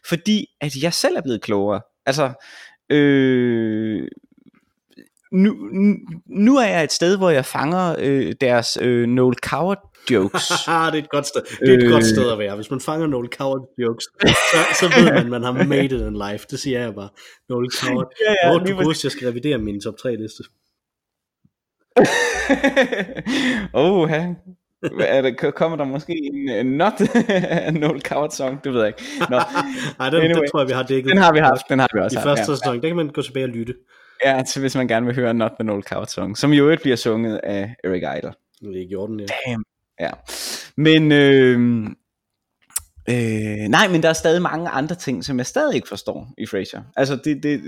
fordi 0.08 0.46
at 0.62 0.76
jeg 0.84 0.94
selv 0.94 1.16
er 1.16 1.22
blevet 1.22 1.42
klogere. 1.42 1.82
Altså, 2.06 2.34
øh, 2.90 4.08
nu, 5.32 5.56
nu 6.26 6.58
er 6.58 6.68
jeg 6.68 6.84
et 6.84 6.92
sted, 6.92 7.18
hvor 7.18 7.30
jeg 7.30 7.46
fanger 7.46 7.96
øh, 8.00 8.34
deres 8.42 8.78
øh, 8.82 9.08
Noel 9.08 9.36
Coward 9.36 9.92
jokes. 10.12 10.50
det 10.68 11.00
er 11.00 11.04
et 11.04 11.10
godt 11.10 11.28
sted. 11.28 11.42
Det 11.60 11.70
er 11.70 11.78
et 11.78 11.84
øh... 11.84 11.92
godt 11.92 12.06
sted 12.06 12.32
at 12.32 12.40
være. 12.40 12.56
Hvis 12.56 12.72
man 12.72 12.80
fanger 12.80 13.08
Noel 13.08 13.30
Coward 13.30 13.68
jokes, 13.78 14.04
så, 14.04 14.58
så 14.80 14.92
ved 14.98 15.06
man, 15.14 15.18
at 15.18 15.30
man 15.30 15.44
har 15.44 15.52
made 15.64 15.86
it 15.86 15.92
in 15.92 16.14
life. 16.14 16.46
Det 16.50 16.60
siger 16.60 16.80
jeg 16.80 16.96
bare. 16.96 17.10
Noel 17.50 17.72
Coward. 17.72 18.12
ja, 18.28 18.32
ja, 18.44 18.50
Hvor 18.50 18.60
du 18.60 18.84
huske, 18.84 19.06
jeg 19.06 19.12
skal 19.12 19.28
revidere 19.28 19.58
min 19.58 19.82
top 19.82 19.98
3 19.98 20.16
liste. 20.16 20.44
oh, 23.74 24.10
ha. 24.10 24.34
Er 24.84 25.22
det, 25.22 25.54
kommer 25.56 25.78
der 25.78 25.86
måske 25.86 26.14
en 26.34 26.66
not 26.66 26.94
Noel 27.82 28.02
Coward 28.02 28.32
song? 28.32 28.64
Det 28.64 28.74
ved 28.74 28.80
jeg 28.80 28.88
ikke. 28.88 29.04
Nå. 29.30 29.38
Ej, 30.00 30.10
den, 30.10 30.22
anyway, 30.22 30.36
den 30.36 30.50
tror 30.52 30.60
jeg, 30.60 30.68
vi 30.68 30.74
har 30.74 30.84
dækket. 30.84 31.10
Den 31.10 31.18
har 31.18 31.34
vi 31.34 31.40
haft, 31.40 31.62
den 31.70 31.80
har 31.80 31.88
vi 31.94 32.00
også 32.00 32.16
I 32.16 32.18
haft, 32.18 32.28
første 32.28 32.52
ja. 32.52 32.56
sæson, 32.56 32.82
der 32.82 32.88
kan 32.88 32.96
man 32.96 33.10
gå 33.10 33.22
tilbage 33.22 33.46
og 33.46 33.50
lytte. 33.50 33.74
Ja, 34.26 34.44
til 34.48 34.60
hvis 34.60 34.76
man 34.76 34.88
gerne 34.88 35.06
vil 35.06 35.16
høre 35.16 35.34
Not 35.34 35.52
the 35.60 35.64
Noel 35.64 35.84
Coward 35.84 36.08
song, 36.08 36.38
som 36.38 36.54
jo 36.54 36.70
ikke 36.70 36.84
bliver 36.84 36.96
sunget 36.96 37.40
af 37.44 37.76
Eric 37.84 38.02
Idle. 38.18 38.34
Det 38.62 38.82
er 38.82 38.88
Jordan, 38.92 39.20
ja. 39.20 39.26
Damn. 39.48 39.64
Ja. 40.00 40.10
Men, 40.78 41.12
øh, 41.12 41.60
øh, 43.10 43.68
nej, 43.70 43.88
men 43.88 44.04
der 44.04 44.10
er 44.10 44.14
stadig 44.14 44.42
mange 44.42 44.70
andre 44.70 44.96
ting, 44.96 45.26
som 45.26 45.38
jeg 45.38 45.46
stadig 45.46 45.76
ikke 45.76 45.88
forstår 45.88 46.34
i 46.38 46.46
Frasier. 46.46 46.82
Altså, 46.96 47.16
det, 47.16 47.44
det, 47.44 47.62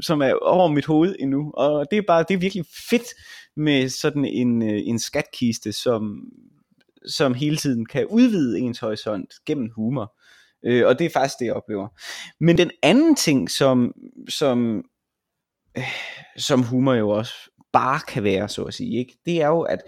som 0.00 0.22
er 0.22 0.32
over 0.42 0.68
mit 0.68 0.86
hoved 0.86 1.16
endnu. 1.20 1.52
Og 1.54 1.86
det 1.90 1.98
er 1.98 2.02
bare, 2.06 2.24
det 2.28 2.34
er 2.34 2.38
virkelig 2.38 2.64
fedt 2.90 3.06
med 3.56 3.88
sådan 3.88 4.24
en, 4.24 4.62
øh, 4.62 4.80
en 4.84 4.98
skatkiste, 4.98 5.72
som, 5.72 6.20
som 7.06 7.34
hele 7.34 7.56
tiden 7.56 7.86
kan 7.86 8.06
udvide 8.06 8.58
ens 8.58 8.78
horisont 8.78 9.34
gennem 9.46 9.70
humor. 9.76 10.14
Øh, 10.64 10.86
og 10.86 10.98
det 10.98 11.04
er 11.04 11.10
faktisk 11.10 11.38
det, 11.38 11.46
jeg 11.46 11.54
oplever. 11.54 11.88
Men 12.40 12.58
den 12.58 12.70
anden 12.82 13.16
ting, 13.16 13.50
som, 13.50 13.92
som, 14.28 14.84
øh, 15.78 15.84
som 16.36 16.62
humor 16.62 16.94
jo 16.94 17.08
også 17.08 17.34
bare 17.72 18.00
kan 18.08 18.24
være, 18.24 18.48
så 18.48 18.62
at 18.62 18.74
sige, 18.74 18.98
ikke? 18.98 19.18
det 19.24 19.42
er 19.42 19.46
jo, 19.46 19.60
at 19.60 19.78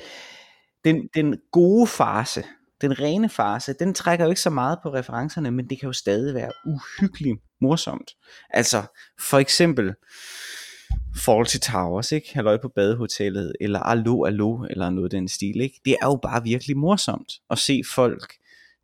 den, 0.84 1.08
den 1.14 1.38
gode 1.52 1.86
fase, 1.86 2.44
den 2.80 3.00
rene 3.00 3.28
fase, 3.28 3.72
den 3.72 3.94
trækker 3.94 4.24
jo 4.24 4.30
ikke 4.30 4.40
så 4.40 4.50
meget 4.50 4.78
på 4.82 4.94
referencerne, 4.94 5.50
men 5.50 5.70
det 5.70 5.80
kan 5.80 5.86
jo 5.86 5.92
stadig 5.92 6.34
være 6.34 6.52
uhyggeligt 6.66 7.38
morsomt. 7.60 8.10
Altså, 8.50 8.82
for 9.20 9.38
eksempel, 9.38 9.94
Faulty 11.16 11.56
Towers, 11.56 12.12
ikke? 12.12 12.34
Halløj 12.34 12.58
på 12.62 12.68
badehotellet, 12.68 13.52
eller 13.60 13.80
Allo 13.80 14.24
Allo, 14.24 14.64
eller 14.70 14.90
noget 14.90 15.12
den 15.12 15.28
stil, 15.28 15.60
ikke? 15.60 15.80
Det 15.84 15.96
er 16.02 16.06
jo 16.06 16.18
bare 16.22 16.42
virkelig 16.42 16.76
morsomt 16.76 17.32
at 17.50 17.58
se 17.58 17.82
folk 17.94 18.34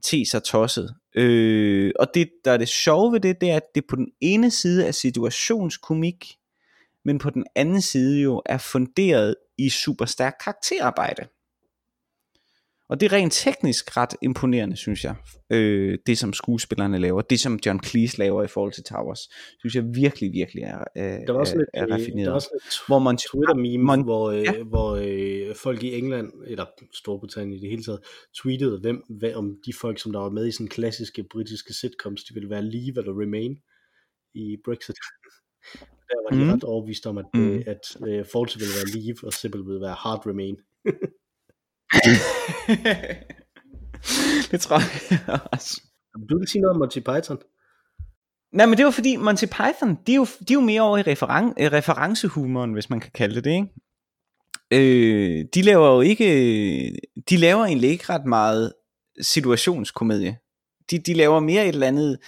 te 0.04 0.24
sig 0.30 0.42
tosset. 0.42 0.94
Øh, 1.16 1.92
og 1.98 2.06
det, 2.14 2.30
der 2.44 2.52
er 2.52 2.56
det 2.56 2.68
sjove 2.68 3.12
ved 3.12 3.20
det, 3.20 3.40
det 3.40 3.50
er, 3.50 3.56
at 3.56 3.74
det 3.74 3.84
på 3.88 3.96
den 3.96 4.08
ene 4.20 4.50
side 4.50 4.86
er 4.86 4.90
situationskomik, 4.90 6.34
men 7.04 7.18
på 7.18 7.30
den 7.30 7.44
anden 7.56 7.80
side 7.80 8.22
jo 8.22 8.42
er 8.46 8.58
funderet 8.58 9.34
i 9.58 9.68
super 9.68 10.04
stærk 10.04 10.36
karakterarbejde. 10.44 11.26
Og 12.90 13.00
det 13.00 13.12
er 13.12 13.16
rent 13.16 13.32
teknisk 13.32 13.96
ret 13.96 14.14
imponerende, 14.22 14.76
synes 14.76 15.04
jeg. 15.04 15.14
Øh, 15.50 15.98
det 16.06 16.18
som 16.18 16.32
skuespillerne 16.32 16.98
laver, 16.98 17.22
det 17.22 17.40
som 17.40 17.58
John 17.66 17.84
Cleese 17.84 18.18
laver 18.18 18.42
i 18.42 18.46
forhold 18.46 18.72
til 18.72 18.84
Towers, 18.84 19.20
synes 19.58 19.74
jeg 19.74 19.84
virkelig, 19.94 20.32
virkelig 20.32 20.62
er, 20.62 20.84
øh, 20.96 21.02
der 21.02 21.32
var 21.32 21.40
også 21.40 21.54
er, 21.54 21.58
lidt, 21.58 21.68
er 21.74 21.86
raffineret. 21.94 22.26
Der 22.26 22.30
var 22.30 22.34
også 22.34 22.50
lidt 22.52 22.80
hvor 22.86 22.98
man 22.98 23.16
Twitter-meme, 23.16 23.84
man, 23.84 24.02
hvor, 24.02 24.30
øh, 24.30 24.42
ja. 24.42 24.62
hvor 24.62 24.90
øh, 25.02 25.54
folk 25.54 25.82
i 25.82 25.98
England, 25.98 26.32
eller 26.46 26.66
Storbritannien 26.94 27.52
i 27.58 27.60
det 27.60 27.70
hele 27.70 27.82
taget, 27.82 28.00
tweetede, 28.42 28.80
hvem, 28.80 29.02
hvad, 29.08 29.34
om 29.34 29.56
de 29.66 29.72
folk, 29.80 29.98
som 30.00 30.12
der 30.12 30.20
var 30.20 30.30
med 30.30 30.46
i 30.46 30.52
sådan 30.52 30.68
klassiske 30.68 31.24
britiske 31.30 31.74
sitcoms, 31.74 32.24
de 32.24 32.34
ville 32.34 32.50
være 32.50 32.62
Leave 32.62 32.98
eller 32.98 33.20
Remain 33.22 33.58
i 34.34 34.56
Brexit. 34.64 34.96
Der 36.10 36.22
var 36.22 36.38
de 36.38 36.44
mm. 36.44 36.50
ret 36.50 36.64
overbevist 36.64 37.06
om, 37.06 37.18
at, 37.18 37.26
mm. 37.34 37.50
øh, 37.50 37.62
at 37.66 37.96
øh, 38.06 38.24
Fawlty 38.32 38.56
ville 38.58 38.74
være 38.78 39.00
Leave, 39.00 39.16
og 39.22 39.32
Sybil 39.32 39.60
ville 39.60 39.80
være 39.80 39.94
Hard 39.94 40.26
Remain. 40.26 40.56
det 44.50 44.60
tror 44.60 44.78
jeg 45.10 45.38
også. 45.52 45.82
Du 46.30 46.38
vil 46.38 46.48
sige 46.48 46.62
noget 46.62 46.74
om 46.74 46.78
Monty 46.78 46.98
Python? 46.98 47.38
Nej, 48.52 48.66
men 48.66 48.78
det 48.78 48.84
var 48.84 48.90
fordi 48.90 49.16
Monty 49.16 49.44
Python, 49.44 49.98
de 50.06 50.12
er 50.12 50.16
jo, 50.16 50.24
de 50.24 50.52
er 50.52 50.54
jo 50.54 50.60
mere 50.60 50.82
over 50.82 50.98
i 50.98 51.02
referen, 51.02 51.52
referencehumoren, 51.58 52.72
hvis 52.72 52.90
man 52.90 53.00
kan 53.00 53.10
kalde 53.14 53.34
det 53.34 53.44
det, 53.44 53.50
ikke? 53.50 53.68
Øh, 54.72 55.44
de 55.54 55.62
laver 55.62 55.94
jo 55.94 56.00
ikke, 56.00 56.96
de 57.30 57.36
laver 57.36 57.64
egentlig 57.64 57.90
ikke 57.90 58.04
ret 58.08 58.24
meget 58.24 58.72
situationskomedie. 59.20 60.36
De, 60.90 60.98
de 60.98 61.14
laver 61.14 61.40
mere 61.40 61.62
et 61.62 61.68
eller 61.68 61.86
andet 61.86 62.18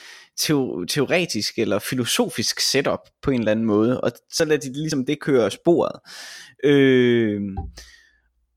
teoretisk 0.89 1.59
eller 1.59 1.79
filosofisk 1.79 2.61
setup 2.61 2.99
på 3.23 3.31
en 3.31 3.39
eller 3.39 3.53
anden 3.53 3.67
måde, 3.67 4.01
og 4.01 4.13
så 4.33 4.45
lader 4.45 4.61
de 4.61 4.73
ligesom 4.73 5.07
det 5.07 5.21
køre 5.21 5.51
sporet. 5.51 6.01
Øh, 6.65 7.41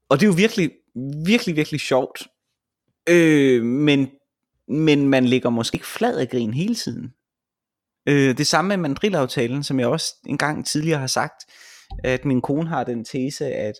og 0.09 0.19
det 0.19 0.25
er 0.25 0.27
jo 0.27 0.35
virkelig 0.37 0.71
virkelig, 1.25 1.55
virkelig 1.55 1.79
sjovt. 1.79 2.27
Øh, 3.09 3.63
men, 3.63 4.09
men 4.67 5.09
man 5.09 5.25
ligger 5.25 5.49
måske 5.49 5.75
ikke 5.75 5.87
flad 5.87 6.19
af 6.19 6.29
grin 6.29 6.53
hele 6.53 6.75
tiden. 6.75 7.13
Øh, 8.07 8.37
det 8.37 8.47
samme 8.47 8.69
med 8.69 8.77
mandrilaftalen, 8.77 9.63
som 9.63 9.79
jeg 9.79 9.87
også 9.87 10.15
engang 10.27 10.65
tidligere 10.65 10.99
har 10.99 11.07
sagt, 11.07 11.45
at 12.03 12.25
min 12.25 12.41
kone 12.41 12.69
har 12.69 12.83
den 12.83 13.05
tese, 13.05 13.45
at 13.45 13.73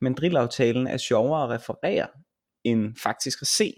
mandrilaftalen 0.00 0.86
er 0.86 0.96
sjovere 0.96 1.44
at 1.44 1.50
referere, 1.60 2.06
end 2.64 2.96
faktisk 3.02 3.42
at 3.42 3.48
se. 3.48 3.74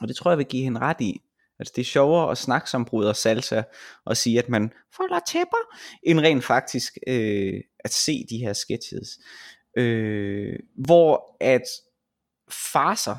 Og 0.00 0.08
det 0.08 0.16
tror 0.16 0.30
jeg 0.30 0.38
vil 0.38 0.46
give 0.46 0.64
hende 0.64 0.80
ret 0.80 1.00
i. 1.00 1.20
Altså 1.58 1.72
det 1.76 1.82
er 1.82 1.86
sjovere 1.86 2.30
at 2.30 2.38
snakke 2.38 2.70
som 2.70 2.84
bruder 2.84 3.12
salsa 3.12 3.62
og 4.04 4.16
sige, 4.16 4.38
at 4.38 4.48
man 4.48 4.72
folder 4.96 5.20
tæpper, 5.28 5.76
end 6.02 6.20
rent 6.20 6.44
faktisk 6.44 6.98
øh, 7.06 7.60
at 7.78 7.92
se 7.92 8.26
de 8.30 8.38
her 8.38 8.52
sketches. 8.52 9.08
Øh, 9.78 10.58
hvor 10.84 11.36
at 11.40 11.62
farser, 12.50 13.16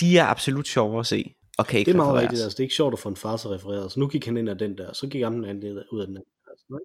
de 0.00 0.18
er 0.18 0.24
absolut 0.24 0.68
sjove 0.68 1.00
at 1.00 1.06
se. 1.06 1.34
Og 1.58 1.66
kan 1.66 1.78
ikke 1.78 1.88
det 1.88 1.98
er 1.98 2.04
meget 2.04 2.22
rigtigt, 2.22 2.42
altså 2.42 2.56
det 2.56 2.60
er 2.60 2.64
ikke 2.64 2.74
sjovt 2.74 2.92
at 2.92 2.98
få 2.98 3.08
en 3.08 3.16
farser 3.16 3.54
refereret. 3.54 3.92
Så 3.92 4.00
nu 4.00 4.08
gik 4.08 4.24
han 4.24 4.36
ind 4.36 4.48
af 4.48 4.58
den 4.58 4.78
der, 4.78 4.92
så 4.92 5.06
gik 5.06 5.22
han 5.22 5.44
anden 5.44 5.82
ud 5.92 6.00
af 6.00 6.06
den 6.06 6.16
der. 6.16 6.22
Altså, 6.50 6.64
nej. 6.70 6.80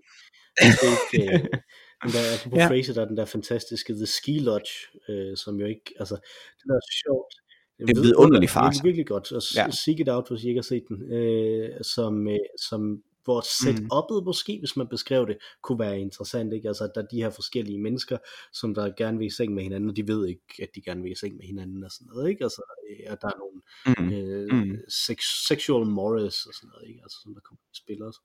Det 0.58 0.88
er 0.88 0.93
ikke, 0.95 1.34
øh, 1.34 1.39
den 2.03 2.12
der, 2.13 2.19
altså 2.31 2.49
på 2.49 2.55
ja. 2.55 2.67
Fraser, 2.67 2.93
der 2.93 3.01
er 3.01 3.08
den 3.08 3.17
der 3.17 3.25
fantastiske 3.25 3.93
The 3.93 4.05
Ski 4.05 4.39
Lodge, 4.39 4.73
øh, 5.10 5.38
som 5.38 5.60
jo 5.60 5.65
ikke, 5.65 5.93
altså, 5.99 6.15
det 6.60 6.69
er 6.69 6.79
sjovt. 7.03 7.34
Det 7.79 7.97
er 7.97 8.01
vidunderlig 8.01 8.49
farse. 8.49 8.77
Det 8.77 8.79
er 8.79 8.84
virkelig 8.84 9.08
godt. 9.08 9.31
Og 9.31 9.41
ja. 9.55 9.71
Seek 9.71 9.99
It 9.99 10.10
Out, 10.10 10.29
hvis 10.29 10.43
I 10.43 10.47
ikke 10.47 10.58
har 10.58 10.63
set 10.63 10.84
den, 10.89 11.13
øh, 11.13 11.69
som, 11.81 12.27
øh, 12.27 12.38
som 12.69 12.81
hvor 13.25 13.41
setup'et 13.41 14.19
mm. 14.19 14.25
måske, 14.25 14.59
hvis 14.59 14.77
man 14.77 14.88
beskrev 14.88 15.27
det, 15.27 15.38
kunne 15.61 15.79
være 15.79 15.99
interessant, 15.99 16.53
ikke? 16.53 16.67
Altså, 16.67 16.83
at 16.83 16.91
der 16.95 17.01
er 17.01 17.07
de 17.07 17.21
her 17.23 17.29
forskellige 17.29 17.79
mennesker, 17.79 18.17
som 18.53 18.73
der 18.75 18.93
gerne 18.97 19.17
vil 19.17 19.27
i 19.27 19.29
seng 19.29 19.53
med 19.53 19.63
hinanden, 19.63 19.89
og 19.89 19.95
de 19.95 20.07
ved 20.07 20.27
ikke, 20.27 20.41
at 20.61 20.69
de 20.75 20.81
gerne 20.81 21.01
vil 21.01 21.11
i 21.11 21.15
seng 21.15 21.35
med 21.35 21.45
hinanden, 21.45 21.83
og 21.83 21.91
sådan 21.91 22.07
noget, 22.07 22.29
ikke? 22.29 22.43
Altså, 22.43 22.61
øh, 22.89 23.11
at 23.11 23.21
der 23.21 23.27
er 23.27 23.39
nogle 23.43 23.61
mm. 23.85 24.13
Øh, 24.13 24.67
mm. 24.67 24.77
Sex, 24.89 25.19
sexual 25.47 25.85
morals, 25.85 26.45
og 26.45 26.53
sådan 26.53 26.69
noget, 26.73 26.88
ikke? 26.88 26.99
Altså, 27.03 27.17
som 27.23 27.33
der 27.33 27.41
kommer 27.41 27.61
i 27.73 27.75
spil 27.75 28.03
også. 28.03 28.21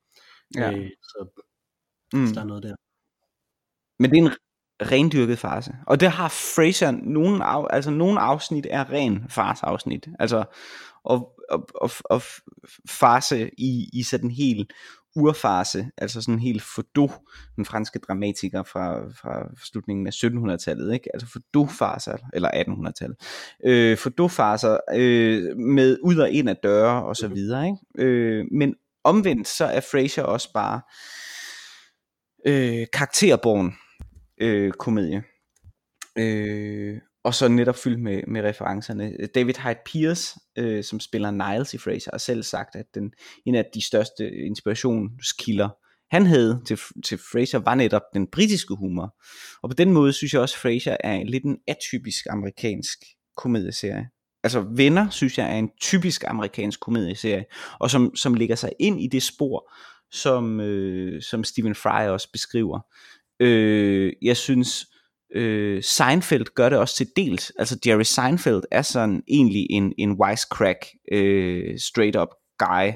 Ja. 0.56 0.72
Øh, 0.72 0.90
så, 1.02 1.44
mm. 2.12 2.26
så 2.26 2.34
der 2.34 2.40
er 2.40 2.44
noget 2.44 2.62
der. 2.62 2.74
Men 3.98 4.10
det 4.10 4.18
er 4.18 4.22
en 4.22 4.32
rendyrket 4.82 5.38
farse. 5.38 5.72
Og 5.86 6.00
det 6.00 6.10
har 6.10 6.28
Fraser, 6.28 6.90
nogle, 6.90 7.44
af, 7.44 7.66
altså 7.70 7.90
nogle 7.90 8.20
afsnit 8.20 8.66
er 8.70 8.90
ren 8.90 9.24
fars 9.28 9.62
afsnit. 9.62 10.08
Altså, 10.18 10.44
og, 11.04 11.39
og, 11.50 11.68
og, 11.74 11.90
og 12.04 12.22
farse 12.88 13.50
i, 13.58 13.88
i 13.92 14.02
sådan 14.02 14.30
helt 14.30 14.72
urfase, 15.16 15.90
altså 15.96 16.22
sådan 16.22 16.38
helt 16.40 16.62
Fodot, 16.62 17.10
den 17.56 17.64
franske 17.64 17.98
dramatiker 17.98 18.62
fra, 18.62 19.08
fra 19.08 19.48
slutningen 19.64 20.06
af 20.06 20.10
1700-tallet, 20.10 20.94
ikke? 20.94 21.10
altså 21.14 21.28
Fodot-faser, 21.28 22.16
eller 22.32 22.48
1800-tallet, 22.50 23.16
øh, 23.64 23.98
Fodot-faser 23.98 24.78
øh, 24.94 25.56
med 25.56 25.98
ud 26.02 26.16
og 26.16 26.30
ind 26.30 26.48
af 26.48 26.56
døre 26.56 27.04
og 27.04 27.16
så 27.16 27.26
mhm. 27.26 27.36
videre, 27.36 27.66
ikke? 27.66 28.08
Øh, 28.08 28.44
men 28.52 28.74
omvendt 29.04 29.48
så 29.48 29.64
er 29.64 29.80
Fraser 29.80 30.22
også 30.22 30.52
bare 30.52 30.80
øh, 32.46 32.86
karakterborn 32.92 33.74
øh, 34.40 34.72
komedie. 34.72 35.22
Øh, 36.18 36.98
og 37.24 37.34
så 37.34 37.48
netop 37.48 37.76
fyldt 37.76 38.00
med, 38.00 38.22
med 38.28 38.42
referencerne. 38.42 39.12
David 39.34 39.54
Hyde 39.54 39.78
Pierce, 39.86 40.40
øh, 40.58 40.84
som 40.84 41.00
spiller 41.00 41.30
Niles 41.30 41.74
i 41.74 41.78
Fraser, 41.78 42.10
har 42.12 42.18
selv 42.18 42.42
sagt, 42.42 42.76
at 42.76 42.86
den, 42.94 43.12
en 43.46 43.54
af 43.54 43.64
de 43.74 43.86
største 43.86 44.30
inspirationskilder, 44.30 45.68
han 46.10 46.26
havde 46.26 46.62
til, 46.66 46.78
til 47.04 47.18
Fraser, 47.32 47.58
var 47.58 47.74
netop 47.74 48.02
den 48.14 48.26
britiske 48.26 48.74
humor. 48.74 49.14
Og 49.62 49.70
på 49.70 49.74
den 49.74 49.92
måde 49.92 50.12
synes 50.12 50.32
jeg 50.32 50.42
også, 50.42 50.54
at 50.54 50.60
Fraser 50.60 50.96
er 51.00 51.12
en 51.12 51.26
lidt 51.26 51.44
en 51.44 51.58
atypisk 51.68 52.26
amerikansk 52.30 52.98
komedieserie. 53.36 54.08
Altså 54.44 54.60
Venner, 54.76 55.10
synes 55.10 55.38
jeg, 55.38 55.52
er 55.52 55.58
en 55.58 55.70
typisk 55.80 56.24
amerikansk 56.26 56.80
komedieserie, 56.80 57.44
og 57.80 57.90
som, 57.90 58.16
som 58.16 58.34
ligger 58.34 58.56
sig 58.56 58.72
ind 58.78 59.02
i 59.02 59.06
det 59.06 59.22
spor, 59.22 59.72
som, 60.10 60.60
øh, 60.60 61.22
som 61.22 61.44
Stephen 61.44 61.74
Fry 61.74 62.08
også 62.08 62.28
beskriver. 62.32 62.80
Øh, 63.40 64.12
jeg 64.22 64.36
synes, 64.36 64.86
Øh, 65.34 65.82
Seinfeld 65.82 66.54
gør 66.54 66.68
det 66.68 66.78
også 66.78 66.96
til 66.96 67.06
dels. 67.16 67.52
Altså 67.58 67.78
Jerry 67.86 68.02
Seinfeld 68.02 68.62
er 68.70 68.82
sådan 68.82 69.22
egentlig 69.28 69.66
en, 69.70 69.92
en 69.98 70.12
wisecrack, 70.12 70.86
øh, 71.12 71.78
straight 71.78 72.16
up 72.16 72.28
guy. 72.58 72.90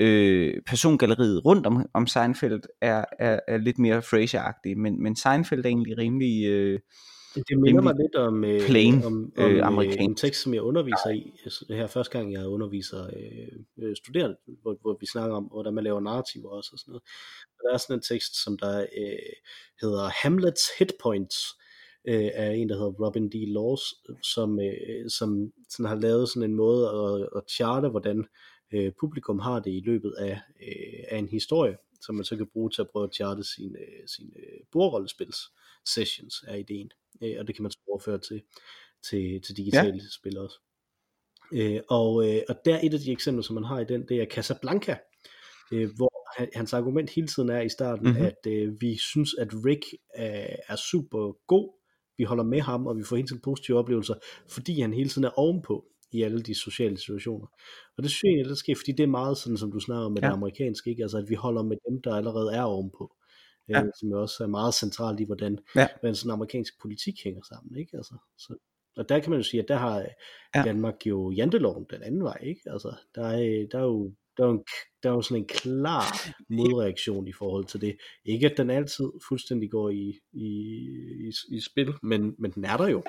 øh, 0.00 0.54
persongalleriet 0.66 1.44
rundt 1.44 1.66
om, 1.66 1.86
om 1.94 2.06
Seinfeld 2.06 2.60
er, 2.82 3.04
er, 3.18 3.40
er 3.48 3.56
lidt 3.56 3.78
mere 3.78 4.02
Frasier-agtigt, 4.02 4.76
men, 4.76 5.02
men 5.02 5.16
Seinfeld 5.16 5.64
er 5.64 5.68
egentlig 5.68 5.98
rimelig... 5.98 6.44
Øh, 6.46 6.78
det 7.34 7.58
minder 7.58 7.82
mig 7.82 7.94
lidt 7.94 8.14
om, 8.14 8.44
øh, 8.44 8.60
plain, 8.66 9.04
om, 9.04 9.32
øh, 9.38 9.44
om 9.44 9.52
øh, 9.52 9.66
amerikansk. 9.66 10.00
en 10.00 10.14
tekst, 10.14 10.42
som 10.42 10.54
jeg 10.54 10.62
underviser 10.62 11.10
i. 11.10 11.32
Det 11.68 11.76
her 11.76 11.86
første 11.86 12.18
gang, 12.18 12.32
jeg 12.32 12.46
underviser 12.46 13.06
øh, 13.06 13.84
øh, 13.88 13.96
studerende, 13.96 14.36
hvor, 14.62 14.78
hvor 14.80 14.96
vi 15.00 15.06
snakker 15.06 15.36
om, 15.36 15.44
hvordan 15.44 15.74
man 15.74 15.84
laver 15.84 16.00
narrativer 16.00 16.50
også 16.50 16.70
og 16.72 16.78
sådan 16.78 16.92
noget. 16.92 17.02
Og 17.58 17.60
der 17.64 17.74
er 17.74 17.78
sådan 17.78 17.96
en 17.96 18.02
tekst, 18.02 18.44
som 18.44 18.58
der 18.58 18.80
øh, 18.80 19.32
hedder 19.80 20.22
Hamlets 20.22 20.62
Hit 20.78 20.92
Points, 21.02 21.36
øh, 22.08 22.30
af 22.34 22.54
en, 22.54 22.68
der 22.68 22.74
hedder 22.74 23.06
Robin 23.06 23.28
D. 23.28 23.34
Laws, 23.34 23.94
som, 24.22 24.60
øh, 24.60 25.10
som 25.10 25.52
sådan 25.68 25.86
har 25.86 25.96
lavet 25.96 26.28
sådan 26.28 26.50
en 26.50 26.56
måde 26.56 26.88
at, 26.88 27.28
at 27.36 27.42
charte, 27.50 27.88
hvordan 27.88 28.26
øh, 28.74 28.92
publikum 29.00 29.38
har 29.38 29.60
det 29.60 29.70
i 29.70 29.82
løbet 29.84 30.14
af, 30.18 30.40
øh, 30.62 31.04
af 31.08 31.18
en 31.18 31.28
historie, 31.28 31.76
som 32.00 32.14
man 32.14 32.24
så 32.24 32.36
kan 32.36 32.46
bruge 32.52 32.70
til 32.70 32.82
at 32.82 32.90
prøve 32.90 33.04
at 33.04 33.14
charte 33.14 33.44
sine, 33.44 33.78
sine 34.06 34.30
bordrollespils 34.72 35.38
sessions, 35.86 36.44
er 36.46 36.54
ideen. 36.54 36.90
Øh, 37.22 37.36
og 37.38 37.46
det 37.46 37.54
kan 37.54 37.62
man 37.62 37.70
så 37.70 37.78
overføre 37.88 38.18
til, 38.18 38.42
til, 39.10 39.42
til 39.42 39.56
digitale 39.56 39.96
ja. 39.96 40.10
spil 40.18 40.38
også. 40.38 40.58
Øh, 41.52 41.80
og, 41.88 42.28
øh, 42.28 42.42
og 42.48 42.54
der 42.64 42.74
er 42.74 42.80
et 42.82 42.94
af 42.94 43.00
de 43.00 43.12
eksempler, 43.12 43.42
som 43.42 43.54
man 43.54 43.64
har 43.64 43.80
i 43.80 43.84
den, 43.84 44.08
det 44.08 44.22
er 44.22 44.26
Casablanca, 44.26 44.98
øh, 45.72 45.88
hvor 45.96 46.10
hans 46.58 46.72
argument 46.72 47.10
hele 47.10 47.26
tiden 47.26 47.48
er 47.48 47.60
i 47.60 47.68
starten, 47.68 48.06
mm-hmm. 48.06 48.24
at 48.24 48.46
øh, 48.46 48.80
vi 48.80 48.98
synes, 48.98 49.34
at 49.38 49.48
Rick 49.66 49.84
øh, 50.18 50.56
er 50.68 50.76
super 50.90 51.46
god, 51.46 51.80
vi 52.18 52.24
holder 52.24 52.44
med 52.44 52.60
ham, 52.60 52.86
og 52.86 52.96
vi 52.98 53.04
får 53.04 53.16
hele 53.16 53.28
tiden 53.28 53.42
positive 53.42 53.78
oplevelser, 53.78 54.14
fordi 54.48 54.80
han 54.80 54.94
hele 54.94 55.08
tiden 55.08 55.24
er 55.24 55.38
ovenpå 55.38 55.84
i 56.12 56.22
alle 56.22 56.42
de 56.42 56.54
sociale 56.54 56.98
situationer. 56.98 57.46
Og 57.96 58.02
det 58.02 58.10
synes 58.10 58.38
jeg, 58.38 58.48
det 58.48 58.58
sker, 58.58 58.74
fordi 58.76 58.92
det 58.92 59.02
er 59.02 59.16
meget 59.20 59.38
sådan, 59.38 59.56
som 59.56 59.72
du 59.72 59.80
snakker 59.80 60.06
om 60.06 60.12
med 60.12 60.22
ja. 60.22 60.26
det 60.26 60.32
amerikanske, 60.32 60.90
ikke? 60.90 61.02
Altså, 61.02 61.18
at 61.18 61.28
vi 61.28 61.34
holder 61.34 61.62
med 61.62 61.76
dem, 61.88 62.02
der 62.02 62.14
allerede 62.14 62.54
er 62.54 62.62
ovenpå. 62.62 63.16
Ja. 63.70 63.82
Øh, 63.82 63.92
som 64.00 64.12
også 64.12 64.44
er 64.44 64.48
meget 64.48 64.74
centralt 64.74 65.20
i, 65.20 65.24
hvordan, 65.24 65.58
ja. 65.76 65.88
hvordan 66.00 66.14
sådan 66.14 66.30
amerikansk 66.30 66.80
politik 66.82 67.14
hænger 67.24 67.42
sammen. 67.48 67.76
Ikke? 67.76 67.96
Altså, 67.96 68.14
så, 68.38 68.54
og 68.96 69.08
der 69.08 69.18
kan 69.18 69.30
man 69.30 69.38
jo 69.38 69.42
sige, 69.42 69.62
at 69.62 69.68
der 69.68 69.76
har 69.76 70.06
ja. 70.54 70.62
Danmark 70.62 71.06
jo 71.06 71.30
janteloven 71.30 71.86
den 71.90 72.02
anden 72.02 72.24
vej. 72.24 72.38
Ikke? 72.42 72.60
Altså, 72.66 72.94
der, 73.14 73.26
er, 73.26 73.66
der 73.72 73.78
er 73.78 73.82
jo 73.82 74.12
der 74.36 74.46
er, 74.46 74.48
jo 74.48 74.52
en, 74.52 74.64
der 75.02 75.10
er 75.10 75.14
jo 75.14 75.22
sådan 75.22 75.42
en 75.42 75.48
klar 75.48 76.04
modreaktion 76.50 77.28
i 77.28 77.32
forhold 77.32 77.64
til 77.64 77.80
det. 77.80 77.96
Ikke 78.24 78.50
at 78.50 78.56
den 78.56 78.70
altid 78.70 79.06
fuldstændig 79.28 79.70
går 79.70 79.90
i, 79.90 80.18
i, 80.32 80.46
i, 81.28 81.32
i 81.50 81.60
spil, 81.60 81.94
men, 82.02 82.34
men 82.38 82.50
den 82.50 82.64
er 82.64 82.76
der 82.76 82.88
jo. 82.88 83.02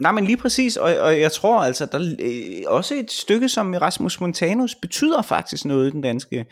Nej, 0.00 0.12
men 0.12 0.24
lige 0.24 0.36
præcis, 0.36 0.76
og, 0.76 0.96
og 0.96 1.20
jeg 1.20 1.32
tror 1.32 1.60
altså, 1.60 1.86
der 1.86 1.98
er 1.98 2.68
også 2.68 2.94
et 2.94 3.10
stykke 3.10 3.48
som 3.48 3.74
Erasmus 3.74 4.20
Montanus 4.20 4.74
betyder 4.74 5.22
faktisk 5.22 5.64
noget 5.64 5.88
i 5.88 5.90
den 5.90 6.00
danske 6.00 6.46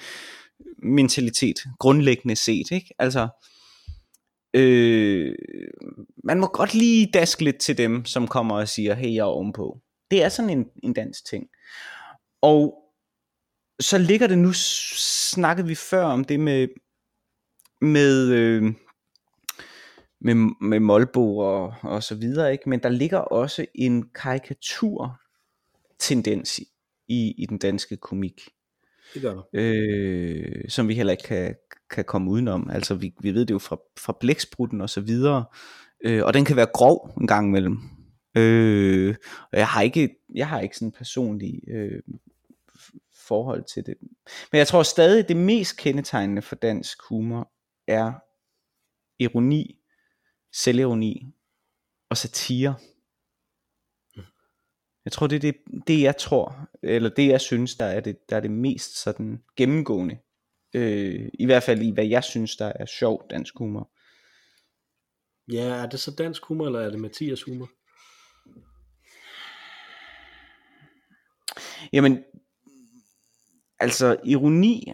mentalitet, 0.82 1.58
grundlæggende 1.78 2.36
set, 2.36 2.70
ikke? 2.70 2.94
Altså, 2.98 3.28
øh, 4.54 5.34
man 6.24 6.40
må 6.40 6.46
godt 6.46 6.74
lige 6.74 7.10
daske 7.14 7.44
lidt 7.44 7.58
til 7.58 7.78
dem, 7.78 8.04
som 8.04 8.28
kommer 8.28 8.56
og 8.56 8.68
siger, 8.68 8.94
hey, 8.94 9.14
jeg 9.14 9.20
er 9.20 9.24
ovenpå. 9.24 9.80
Det 10.10 10.22
er 10.22 10.28
sådan 10.28 10.50
en, 10.50 10.66
en 10.82 10.92
dansk 10.92 11.26
ting. 11.26 11.46
Og 12.42 12.74
så 13.80 13.98
ligger 13.98 14.26
det 14.26 14.38
nu, 14.38 14.52
snakkede 14.52 15.66
vi 15.66 15.74
før 15.74 16.04
om 16.04 16.24
det 16.24 16.40
med, 16.40 16.68
med, 17.80 18.28
øh, 18.28 18.62
med, 20.20 20.34
med 20.60 20.80
Molbo 20.80 21.38
og, 21.38 21.74
og 21.82 22.02
så 22.02 22.14
videre, 22.14 22.52
ikke? 22.52 22.68
men 22.68 22.82
der 22.82 22.88
ligger 22.88 23.18
også 23.18 23.66
en 23.74 24.08
karikatur 24.14 25.20
tendens 25.98 26.60
i, 27.08 27.34
i 27.38 27.46
den 27.46 27.58
danske 27.58 27.96
komik. 27.96 28.48
Det 29.14 29.22
gør 29.22 29.34
der. 29.34 29.42
Øh, 29.52 30.68
som 30.68 30.88
vi 30.88 30.94
heller 30.94 31.10
ikke 31.10 31.24
kan, 31.24 31.54
kan 31.90 32.04
komme 32.04 32.30
udenom. 32.30 32.70
Altså 32.70 32.94
vi, 32.94 33.14
vi 33.20 33.34
ved 33.34 33.46
det 33.46 33.54
jo 33.54 33.58
fra, 33.58 33.76
fra 33.98 34.16
blæksprutten 34.20 34.80
og 34.80 34.90
så 34.90 35.00
videre. 35.00 35.44
Øh, 36.04 36.24
og 36.24 36.34
den 36.34 36.44
kan 36.44 36.56
være 36.56 36.66
grov 36.74 37.10
en 37.20 37.26
gang 37.26 37.48
imellem. 37.48 37.78
Øh, 38.36 39.14
og 39.52 39.58
jeg 39.58 39.68
har 39.68 39.82
ikke, 39.82 40.16
jeg 40.34 40.48
har 40.48 40.60
ikke 40.60 40.76
sådan 40.76 40.88
en 40.88 40.92
personlig 40.92 41.60
øh, 41.68 42.02
forhold 43.28 43.64
til 43.64 43.86
det. 43.86 43.94
Men 44.52 44.58
jeg 44.58 44.66
tror 44.66 44.82
stadig, 44.82 45.28
det 45.28 45.36
mest 45.36 45.76
kendetegnende 45.76 46.42
for 46.42 46.54
dansk 46.54 46.98
humor 47.08 47.52
er 47.86 48.12
ironi, 49.18 49.80
selvironi 50.52 51.34
og 52.10 52.16
satire. 52.16 52.74
Jeg 55.08 55.12
tror, 55.12 55.26
det 55.26 55.36
er 55.36 55.40
det, 55.40 55.56
det 55.86 56.02
jeg 56.02 56.16
tror, 56.16 56.68
eller 56.82 57.08
det 57.08 57.28
jeg 57.28 57.40
synes, 57.40 57.76
der 57.76 57.84
er 57.84 58.00
det, 58.00 58.30
der 58.30 58.36
er 58.36 58.40
det 58.40 58.50
mest 58.50 59.02
sådan 59.02 59.42
gennemgående. 59.56 60.18
Øh, 60.74 61.28
I 61.34 61.44
hvert 61.44 61.62
fald 61.62 61.82
i, 61.82 61.90
hvad 61.90 62.06
jeg 62.06 62.24
synes, 62.24 62.56
der 62.56 62.72
er 62.74 62.86
sjov 62.86 63.26
dansk 63.30 63.58
humor. 63.58 63.90
Ja, 65.52 65.64
er 65.64 65.86
det 65.86 66.00
så 66.00 66.10
dansk 66.10 66.44
humor, 66.44 66.66
eller 66.66 66.80
er 66.80 66.90
det 66.90 67.00
Mathias 67.00 67.42
humor? 67.42 67.70
Jamen, 71.92 72.24
altså 73.80 74.16
ironi 74.24 74.92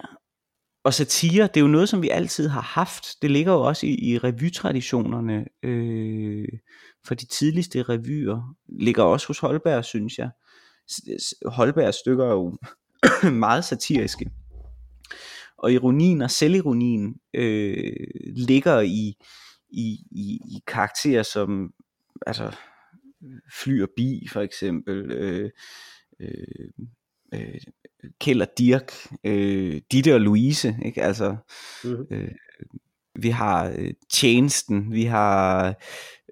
og 0.85 0.95
satire, 0.95 1.43
det 1.43 1.57
er 1.57 1.61
jo 1.61 1.67
noget, 1.67 1.89
som 1.89 2.03
vi 2.03 2.09
altid 2.09 2.49
har 2.49 2.61
haft. 2.61 3.23
Det 3.23 3.31
ligger 3.31 3.53
jo 3.53 3.61
også 3.61 3.87
i, 3.87 3.91
i 3.91 4.19
revytraditionerne 4.19 5.45
øh, 5.63 6.49
for 7.07 7.15
de 7.15 7.27
tidligste 7.27 7.83
revyer. 7.83 8.57
Ligger 8.69 9.03
også 9.03 9.27
hos 9.27 9.39
Holberg, 9.39 9.85
synes 9.85 10.19
jeg. 10.19 10.31
Holbergs 11.47 11.97
stykker 11.97 12.25
er 12.25 12.33
jo 12.33 12.59
meget 13.47 13.65
satiriske. 13.65 14.31
Og 15.59 15.73
ironien 15.73 16.23
og 16.23 16.31
selvironien 16.31 17.17
øh, 17.35 18.07
ligger 18.37 18.81
i, 18.81 19.15
i, 19.71 19.99
i, 20.11 20.41
i 20.57 20.59
karakterer 20.67 21.23
som 21.23 21.73
altså, 22.27 22.57
Fly 23.63 23.83
og 23.83 23.89
Bi 23.97 24.29
for 24.33 24.41
eksempel. 24.41 25.11
Øh, 25.11 25.51
øh, 26.21 26.87
øh, 27.35 27.61
Kjeld 28.21 28.43
og 28.43 28.49
Dirk, 28.59 28.93
øh, 29.25 29.81
Ditte 29.93 30.15
og 30.15 30.21
Louise, 30.21 30.77
ikke? 30.85 31.03
Altså, 31.03 31.37
mm-hmm. 31.85 32.07
øh, 32.11 32.29
vi 33.15 33.29
har 33.29 33.73
øh, 33.77 33.93
tjenesten, 34.13 34.93
vi 34.93 35.05
har 35.05 35.75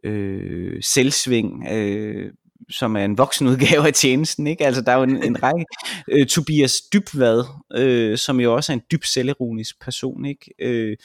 øh, 0.05 0.83
selvsving, 0.83 1.69
øh, 1.71 2.33
som 2.71 2.97
er 2.97 3.05
en 3.05 3.19
voksenudgave 3.19 3.87
af 3.87 3.93
tjenesten, 3.93 4.47
ikke? 4.47 4.67
Altså, 4.67 4.83
der 4.83 4.93
er 4.93 4.97
jo 4.97 5.03
en, 5.03 5.23
en 5.23 5.43
række. 5.43 5.65
Øh, 6.09 6.27
Tobias 6.27 6.81
Dybvad, 6.81 7.45
øh, 7.75 8.19
som 8.19 8.41
jo 8.41 8.55
også 8.55 8.73
er 8.73 8.75
en 8.75 8.83
dyb 8.93 9.05
selvironisk 9.05 9.81
person, 9.81 10.25
ikke? 10.25 10.51
Øh, 10.59 10.97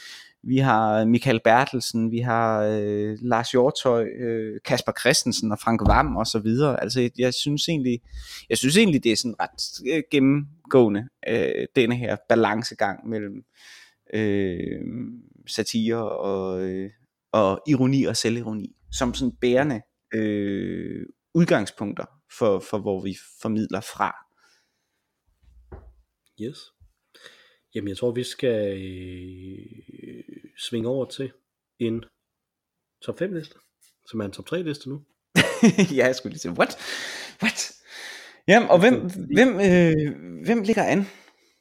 vi 0.44 0.58
har 0.58 1.02
øh, 1.02 1.08
Michael 1.08 1.40
Bertelsen, 1.44 2.12
vi 2.12 2.20
har 2.20 2.64
øh, 2.64 3.18
Lars 3.22 3.52
Hjortøj, 3.52 4.08
øh, 4.20 4.60
Kasper 4.66 4.92
Christensen 5.00 5.52
og 5.52 5.60
Frank 5.60 5.82
Vam 5.88 6.16
og 6.16 6.28
så 6.28 6.40
videre. 6.40 6.82
Altså 6.82 7.10
jeg 7.18 7.34
synes 7.34 7.70
egentlig, 7.70 8.02
jeg 8.50 8.58
synes 8.58 8.78
egentlig 8.78 9.04
det 9.04 9.12
er 9.12 9.16
sådan 9.16 9.36
ret 9.40 9.94
øh, 9.94 10.04
gennemgående 10.12 11.08
øh, 11.28 11.68
denne 11.76 11.96
her 11.96 12.16
balancegang 12.30 13.10
mellem 13.10 13.44
øh, 14.14 14.82
satire 15.48 16.12
og, 16.12 16.62
øh, 16.62 16.90
og 17.32 17.62
ironi 17.68 18.04
og 18.04 18.18
selvironi 18.18 18.76
som 18.92 19.14
sådan 19.14 19.36
bærende 19.42 19.82
øh, 20.14 21.06
udgangspunkter 21.34 22.06
for, 22.38 22.60
for 22.60 22.80
hvor 22.80 23.02
vi 23.02 23.18
formidler 23.42 23.82
fra. 23.82 24.16
Yes. 26.42 26.58
Jamen 27.76 27.88
jeg 27.88 27.98
tror 27.98 28.12
vi 28.12 28.24
skal 28.24 28.78
øh, 28.78 30.17
svinge 30.58 30.90
over 30.90 31.06
til 31.06 31.32
en 31.80 32.04
top 33.06 33.20
5 33.20 33.34
liste, 33.34 33.56
som 34.06 34.20
er 34.20 34.26
en 34.26 34.32
top 34.32 34.46
3 34.46 34.64
liste 34.64 34.90
nu. 34.90 35.02
ja, 35.98 36.06
jeg 36.06 36.16
skulle 36.16 36.32
lige 36.34 36.40
sige, 36.40 36.52
what? 36.52 36.78
What? 37.44 37.74
Jamen, 38.48 38.70
og 38.70 38.80
hvem, 38.80 39.10
hvem, 39.36 39.60
øh, 39.60 40.44
hvem 40.46 40.62
ligger 40.62 40.84
an? 40.84 41.06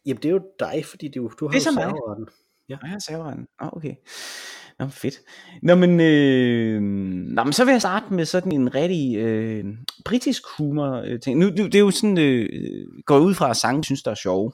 Jamen, 0.06 0.22
det 0.22 0.28
er 0.28 0.32
jo 0.32 0.42
dig, 0.60 0.84
fordi 0.84 1.08
du, 1.08 1.30
du 1.40 1.48
har 1.48 1.58
det 1.58 1.66
er 1.66 1.70
jo 1.70 1.80
serveretten. 1.80 2.28
Ja. 2.68 2.76
jeg 2.82 2.90
har 2.90 2.98
serveretten. 2.98 3.46
Åh, 3.60 3.66
oh, 3.66 3.76
okay. 3.76 3.94
Nå, 4.78 4.88
fedt. 4.88 5.14
Nå, 5.62 5.74
men, 5.74 6.00
øh, 6.00 6.82
nå, 7.34 7.44
men 7.44 7.52
så 7.52 7.64
vil 7.64 7.72
jeg 7.72 7.80
starte 7.80 8.14
med 8.14 8.24
sådan 8.24 8.52
en 8.52 8.74
rigtig 8.74 9.16
øh, 9.16 9.64
britisk 10.04 10.42
humor 10.58 10.92
øh, 10.92 11.20
ting. 11.20 11.38
Nu, 11.38 11.48
det 11.48 11.74
er 11.74 11.78
jo 11.78 11.90
sådan, 11.90 12.18
øh, 12.18 12.48
går 13.06 13.18
ud 13.18 13.34
fra, 13.34 13.50
at 13.50 13.56
sangen 13.56 13.84
synes, 13.84 14.02
der 14.02 14.10
er 14.10 14.14
sjove. 14.14 14.52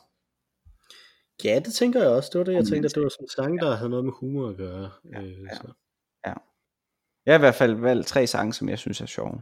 Ja, 1.45 1.61
det 1.64 1.74
tænker 1.74 2.01
jeg 2.01 2.11
også. 2.11 2.30
Det 2.32 2.38
var 2.38 2.45
det, 2.45 2.53
jeg 2.55 2.64
tænkte, 2.64 2.86
at 2.86 2.95
det 2.95 3.03
var 3.03 3.09
sådan 3.09 3.24
en 3.24 3.28
sang, 3.28 3.61
der 3.61 3.76
havde 3.76 3.90
noget 3.90 4.05
med 4.05 4.12
humor 4.20 4.49
at 4.49 4.57
gøre. 4.57 4.90
Ja, 5.12 5.22
øh, 5.22 5.30
ja. 5.30 5.57
Så. 5.57 5.72
ja. 6.26 6.32
Jeg 7.26 7.34
har 7.34 7.38
i 7.38 7.40
hvert 7.40 7.55
fald 7.55 7.74
valgt 7.74 8.07
tre 8.07 8.26
sange, 8.26 8.53
som 8.53 8.68
jeg 8.68 8.78
synes 8.78 9.01
er 9.01 9.07
sjove. 9.07 9.40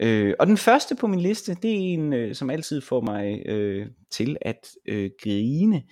Øh, 0.00 0.34
og 0.38 0.46
den 0.46 0.56
første 0.56 0.96
på 0.96 1.06
min 1.06 1.20
liste, 1.20 1.54
det 1.54 1.70
er 1.70 1.78
en, 1.78 2.12
øh, 2.12 2.34
som 2.34 2.50
altid 2.50 2.80
får 2.80 3.00
mig 3.00 3.42
øh, 3.46 3.86
til 4.10 4.36
at 4.40 4.68
øh, 4.88 5.10
grine. 5.22 5.82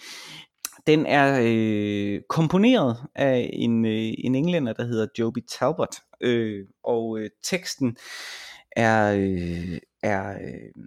Den 0.87 1.07
er 1.07 1.41
øh, 1.43 2.21
komponeret 2.29 2.97
af 3.15 3.51
en, 3.53 3.85
øh, 3.85 4.13
en 4.19 4.35
englænder, 4.35 4.73
der 4.73 4.85
hedder 4.85 5.07
Joby 5.19 5.39
Talbot, 5.49 5.97
øh, 6.21 6.67
og 6.85 7.19
øh, 7.19 7.31
teksten 7.43 7.97
er, 8.77 9.15
øh, 9.17 9.79
er, 10.03 10.33
øh, 10.33 10.85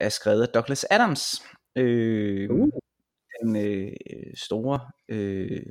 er 0.00 0.08
skrevet 0.08 0.42
af 0.42 0.48
Douglas 0.48 0.86
Adams. 0.90 1.42
Øh, 1.76 2.50
uh 2.50 2.68
den 3.42 3.56
øh, 3.56 3.92
store 4.34 4.80
øh, 5.08 5.62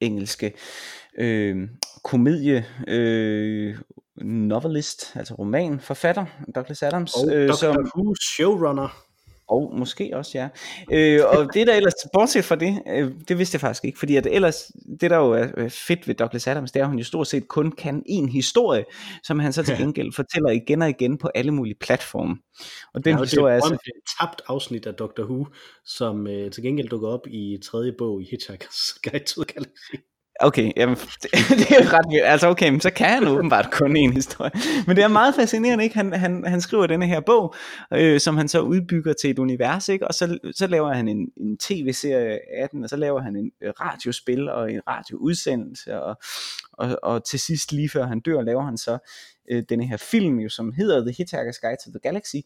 engelske 0.00 0.54
øh, 1.18 1.68
komedie 2.04 2.66
øh, 2.88 3.78
novelist, 4.24 5.16
altså 5.16 5.34
romanforfatter, 5.34 6.26
Douglas 6.54 6.82
Adams. 6.82 7.14
Og 7.14 7.34
øh, 7.34 7.48
Dr. 7.48 7.54
som, 7.54 7.90
Who 7.96 8.14
showrunner. 8.14 9.11
Og 9.52 9.72
måske 9.78 10.10
også, 10.12 10.38
ja. 10.38 10.48
Øh, 10.92 11.20
og 11.26 11.54
det 11.54 11.66
der 11.66 11.74
ellers, 11.74 11.94
bortset 12.12 12.44
fra 12.44 12.56
det, 12.56 12.82
øh, 12.88 13.10
det 13.28 13.38
vidste 13.38 13.54
jeg 13.54 13.60
faktisk 13.60 13.84
ikke, 13.84 13.98
fordi 13.98 14.16
at 14.16 14.26
ellers, 14.30 14.72
det 15.00 15.10
der 15.10 15.16
jo 15.16 15.30
er 15.32 15.46
øh, 15.56 15.70
fedt 15.70 16.08
ved 16.08 16.14
Douglas 16.14 16.46
Adams, 16.46 16.72
det 16.72 16.80
er, 16.80 16.84
at 16.84 16.88
hun 16.88 16.98
jo 16.98 17.04
stort 17.04 17.26
set 17.26 17.48
kun 17.48 17.72
kan 17.72 18.02
en 18.06 18.28
historie, 18.28 18.84
som 19.22 19.38
han 19.38 19.52
så 19.52 19.62
til 19.62 19.76
gengæld 19.82 20.12
fortæller 20.12 20.50
igen 20.50 20.82
og 20.82 20.88
igen 20.88 21.18
på 21.18 21.30
alle 21.34 21.52
mulige 21.52 21.76
platforme. 21.80 22.36
Og 22.94 23.04
den 23.04 23.12
Ja, 23.12 23.16
og 23.18 23.24
historie 23.24 23.54
er 23.54 23.60
det 23.60 23.64
er 23.64 23.68
så... 23.68 23.90
et 23.96 24.02
tabt 24.20 24.42
afsnit 24.48 24.86
af 24.86 24.94
Doctor 24.94 25.24
Who, 25.24 25.46
som 25.84 26.26
øh, 26.26 26.50
til 26.50 26.62
gengæld 26.62 26.88
dukker 26.88 27.08
op 27.08 27.26
i 27.26 27.58
tredje 27.64 27.92
bog 27.98 28.22
i 28.22 28.24
Hitchhiker's 28.24 29.00
Guide 29.02 29.24
to 29.24 29.42
the 29.42 29.54
Galaxy. 29.54 30.11
Okay, 30.42 30.72
jamen, 30.76 30.96
det, 30.96 31.30
det 31.60 31.70
er 31.70 31.92
ret 31.92 32.06
vildt. 32.10 32.24
Altså 32.24 32.48
okay, 32.48 32.70
men 32.70 32.80
så 32.80 32.90
kan 32.90 33.08
han 33.08 33.28
åbenbart 33.28 33.70
kun 33.70 33.96
en 33.96 34.12
historie. 34.12 34.50
Men 34.86 34.96
det 34.96 35.04
er 35.04 35.08
meget 35.08 35.34
fascinerende, 35.34 35.84
ikke? 35.84 35.96
Han, 35.96 36.12
han, 36.12 36.44
han 36.46 36.60
skriver 36.60 36.86
denne 36.86 37.06
her 37.06 37.20
bog, 37.20 37.54
øh, 37.92 38.20
som 38.20 38.36
han 38.36 38.48
så 38.48 38.60
udbygger 38.60 39.12
til 39.12 39.30
et 39.30 39.38
univers, 39.38 39.88
ikke? 39.88 40.08
Og 40.08 40.14
så, 40.14 40.38
så 40.56 40.66
laver 40.66 40.92
han 40.92 41.08
en, 41.08 41.28
en 41.36 41.58
tv-serie 41.58 42.38
af 42.62 42.68
den, 42.68 42.84
og 42.84 42.88
så 42.88 42.96
laver 42.96 43.20
han 43.20 43.36
en 43.36 43.50
øh, 43.62 43.72
radiospil 43.80 44.48
og 44.48 44.72
en 44.72 44.80
radioudsendelse, 44.88 46.02
og, 46.02 46.16
og, 46.72 46.98
og 47.02 47.24
til 47.24 47.40
sidst, 47.40 47.72
lige 47.72 47.88
før 47.88 48.06
han 48.06 48.20
dør, 48.20 48.42
laver 48.42 48.62
han 48.64 48.78
så 48.78 48.98
øh, 49.50 49.62
denne 49.68 49.86
her 49.86 49.96
film, 49.96 50.38
jo, 50.38 50.48
som 50.48 50.72
hedder 50.72 51.00
The 51.00 51.10
Hitchhiker's 51.10 51.60
Guide 51.60 51.76
to 51.84 51.90
the 51.90 52.00
Galaxy. 52.02 52.36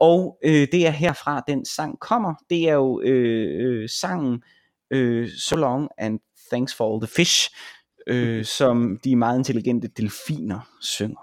Og 0.00 0.38
øh, 0.44 0.68
det 0.72 0.86
er 0.86 0.90
herfra, 0.90 1.42
den 1.48 1.64
sang 1.64 2.00
kommer. 2.00 2.34
Det 2.50 2.68
er 2.68 2.74
jo 2.74 3.00
øh, 3.00 3.82
øh, 3.82 3.88
sangen 3.88 4.42
øh, 4.90 5.28
So 5.28 5.56
Long 5.56 5.88
and 5.98 6.18
Thanks 6.50 6.74
for 6.74 6.84
All 6.84 7.00
the 7.00 7.06
Fish, 7.06 7.48
øh, 8.06 8.34
mm-hmm. 8.34 8.44
som 8.44 8.98
de 9.04 9.16
meget 9.16 9.38
intelligente 9.38 9.88
delfiner 9.88 10.60
synger. 10.80 11.20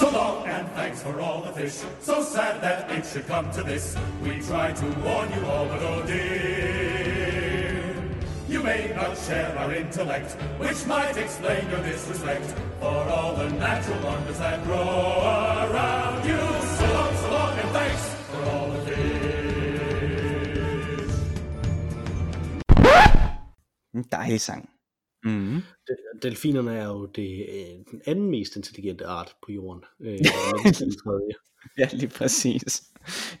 So 0.00 0.06
long 0.20 0.46
and 0.46 0.66
thanks 0.76 1.02
for 1.02 1.20
all 1.20 1.42
the 1.46 1.52
fish. 1.60 1.76
So 2.00 2.14
sad 2.34 2.54
that 2.60 2.98
it 2.98 3.06
should 3.06 3.26
come 3.26 3.48
to 3.52 3.62
this. 3.70 3.98
We 4.24 4.30
try 4.50 4.72
to 4.80 4.86
warn 5.04 5.28
you 5.36 5.42
all, 5.52 5.66
but 5.72 5.82
oh 5.90 6.02
dear. 6.06 7.22
You 8.52 8.62
may 8.62 8.82
not 8.94 9.16
share 9.26 9.50
our 9.58 9.72
intellect, 9.82 10.30
which 10.58 10.80
might 10.86 11.16
explain 11.24 11.62
your 11.70 11.82
disrespect 11.90 12.48
for 12.80 13.02
all 13.14 13.32
the 13.40 13.48
natural 13.66 14.00
wonders 14.04 14.38
that 14.38 14.58
grow 14.64 14.88
around 15.66 16.20
you. 16.30 16.41
En 23.94 24.04
dejlig 24.12 24.40
sang. 24.40 24.70
Mm. 25.24 25.62
De- 25.88 26.18
Delfinerne 26.22 26.74
er 26.78 26.86
jo 26.86 27.06
det, 27.06 27.46
øh, 27.48 27.84
den 27.90 28.02
anden 28.06 28.30
mest 28.30 28.56
intelligente 28.56 29.06
art 29.06 29.34
på 29.46 29.52
jorden. 29.52 29.84
Øh. 30.00 30.18
Ja, 31.78 31.88
lige 31.92 32.08
præcis. 32.08 32.82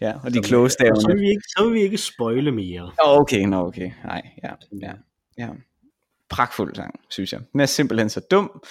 Ja, 0.00 0.12
og 0.24 0.32
de 0.34 0.38
øh, 0.38 0.44
er 0.52 0.58
og 0.62 0.70
Så 0.70 1.08
vil 1.12 1.20
vi 1.20 1.28
ikke, 1.28 1.42
så 1.56 1.64
vil 1.64 1.74
vi 1.74 1.80
ikke 1.80 1.98
spoile 1.98 2.52
mere. 2.52 2.82
Åh, 3.04 3.20
Okay, 3.20 3.44
nå 3.44 3.66
okay. 3.66 3.90
Nej, 4.04 4.22
ja, 4.44 4.52
ja, 4.82 4.92
ja. 5.38 5.48
Pragtfuld 6.28 6.74
sang, 6.74 7.00
synes 7.10 7.32
jeg. 7.32 7.40
Den 7.52 7.60
er 7.60 7.66
simpelthen 7.66 8.08
så 8.10 8.20
dum, 8.30 8.62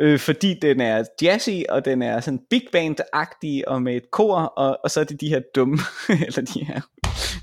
øh, 0.00 0.18
fordi 0.18 0.54
den 0.62 0.80
er 0.80 1.04
jazzy, 1.22 1.62
og 1.68 1.84
den 1.84 2.02
er 2.02 2.20
sådan 2.20 2.40
big 2.50 2.62
band-agtig, 2.72 3.62
og 3.66 3.82
med 3.82 3.96
et 3.96 4.10
kor, 4.10 4.36
og, 4.36 4.78
og 4.84 4.90
så 4.90 5.00
er 5.00 5.04
det 5.04 5.20
de 5.20 5.28
her 5.28 5.40
dumme, 5.54 5.78
eller 6.26 6.42
de 6.54 6.64
her 6.64 6.80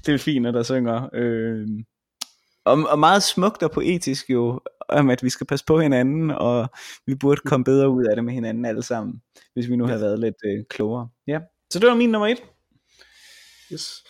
delfiner, 0.06 0.52
der 0.52 0.64
synger. 0.64 1.10
Øh, 1.14 1.68
og, 2.66 2.78
og 2.90 3.00
meget 3.00 3.24
smukt 3.24 3.64
og 3.64 3.72
poetisk 3.72 4.30
jo, 4.30 4.62
om 4.90 5.10
at 5.10 5.24
vi 5.24 5.30
skal 5.30 5.48
passe 5.48 5.66
på 5.66 5.80
hinanden, 5.80 6.32
og 6.32 6.68
vi 7.06 7.16
burde 7.16 7.42
komme 7.46 7.64
bedre 7.64 7.90
ud 7.90 8.06
af 8.06 8.16
det 8.16 8.26
med 8.26 8.34
hinanden 8.34 8.66
alle 8.66 8.84
sammen, 8.84 9.22
hvis 9.54 9.70
vi 9.70 9.76
nu 9.76 9.86
havde 9.86 10.02
været 10.02 10.20
lidt 10.20 10.36
øh, 10.46 10.64
klogere. 10.70 11.10
Ja, 11.28 11.40
så 11.70 11.80
det 11.80 11.90
var 11.90 11.96
min 11.96 12.10
nummer 12.10 12.28
et. 12.28 12.44
Yes. 13.74 14.04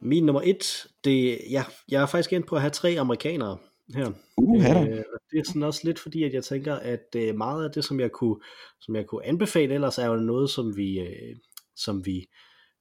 Min 0.00 0.24
nummer 0.26 0.42
et, 0.44 0.86
det, 1.04 1.40
ja, 1.50 1.64
jeg 1.88 2.02
er 2.02 2.06
faktisk 2.06 2.32
endt 2.32 2.46
på 2.46 2.54
at 2.54 2.60
have 2.60 2.70
tre 2.70 2.96
amerikanere 2.98 3.58
her. 3.94 4.10
Uh, 4.36 4.64
Øh, 4.64 5.04
det 5.30 5.38
er 5.38 5.44
sådan 5.46 5.62
også 5.62 5.80
lidt 5.84 5.98
fordi, 5.98 6.22
at 6.22 6.34
jeg 6.34 6.44
tænker, 6.44 6.74
at 6.74 7.06
øh, 7.16 7.34
meget 7.34 7.64
af 7.64 7.70
det, 7.72 7.84
som 7.84 8.00
jeg 8.00 8.12
kunne, 8.12 8.36
som 8.80 8.96
jeg 8.96 9.06
kunne 9.06 9.26
anbefale 9.26 9.74
ellers, 9.74 9.98
er 9.98 10.06
jo 10.06 10.16
noget, 10.16 10.50
som 10.50 10.76
vi, 10.76 11.00
øh, 11.00 11.36
som 11.76 12.06
vi, 12.06 12.26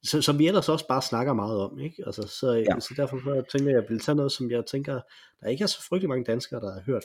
som, 0.06 0.22
som 0.22 0.39
vi 0.39 0.47
ellers 0.47 0.70
også 0.70 0.88
bare 0.88 1.01
snakker 1.01 1.34
meget 1.34 1.60
om, 1.60 1.80
ikke? 1.80 2.03
Altså, 2.06 2.28
så, 2.28 2.51
Ja. 2.51 2.60
ja. 2.60 2.80
så 2.80 2.93
derfor 2.97 3.18
så 3.20 3.43
tænker 3.51 3.70
jeg, 3.72 3.78
at 3.78 3.84
jeg 3.84 3.89
vil 3.89 3.99
tage 3.99 4.16
noget, 4.16 4.32
som 4.32 4.51
jeg 4.51 4.66
tænker, 4.66 5.01
der 5.41 5.47
ikke 5.49 5.64
er 5.64 5.68
så 5.68 5.82
frygtelig 5.89 6.10
mange 6.10 6.24
danskere, 6.24 6.60
der 6.60 6.74
har 6.74 6.82
hørt. 6.86 7.03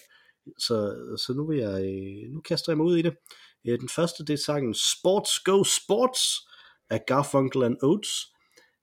Så, 0.58 0.76
så 1.26 1.32
nu 1.36 1.46
vil 1.46 1.58
jeg, 1.58 1.84
øh, 1.84 2.32
nu 2.34 2.40
kaster 2.40 2.72
jeg 2.72 2.76
mig 2.76 2.86
ud 2.86 2.96
i 2.96 3.02
det. 3.02 3.14
Øh, 3.68 3.80
Den 3.80 3.88
første, 3.88 4.24
det 4.24 4.32
er 4.32 4.44
sangen 4.46 4.74
Sports 4.74 5.38
Go 5.38 5.64
Sports 5.64 6.20
af 6.90 7.00
Garfunkel 7.06 7.62
and 7.62 7.76
Oates. 7.82 8.26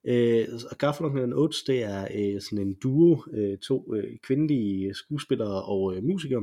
Øh, 0.07 0.47
og 0.71 0.77
Garfunkel 0.77 1.23
and 1.23 1.33
Oates, 1.33 1.63
det 1.67 1.83
er 1.83 2.07
øh, 2.15 2.41
sådan 2.41 2.67
en 2.67 2.73
duo, 2.83 3.23
øh, 3.33 3.57
to 3.57 3.95
øh, 3.95 4.17
kvindelige 4.23 4.93
skuespillere 4.93 5.63
og 5.63 5.95
øh, 5.95 6.03
musikere, 6.03 6.41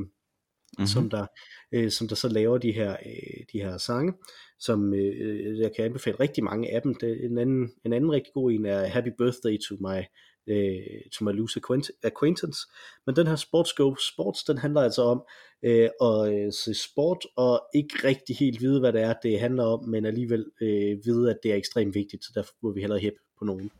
mm-hmm. 0.77 0.87
som, 0.87 1.09
der, 1.09 1.25
øh, 1.71 1.91
som 1.91 2.07
der 2.07 2.15
så 2.15 2.29
laver 2.29 2.57
de 2.57 2.71
her, 2.71 2.91
øh, 2.91 3.43
de 3.53 3.61
her 3.61 3.77
sange, 3.77 4.13
som 4.59 4.93
øh, 4.93 5.59
jeg 5.59 5.71
kan 5.75 5.85
anbefale 5.85 6.19
rigtig 6.19 6.43
mange 6.43 6.75
af 6.75 6.81
dem. 6.81 6.95
Det, 6.95 7.25
en, 7.25 7.37
anden, 7.37 7.71
en 7.85 7.93
anden 7.93 8.11
rigtig 8.11 8.33
god 8.33 8.51
en 8.51 8.65
er 8.65 8.85
Happy 8.85 9.09
Birthday 9.17 9.57
to 9.69 9.75
my 9.79 10.01
øh, 10.47 11.01
to 11.13 11.25
my 11.25 11.31
loose 11.31 11.59
acquaint- 11.59 11.99
acquaintance. 12.03 12.59
Men 13.05 13.15
den 13.15 13.27
her 13.27 13.35
Sports 13.35 13.73
Go 13.73 13.95
Sports, 13.95 14.43
den 14.43 14.57
handler 14.57 14.81
altså 14.81 15.01
om 15.01 15.23
øh, 15.63 15.89
at 16.01 16.33
øh, 16.33 16.53
se 16.53 16.73
sport 16.73 17.25
og 17.35 17.63
ikke 17.75 17.95
rigtig 18.03 18.35
helt 18.37 18.61
vide, 18.61 18.79
hvad 18.79 18.93
det 18.93 19.01
er, 19.01 19.13
det 19.23 19.39
handler 19.39 19.63
om, 19.63 19.89
men 19.89 20.05
alligevel 20.05 20.45
øh, 20.61 20.97
vide, 21.05 21.29
at 21.29 21.37
det 21.43 21.51
er 21.51 21.55
ekstremt 21.55 21.95
vigtigt, 21.95 22.25
så 22.25 22.31
derfor 22.35 22.53
må 22.63 22.71
vi 22.71 22.81
hellere 22.81 22.99
hæppe 22.99 23.19
på 23.39 23.45
nogen. 23.45 23.71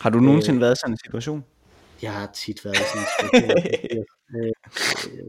Har 0.00 0.10
du 0.10 0.20
nogensinde 0.20 0.60
været 0.60 0.72
i 0.72 0.80
sådan 0.80 0.94
en 0.94 0.98
situation? 1.04 1.44
Jeg 2.02 2.12
har 2.12 2.30
tit 2.34 2.64
været 2.64 2.76
sådan 2.76 3.06
en. 3.42 4.00
Øh, 4.36 4.42
øh, 4.42 4.52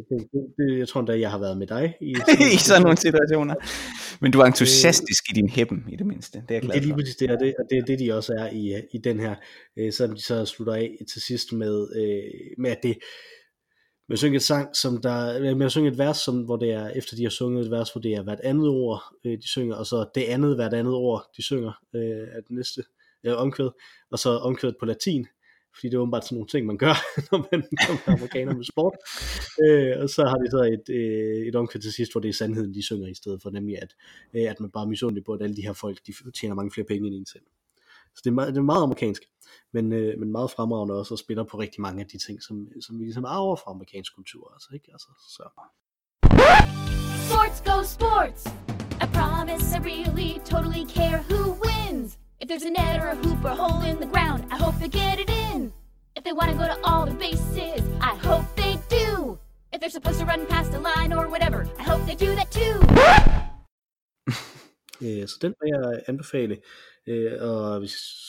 det, 0.09 0.28
det, 0.32 0.41
det, 0.57 0.80
jeg 0.80 0.88
tror 0.88 0.99
endda, 0.99 1.19
jeg 1.19 1.32
har 1.32 1.39
været 1.39 1.57
med 1.57 1.67
dig 1.67 1.95
i, 2.01 2.15
I 2.55 2.57
sådan 2.57 2.82
nogle 2.82 2.97
situationer. 2.97 3.55
Men 4.22 4.32
du 4.32 4.39
er 4.39 4.45
entusiastisk 4.45 5.24
i 5.30 5.34
din 5.34 5.49
hæppen, 5.49 5.86
i 5.89 5.95
det 5.95 6.05
mindste. 6.05 6.43
Det 6.49 6.51
er 6.51 6.55
jeg 6.55 6.61
Det 6.61 6.69
glad 6.72 6.82
er 6.82 6.86
lige 6.86 6.93
præcis 6.93 7.15
det, 7.15 7.32
og 7.32 7.39
det, 7.39 7.55
og 7.59 7.65
det 7.69 7.78
er 7.78 7.82
det, 7.82 7.99
de 7.99 8.13
også 8.13 8.34
er 8.34 8.49
i, 8.49 8.82
i 8.91 8.97
den 8.97 9.19
her, 9.19 9.36
øh, 9.78 9.93
selvom 9.93 10.15
de 10.15 10.24
så 10.24 10.45
slutter 10.45 10.74
af 10.74 10.97
til 11.13 11.22
sidst 11.22 11.53
med, 11.53 11.88
øh, 11.95 12.32
med 12.57 12.72
at 12.72 12.80
det, 12.84 12.97
med 14.07 14.15
at 14.15 14.19
synge 14.19 14.36
et 14.36 14.43
sang, 14.43 14.76
som 14.76 15.01
der, 15.01 15.55
med 15.55 15.65
at 15.65 15.72
synge 15.72 15.91
et 15.91 15.97
vers, 15.97 16.17
som, 16.17 16.41
hvor 16.41 16.57
det 16.57 16.72
er, 16.72 16.89
efter 16.89 17.15
de 17.15 17.24
har 17.24 17.30
sunget 17.30 17.65
et 17.65 17.72
vers, 17.72 17.91
hvor 17.91 18.01
det 18.01 18.13
er 18.13 18.24
hvert 18.24 18.39
andet 18.39 18.67
ord, 18.67 19.03
øh, 19.26 19.38
de 19.38 19.47
synger, 19.47 19.76
og 19.76 19.86
så 19.86 20.09
det 20.15 20.24
andet 20.24 20.55
hvert 20.55 20.74
andet 20.74 20.93
ord, 20.93 21.26
de 21.38 21.43
synger, 21.43 21.72
øh, 21.95 22.28
er 22.32 22.41
det 22.41 22.51
næste 22.51 22.84
øh, 23.24 23.38
omkvæd, 23.38 23.69
og 24.11 24.19
så 24.19 24.30
omkvædet 24.30 24.76
på 24.80 24.86
latin, 24.86 25.28
fordi 25.74 25.88
det 25.88 25.93
er 25.93 25.99
åbenbart 25.99 26.26
sådan 26.26 26.36
nogle 26.36 26.47
ting, 26.47 26.65
man 26.65 26.78
gør, 26.78 26.95
når 27.32 27.38
man, 27.51 27.59
når 27.72 27.93
man 27.93 28.03
er 28.05 28.13
amerikaner 28.17 28.53
med 28.55 28.63
sport. 28.63 28.95
Øh, 29.63 29.93
og 30.01 30.09
så 30.09 30.22
har 30.26 30.38
de 30.38 30.51
så 30.51 30.61
et, 30.76 30.95
øh, 30.95 31.47
et 31.47 31.55
omkvæd 31.55 31.82
til 31.82 31.93
sidst, 31.93 32.11
hvor 32.11 32.22
det 32.22 32.30
er 32.30 32.34
sandheden, 32.34 32.74
de 32.74 32.84
synger 32.84 33.07
i 33.07 33.13
stedet 33.13 33.41
for, 33.41 33.49
nemlig 33.49 33.82
at, 33.82 33.95
øh, 34.34 34.51
at 34.51 34.59
man 34.59 34.72
bare 34.72 34.84
er 34.84 34.89
misundelig 34.89 35.24
på, 35.24 35.34
at 35.34 35.41
alle 35.41 35.55
de 35.55 35.61
her 35.61 35.74
folk, 35.74 35.97
de 36.07 36.13
tjener 36.32 36.55
mange 36.55 36.72
flere 36.72 36.88
penge 36.88 37.07
end 37.07 37.15
en 37.15 37.26
selv. 37.26 37.43
Så 38.15 38.22
det 38.24 38.30
er, 38.30 38.34
meget, 38.34 38.53
det 38.53 38.57
er 38.57 38.63
meget 38.63 38.84
amerikansk, 38.84 39.22
men, 39.72 39.91
øh, 39.93 40.19
men 40.19 40.32
meget 40.32 40.51
fremragende 40.51 40.99
også, 40.99 41.13
og 41.13 41.19
spiller 41.19 41.43
på 41.43 41.59
rigtig 41.59 41.82
mange 41.82 42.01
af 42.01 42.07
de 42.07 42.17
ting, 42.17 42.43
som, 42.43 42.67
som 42.82 42.99
vi 42.99 43.03
ligesom 43.03 43.26
arver 43.26 43.55
fra 43.55 43.72
amerikansk 43.72 44.15
kultur. 44.15 44.53
Altså, 44.53 44.69
ikke? 44.74 44.89
Altså, 44.91 45.07
så. 45.36 45.43
Sports 47.28 47.61
go 47.69 47.84
sports! 47.84 48.43
I 49.03 49.07
promise 49.13 49.74
I 49.74 49.80
really 49.80 50.39
totally 50.45 50.86
care 50.86 51.24
who 51.30 51.57
wins. 51.65 52.20
If 52.41 52.47
there's 52.47 52.63
a 52.63 52.71
net 52.71 52.99
or 53.03 53.09
a 53.09 53.15
hoop 53.15 53.43
or 53.45 53.49
a 53.49 53.55
hole 53.55 53.81
in 53.91 53.99
the 53.99 54.07
ground, 54.13 54.45
I 54.51 54.57
hope 54.57 54.75
they 54.79 54.87
get 54.87 55.19
it 55.19 55.29
in. 55.29 55.71
If 56.17 56.23
they 56.23 56.33
want 56.33 56.49
to 56.51 56.57
go 56.61 56.65
to 56.73 56.77
all 56.83 57.05
the 57.05 57.13
bases, 57.25 57.81
I 58.01 58.13
hope 58.27 58.45
they 58.61 58.73
do. 58.99 59.37
If 59.73 59.79
they're 59.79 59.95
supposed 59.99 60.19
to 60.21 60.25
run 60.25 60.45
past 60.47 60.73
a 60.73 60.79
line 60.79 61.11
or 61.13 61.27
whatever, 61.29 61.59
I 61.79 61.83
hope 61.83 62.01
they 62.09 62.15
do 62.25 62.31
that 62.39 62.49
too. 62.59 62.75
Øh, 65.03 65.27
så 65.27 65.37
den 65.41 65.53
vil 65.61 65.69
jeg 65.69 66.01
anbefale. 66.07 66.57
Øh, 67.07 67.31
og 67.49 67.83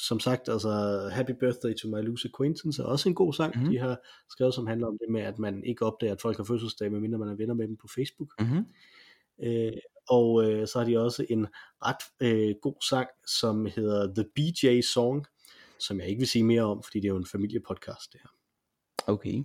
som 0.09 0.21
sagt, 0.21 0.49
altså 0.49 0.71
Happy 1.13 1.31
Birthday 1.41 1.75
to 1.75 1.89
My 1.89 2.01
Loose 2.07 2.29
Acquaintance 2.29 2.83
er 2.83 2.87
også 2.87 3.09
en 3.09 3.15
god 3.15 3.33
sang, 3.33 3.53
Mhm. 3.55 3.63
mm-hmm. 3.63 3.73
de 3.73 3.79
har 3.79 3.97
skrevet, 4.31 4.55
som 4.55 4.67
handler 4.67 4.87
om 4.87 4.99
det 5.01 5.11
med, 5.13 5.21
at 5.21 5.39
man 5.39 5.65
ikke 5.65 5.87
opdager, 5.87 6.13
at 6.13 6.21
folk 6.21 6.37
har 6.37 6.45
fødselsdag, 6.45 6.93
medmindre 6.93 7.19
man 7.19 7.29
er 7.29 7.35
venner 7.35 7.55
med 7.55 7.69
dem 7.69 7.77
på 7.77 7.89
Facebook. 7.95 8.31
Mm-hmm. 8.41 8.65
Øh, 9.43 9.73
og 10.09 10.45
øh, 10.45 10.69
så 10.69 10.79
har 10.79 10.87
de 10.87 10.99
også 10.99 11.27
en 11.31 11.47
ret 11.85 12.03
øh, 12.21 12.55
god 12.63 12.83
sang, 12.89 13.09
som 13.27 13.67
hedder 13.67 14.15
The 14.15 14.25
BJ 14.35 14.81
Song, 14.81 15.27
som 15.79 16.01
jeg 16.01 16.09
ikke 16.09 16.19
vil 16.19 16.29
sige 16.29 16.45
mere 16.45 16.63
om, 16.63 16.83
fordi 16.83 17.01
det 17.01 17.05
er 17.05 17.13
jo 17.13 17.17
en 17.17 17.27
familiepodcast 17.27 18.13
det 18.13 18.21
her. 18.21 18.31
Okay. 19.07 19.45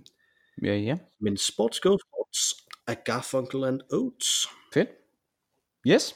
Ja, 0.62 0.76
ja. 0.76 0.98
Men 1.20 1.36
Sports 1.36 1.80
Go 1.80 1.96
Sports 1.98 2.66
af 2.86 3.04
Garfunkel 3.04 3.64
and 3.64 3.80
Oates. 3.92 4.48
Fedt. 4.72 4.88
Yes. 5.86 6.14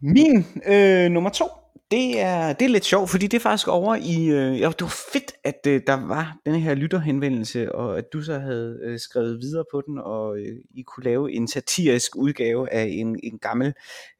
Min 0.00 0.44
øh, 0.66 1.10
nummer 1.10 1.30
to, 1.30 1.44
det 1.90 2.20
er, 2.20 2.52
det 2.52 2.64
er 2.64 2.68
lidt 2.68 2.84
sjovt, 2.84 3.10
fordi 3.10 3.26
det 3.26 3.36
er 3.36 3.40
faktisk 3.40 3.68
over 3.68 3.94
i, 3.94 4.26
øh, 4.26 4.60
ja, 4.60 4.68
det 4.68 4.80
var 4.80 4.96
fedt, 5.12 5.32
at 5.44 5.66
øh, 5.66 5.80
der 5.86 6.06
var 6.06 6.36
denne 6.46 6.60
her 6.60 6.74
lytterhenvendelse, 6.74 7.74
og 7.74 7.98
at 7.98 8.12
du 8.12 8.22
så 8.22 8.38
havde 8.38 8.78
øh, 8.82 8.98
skrevet 8.98 9.38
videre 9.40 9.64
på 9.72 9.82
den, 9.86 9.98
og 9.98 10.38
øh, 10.38 10.56
I 10.74 10.82
kunne 10.82 11.04
lave 11.04 11.32
en 11.32 11.48
satirisk 11.48 12.16
udgave 12.16 12.72
af 12.72 12.84
en, 12.84 13.20
en 13.22 13.38
gammel 13.38 13.72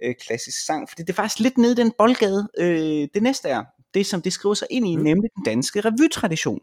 øh, 0.04 0.14
klassisk 0.14 0.64
sang, 0.66 0.88
fordi 0.88 1.02
det 1.02 1.10
er 1.10 1.14
faktisk 1.14 1.40
lidt 1.40 1.58
nede 1.58 1.72
i 1.72 1.76
den 1.76 1.92
boldgade, 1.98 2.48
øh, 2.58 3.08
det 3.14 3.22
næste 3.22 3.48
er, 3.48 3.64
det 3.94 4.06
som 4.06 4.22
det 4.22 4.32
skriver 4.32 4.54
sig 4.54 4.68
ind 4.70 4.86
i, 4.88 4.96
mm. 4.96 5.02
nemlig 5.02 5.30
den 5.36 5.44
danske 5.44 5.80
revytradition. 5.80 6.60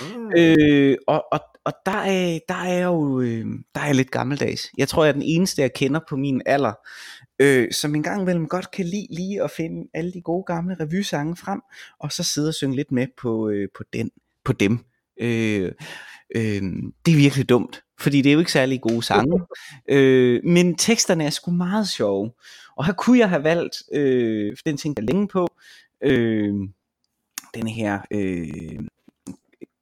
Mm. 0.00 0.32
Øh, 0.36 0.96
og, 1.06 1.24
og, 1.32 1.40
og 1.64 1.72
der 1.86 1.98
er, 1.98 2.38
der 2.48 2.54
er 2.54 2.84
jo 2.84 3.20
øh, 3.20 3.46
der 3.74 3.80
er 3.80 3.92
lidt 3.92 4.10
gammeldags. 4.10 4.70
Jeg 4.78 4.88
tror, 4.88 5.04
jeg 5.04 5.08
er 5.08 5.12
den 5.12 5.22
eneste, 5.22 5.62
jeg 5.62 5.72
kender 5.72 6.00
på 6.08 6.16
min 6.16 6.42
alder, 6.46 6.72
øh, 7.38 7.72
som 7.72 7.94
en 7.94 8.02
gang 8.02 8.22
imellem 8.22 8.48
godt 8.48 8.70
kan 8.70 8.84
lide 8.84 9.06
lige 9.10 9.42
at 9.42 9.50
finde 9.50 9.88
alle 9.94 10.12
de 10.12 10.22
gode 10.22 10.44
gamle 10.46 10.76
revysange 10.80 11.36
frem, 11.36 11.60
og 11.98 12.12
så 12.12 12.22
sidde 12.22 12.48
og 12.48 12.54
synge 12.54 12.76
lidt 12.76 12.92
med 12.92 13.06
på, 13.18 13.48
øh, 13.48 13.68
på, 13.76 13.84
den, 13.92 14.10
på 14.44 14.52
dem. 14.52 14.78
Øh, 15.20 15.72
øh, 16.36 16.62
det 17.06 17.12
er 17.12 17.16
virkelig 17.16 17.48
dumt, 17.48 17.82
fordi 17.98 18.22
det 18.22 18.30
er 18.30 18.32
jo 18.32 18.38
ikke 18.38 18.52
særlig 18.52 18.80
gode 18.80 19.02
sange, 19.02 19.40
øh, 19.88 20.40
men 20.44 20.76
teksterne 20.76 21.24
er 21.24 21.30
sgu 21.30 21.50
meget 21.50 21.88
sjove. 21.88 22.30
Og 22.76 22.86
her 22.86 22.92
kunne 22.92 23.18
jeg 23.18 23.28
have 23.28 23.44
valgt, 23.44 23.76
øh, 23.92 24.56
for 24.56 24.62
den 24.66 24.76
tænkte 24.76 25.00
jeg 25.00 25.14
længe 25.14 25.28
på, 25.28 25.48
øh, 26.04 26.54
den 27.54 27.66
her 27.66 28.00
øh, 28.10 28.80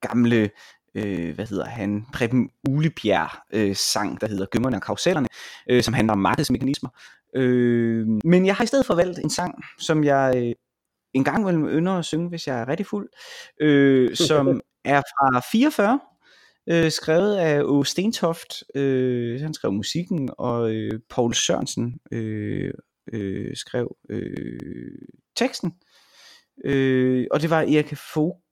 gamle 0.00 0.50
øh, 0.94 1.34
hvad 1.34 1.46
hedder 1.46 1.64
han, 1.64 2.06
Preben 2.12 2.50
Ulebjerg 2.68 3.30
øh, 3.52 3.76
sang, 3.76 4.20
der 4.20 4.28
hedder 4.28 4.46
Gømmerne 4.46 4.76
og 4.76 4.82
Karusellerne, 4.82 5.28
øh, 5.70 5.82
som 5.82 5.94
handler 5.94 6.12
om 6.12 6.18
markedsmekanismer. 6.18 6.90
Øh, 7.36 8.06
men 8.24 8.46
jeg 8.46 8.54
har 8.54 8.64
i 8.64 8.66
stedet 8.66 8.86
for 8.86 8.94
valgt 8.94 9.18
en 9.18 9.30
sang, 9.30 9.54
som 9.78 10.04
jeg 10.04 10.32
øh, 10.36 10.52
en 11.14 11.24
gang 11.24 11.40
imellem 11.40 11.68
ynder 11.68 11.92
at 11.92 12.04
synge, 12.04 12.28
hvis 12.28 12.46
jeg 12.46 12.60
er 12.60 12.68
rigtig 12.68 12.86
fuld, 12.86 13.08
øh, 13.60 14.16
som 14.16 14.60
er 14.84 15.00
fra 15.00 15.40
44, 15.52 16.00
øh, 16.68 16.90
skrevet 16.90 17.36
af 17.36 17.62
O. 17.62 17.84
Stentoft, 17.84 18.62
øh, 18.74 19.40
han 19.40 19.54
skrev 19.54 19.72
musikken, 19.72 20.30
og 20.38 20.74
øh, 20.74 21.00
Paul 21.10 21.34
Sørensen 21.34 22.00
øh, 22.12 22.74
øh, 23.12 23.56
skrev 23.56 23.96
øh, 24.10 24.58
teksten. 25.36 25.72
Øh, 26.64 27.26
og 27.30 27.42
det 27.42 27.50
var 27.50 27.60
Erik 27.60 27.94
Vogt, 28.14 28.47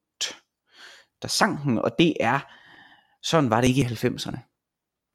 der 1.22 1.28
sang 1.28 1.62
den, 1.62 1.78
og 1.78 1.90
det 1.98 2.14
er, 2.20 2.38
sådan 3.22 3.50
var 3.50 3.60
det 3.60 3.68
ikke 3.68 3.80
i 3.80 3.84
90'erne. 3.84 4.56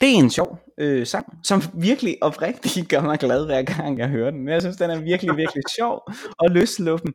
Det 0.01 0.09
er 0.09 0.15
en 0.15 0.29
sjov 0.29 0.59
øh, 0.77 1.07
sang, 1.07 1.37
som 1.43 1.61
virkelig 1.73 2.17
oprigtigt 2.21 2.89
gør 2.91 3.01
mig 3.01 3.19
glad 3.19 3.45
hver 3.45 3.63
gang 3.63 3.99
jeg 3.99 4.09
hører 4.09 4.31
den. 4.31 4.47
Jeg 4.47 4.61
synes, 4.61 4.77
den 4.77 4.89
er 4.89 5.01
virkelig, 5.01 5.37
virkelig 5.37 5.63
sjov 5.77 6.01
og 6.39 6.49
løsluppen. 6.49 7.13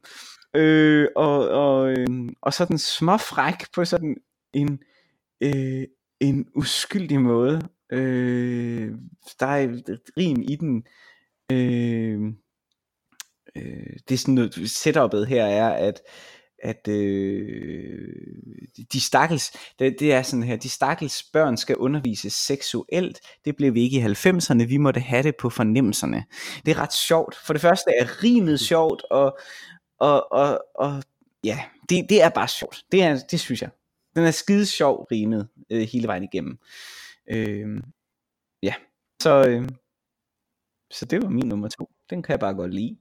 Øh, 0.57 1.09
og, 1.17 1.49
og, 1.49 1.91
øh, 1.91 2.07
og 2.43 2.55
sådan 2.55 2.79
småfræk 2.79 3.73
på 3.75 3.85
sådan 3.85 4.17
en, 4.55 4.79
øh, 5.41 5.85
en 6.21 6.47
uskyldig 6.55 7.21
måde. 7.21 7.69
Øh, 7.93 8.93
der 9.41 9.47
er 9.47 9.63
et 9.63 10.01
rim 10.17 10.43
i 10.43 10.57
den. 10.57 10.85
Øh, 11.53 12.21
øh, 13.57 13.97
det 14.09 14.15
er 14.15 14.19
sådan 14.19 14.35
noget, 14.35 14.57
setup'et 14.57 15.25
her 15.25 15.45
er, 15.45 15.69
at 15.71 16.01
at 16.67 16.89
øh, 16.89 18.09
de 18.93 19.01
stakkels, 19.01 19.53
det, 19.79 19.97
det 20.01 20.13
er 20.13 20.23
sådan 20.23 20.43
her, 20.43 20.57
de 20.57 20.69
stakkels 20.69 21.23
børn 21.33 21.57
skal 21.57 21.77
undervises 21.77 22.33
seksuelt, 22.33 23.21
det 23.45 23.57
blev 23.57 23.75
vi 23.75 23.83
ikke 23.83 23.99
i 23.99 24.05
90'erne, 24.05 24.65
vi 24.65 24.77
måtte 24.77 25.01
have 25.01 25.23
det 25.23 25.37
på 25.37 25.51
fornemmelserne. 25.51 26.25
Det 26.67 26.71
er 26.71 26.79
ret 26.79 26.93
sjovt. 26.93 27.37
For 27.47 27.53
det 27.53 27.63
første 27.63 27.91
er 28.01 28.23
rimet 28.23 28.61
sjovt, 28.61 29.03
og, 29.11 29.39
og, 29.99 30.33
og, 30.33 30.65
og 30.75 31.03
ja, 31.45 31.61
det, 31.89 32.07
det 32.09 32.23
er 32.23 32.29
bare 32.29 32.49
sjovt. 32.49 32.85
Det, 32.93 33.03
er, 33.03 33.19
det 33.31 33.41
synes 33.41 33.63
jeg. 33.63 33.71
Den 34.17 34.25
er 34.25 34.31
skide 34.31 34.67
sjov 34.67 35.07
rimet 35.13 35.49
øh, 35.71 35.89
hele 35.93 36.07
vejen 36.07 36.23
igennem. 36.23 36.59
Øh, 37.31 37.83
ja, 38.63 38.75
så, 39.23 39.49
øh, 39.49 39.69
så 40.91 41.05
det 41.05 41.23
var 41.23 41.29
min 41.29 41.49
nummer 41.49 41.69
to. 41.69 41.91
Den 42.11 42.23
kan 42.23 42.33
jeg 42.33 42.41
bare 42.41 42.55
godt 42.55 42.75
lide. 42.75 42.97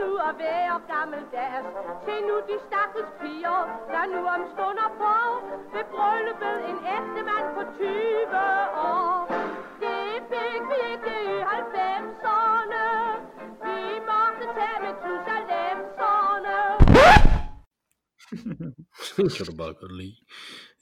Nu 0.00 0.10
og 0.28 0.32
være 0.38 0.76
gammeldags. 0.92 1.68
Se 2.04 2.14
nu 2.28 2.36
de 2.48 2.56
stakkels 2.66 3.12
piger, 3.20 3.60
der 3.92 4.04
nu 4.12 4.20
om 4.34 4.42
stunder 4.54 4.90
på, 5.02 5.14
ved 5.72 5.84
brylluppet 5.92 6.58
en 6.70 6.78
ægte 6.96 7.20
mand 7.28 7.48
på 7.56 7.62
20 7.78 7.90
år. 8.92 9.18
Det 9.82 10.06
fik 10.30 10.62
vi 10.70 10.78
ikke 10.92 11.14
i 11.32 11.36
90'erne. 11.74 12.84
Vi 13.66 13.78
måtte 14.10 14.44
tage 14.56 14.78
med 14.84 14.94
tusalemserne. 15.02 16.58
det 19.16 19.36
kan 19.36 19.46
du 19.46 19.56
bare 19.62 19.74
godt 19.80 19.96
lide. 20.00 20.16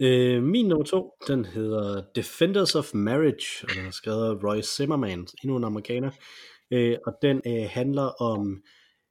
Øh, 0.01 0.43
min 0.43 0.69
nummer 0.69 0.85
to, 0.85 1.01
den 1.29 1.45
hedder 1.45 2.03
Defenders 2.15 2.75
of 2.75 2.95
Marriage, 2.95 3.49
og 3.63 3.69
den 3.77 3.87
er 3.87 3.91
skrevet 3.91 4.25
af 4.31 4.45
Roy 4.45 4.61
Zimmerman, 4.63 5.27
endnu 5.43 5.57
en 5.57 5.65
amerikaner. 5.65 6.11
Øh, 6.71 6.97
og 7.07 7.13
den 7.23 7.43
øh, 7.47 7.69
handler 7.71 8.23
om 8.23 8.63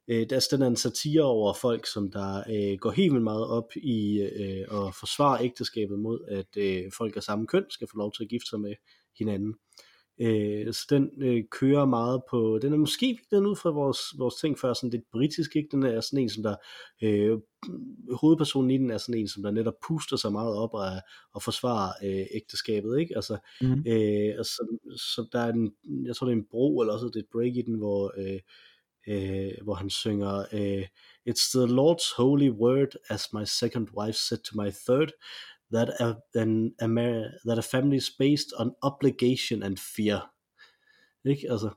øh, 0.08 0.30
der, 0.30 0.46
den 0.50 0.62
er 0.62 0.66
en 0.66 0.76
satire 0.76 1.22
over 1.22 1.54
folk, 1.54 1.86
som 1.86 2.12
der 2.12 2.38
øh, 2.50 2.78
går 2.78 2.90
helt 2.90 3.12
vildt 3.12 3.24
meget 3.24 3.46
op 3.46 3.76
i 3.76 4.20
øh, 4.20 4.60
at 4.60 4.94
forsvare 4.94 5.44
ægteskabet 5.44 5.98
mod, 5.98 6.18
at 6.28 6.56
øh, 6.56 6.92
folk 6.96 7.16
af 7.16 7.22
samme 7.22 7.46
køn 7.46 7.64
skal 7.70 7.88
få 7.90 7.98
lov 7.98 8.12
til 8.12 8.22
at 8.22 8.28
gifte 8.28 8.48
sig 8.50 8.60
med 8.60 8.74
hinanden. 9.18 9.54
Øh, 10.20 10.72
så 10.72 10.86
den 10.90 11.10
øh, 11.18 11.44
kører 11.50 11.84
meget 11.84 12.22
på, 12.30 12.58
den 12.62 12.72
er 12.72 12.76
måske 12.76 13.18
den 13.30 13.46
ud 13.46 13.56
fra 13.56 13.70
vores, 13.70 13.98
vores 14.18 14.34
ting 14.34 14.58
før, 14.58 14.72
sådan 14.72 14.90
lidt 14.90 15.10
britisk, 15.12 15.56
ikke? 15.56 15.68
Den 15.72 15.82
er 15.82 16.00
sådan 16.00 16.18
en, 16.18 16.28
som 16.28 16.42
der, 16.42 16.56
øh, 17.02 17.38
hovedpersonen 18.20 18.70
i 18.70 18.78
den 18.78 18.90
er 18.90 18.98
sådan 18.98 19.20
en, 19.20 19.28
som 19.28 19.42
der 19.42 19.50
netop 19.50 19.74
puster 19.88 20.16
sig 20.16 20.32
meget 20.32 20.56
op 20.56 20.74
og, 20.74 20.86
og 21.34 21.42
forsvarer 21.42 21.92
øh, 22.04 22.26
ægteskabet, 22.34 22.98
ikke? 22.98 23.16
Altså, 23.16 23.38
mm. 23.60 23.84
øh, 23.86 24.34
altså, 24.38 24.78
så 24.96 25.26
der 25.32 25.40
er 25.40 25.52
en, 25.52 25.72
jeg 26.06 26.16
tror 26.16 26.26
det 26.26 26.32
er 26.32 26.36
en 26.36 26.46
bro, 26.50 26.80
eller 26.80 26.92
også 26.92 27.06
det 27.06 27.16
er 27.16 27.20
et 27.20 27.32
break 27.32 27.56
i 27.56 27.62
den, 27.62 27.74
hvor 27.74 28.14
øh, 28.18 28.40
øh, 29.08 29.52
hvor 29.62 29.74
han 29.74 29.90
synger, 29.90 30.44
øh, 30.52 30.86
It's 31.28 31.50
the 31.54 31.66
Lord's 31.66 32.16
holy 32.16 32.50
word, 32.50 32.96
as 33.10 33.32
my 33.32 33.44
second 33.44 33.88
wife 33.96 34.18
said 34.18 34.38
to 34.38 34.62
my 34.62 34.70
third, 34.70 35.12
that 35.74 35.88
a, 36.00 36.14
an, 36.34 36.74
a, 36.80 36.86
that 37.46 37.58
a 37.58 37.62
family 37.62 37.96
is 37.96 38.10
based 38.18 38.52
on 38.58 38.74
obligation 38.82 39.62
and 39.62 39.78
fear. 39.78 40.30
Ikke? 41.24 41.50
Altså, 41.50 41.70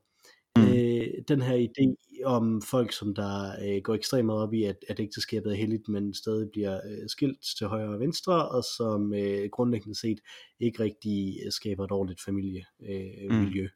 mm. 0.57 0.63
øh, 0.63 1.07
den 1.27 1.41
her 1.41 1.67
idé 1.67 1.95
om 2.25 2.61
folk, 2.61 2.91
som 2.93 3.15
der 3.15 3.51
øh, 3.61 3.81
går 3.81 3.95
ekstremt 3.95 4.25
meget 4.25 4.41
op 4.41 4.53
i, 4.53 4.63
at, 4.63 4.85
at 4.89 4.99
ægteskabet 4.99 5.51
er 5.51 5.55
heldigt, 5.55 5.89
men 5.89 6.13
stadig 6.13 6.49
bliver 6.51 6.81
øh, 6.85 7.09
skilt 7.09 7.41
til 7.57 7.67
højre 7.67 7.93
og 7.93 7.99
venstre, 7.99 8.49
og 8.49 8.63
som 8.77 9.13
øh, 9.13 9.49
grundlæggende 9.51 9.99
set 9.99 10.19
ikke 10.59 10.83
rigtig 10.83 11.39
øh, 11.45 11.51
skaber 11.51 11.83
et 11.83 11.91
ordentligt 11.91 12.23
familiemiljø, 12.25 13.63
øh, 13.63 13.65
mm. 13.65 13.69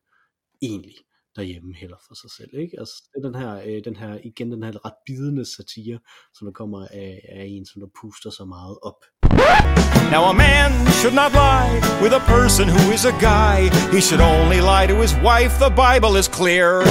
egentlig 0.62 0.96
derhjemme 1.36 1.74
heller 1.76 1.98
for 2.08 2.16
sig 2.16 2.32
selv. 2.38 2.50
Ikke? 2.54 2.80
Altså, 2.80 2.96
det 3.10 3.26
er 3.26 3.30
den 3.30 3.42
her, 3.42 3.52
øh, 3.66 3.84
den 3.86 3.96
her, 3.96 4.18
igen 4.24 4.52
den 4.52 4.64
her 4.64 4.86
ret 4.86 5.00
bidende 5.06 5.46
satire, 5.46 6.00
som 6.34 6.46
der 6.46 6.52
kommer 6.52 6.80
af, 6.92 7.22
af 7.30 7.46
en, 7.50 7.66
som 7.66 7.82
der 7.82 7.88
puster 8.02 8.30
så 8.30 8.46
meget 8.46 8.78
op. 8.82 9.00
Now 10.12 10.24
a 10.24 10.34
man 10.34 10.72
should 11.00 11.14
not 11.14 11.32
lie 11.32 11.74
with 12.02 12.14
a 12.14 12.20
person 12.20 12.68
who 12.68 12.92
is 12.92 13.06
a 13.06 13.14
guy. 13.14 13.70
He 13.96 14.02
should 14.02 14.20
only 14.20 14.60
lie 14.60 14.86
to 14.88 14.96
his 14.96 15.14
wife. 15.16 15.54
The 15.58 15.70
Bible 15.70 16.18
is 16.18 16.28
clear. 16.28 16.84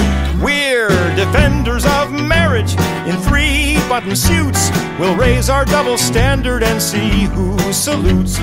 We're 0.42 0.88
defenders 1.16 1.84
of 1.84 2.10
marriage 2.12 2.72
in 3.06 3.16
three 3.28 3.76
button 3.92 4.16
suits. 4.16 4.70
We'll 4.98 5.16
raise 5.16 5.50
our 5.50 5.66
double 5.66 5.98
standard 5.98 6.62
and 6.62 6.80
see 6.80 7.26
who 7.34 7.58
salutes. 7.72 8.38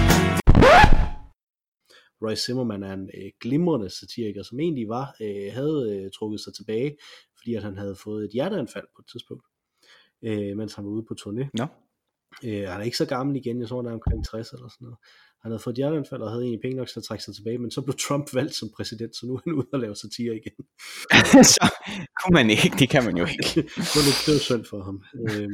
Roy 2.22 2.36
Zimmerman 2.36 2.84
er 2.84 2.94
en 2.94 3.10
øh, 3.18 3.32
glimrende 3.42 3.90
satiriker, 3.90 4.44
som 4.44 4.60
egentlig 4.60 4.88
var, 4.88 5.16
øh, 5.22 5.54
havde 5.54 6.02
øh, 6.06 6.12
trukket 6.12 6.40
sig 6.40 6.54
tilbage, 6.54 6.98
fordi 7.38 7.56
at 7.56 7.64
han 7.64 7.78
havde 7.78 7.96
fået 7.96 8.26
et 8.26 8.32
hjerteanfald 8.32 8.88
på 8.96 9.02
et 9.02 9.08
tidspunkt, 9.12 9.46
øh, 10.24 10.58
mens 10.58 10.74
han 10.74 10.86
var 10.86 10.92
ude 10.92 11.06
på 11.08 11.16
turné. 11.22 11.50
Ja. 11.60 11.68
Øh, 12.44 12.70
han 12.70 12.82
er 12.82 12.86
ikke 12.86 12.98
så 12.98 13.06
gammel 13.06 13.36
igen, 13.36 13.60
jeg 13.62 13.68
tror 13.68 13.82
han 13.82 13.90
er 13.92 13.94
omkring 13.94 14.26
60 14.26 14.52
eller 14.52 14.70
sådan 14.70 14.86
noget. 14.86 14.98
Han 15.42 15.52
havde 15.52 15.64
fået 15.64 15.74
et 15.74 15.78
hjerteanfald 15.78 16.22
og 16.22 16.30
havde 16.32 16.44
egentlig 16.44 16.62
penge 16.62 16.78
nok 16.78 16.88
til 16.88 17.00
at 17.00 17.04
trække 17.04 17.24
sig 17.24 17.36
tilbage, 17.36 17.58
men 17.58 17.72
så 17.72 17.82
blev 17.82 17.96
Trump 18.08 18.34
valgt 18.34 18.56
som 18.56 18.70
præsident, 18.76 19.16
så 19.16 19.26
nu 19.26 19.34
er 19.36 19.42
han 19.44 19.54
ude 19.54 19.68
og 19.74 19.80
lave 19.80 19.96
satire 19.96 20.36
igen. 20.36 20.66
så 21.56 21.66
kunne 22.20 22.34
man 22.34 22.50
ikke, 22.50 22.76
det 22.80 22.90
kan 22.90 23.04
man 23.04 23.18
jo 23.18 23.26
ikke. 23.26 23.48
det 23.56 23.96
var 23.98 24.56
lidt 24.56 24.68
for 24.68 24.84
ham. 24.84 25.04
Øh, 25.30 25.50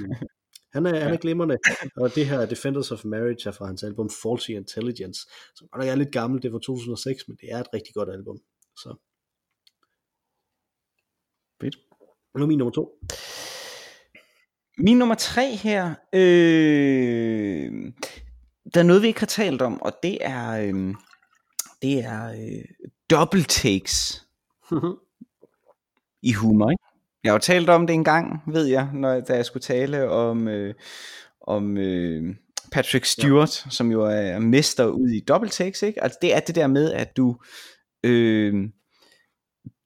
han 0.73 0.85
er, 0.85 0.99
han 0.99 1.13
er 1.13 1.17
glimrende, 1.17 1.57
og 1.97 2.15
det 2.15 2.25
her 2.25 2.45
Defenders 2.45 2.91
of 2.91 3.05
Marriage 3.05 3.49
er 3.49 3.53
fra 3.53 3.65
hans 3.65 3.83
album 3.83 4.09
Faulty 4.21 4.49
Intelligence, 4.49 5.27
som 5.55 5.67
godt 5.71 5.85
er 5.85 5.95
lidt 5.95 6.11
gammelt, 6.11 6.43
det 6.43 6.53
var 6.53 6.59
2006, 6.59 7.27
men 7.27 7.37
det 7.41 7.51
er 7.51 7.59
et 7.59 7.67
rigtig 7.73 7.93
godt 7.93 8.09
album. 8.09 8.37
Så. 8.77 8.95
Fedt. 11.61 11.77
Nu 12.35 12.43
er 12.43 12.47
min 12.47 12.57
nummer 12.57 12.71
to. 12.71 12.99
Min 14.77 14.97
nummer 14.97 15.15
tre 15.15 15.55
her, 15.55 15.95
øh, 16.13 17.93
der 18.73 18.79
er 18.79 18.83
noget, 18.83 19.01
vi 19.01 19.07
ikke 19.07 19.19
har 19.19 19.27
talt 19.27 19.61
om, 19.61 19.81
og 19.81 19.93
det 20.03 20.17
er, 20.21 20.49
øh, 20.49 20.95
det 21.81 21.99
er 21.99 22.31
øh, 22.31 22.65
double 23.09 23.43
takes 23.43 24.27
i 26.29 26.33
humor. 26.33 26.71
Ikke? 26.71 26.92
Jeg 27.23 27.31
har 27.31 27.35
jo 27.35 27.39
talt 27.39 27.69
om 27.69 27.87
det 27.87 27.93
en 27.93 28.03
gang, 28.03 28.41
ved 28.47 28.65
jeg, 28.65 28.89
når, 28.93 29.19
da 29.19 29.35
jeg 29.35 29.45
skulle 29.45 29.61
tale 29.63 30.09
om, 30.09 30.47
øh, 30.47 30.73
om 31.47 31.77
øh, 31.77 32.35
Patrick 32.71 33.05
Stewart, 33.05 33.65
ja. 33.65 33.69
som 33.69 33.91
jo 33.91 34.01
er 34.03 34.39
mester 34.39 34.85
ud 34.85 35.09
i 35.09 35.19
double 35.19 35.49
takes. 35.49 35.83
Ikke? 35.83 36.03
Altså, 36.03 36.17
det 36.21 36.35
er 36.35 36.39
det 36.39 36.55
der 36.55 36.67
med, 36.67 36.91
at 36.91 37.17
du, 37.17 37.37
øh, 38.03 38.53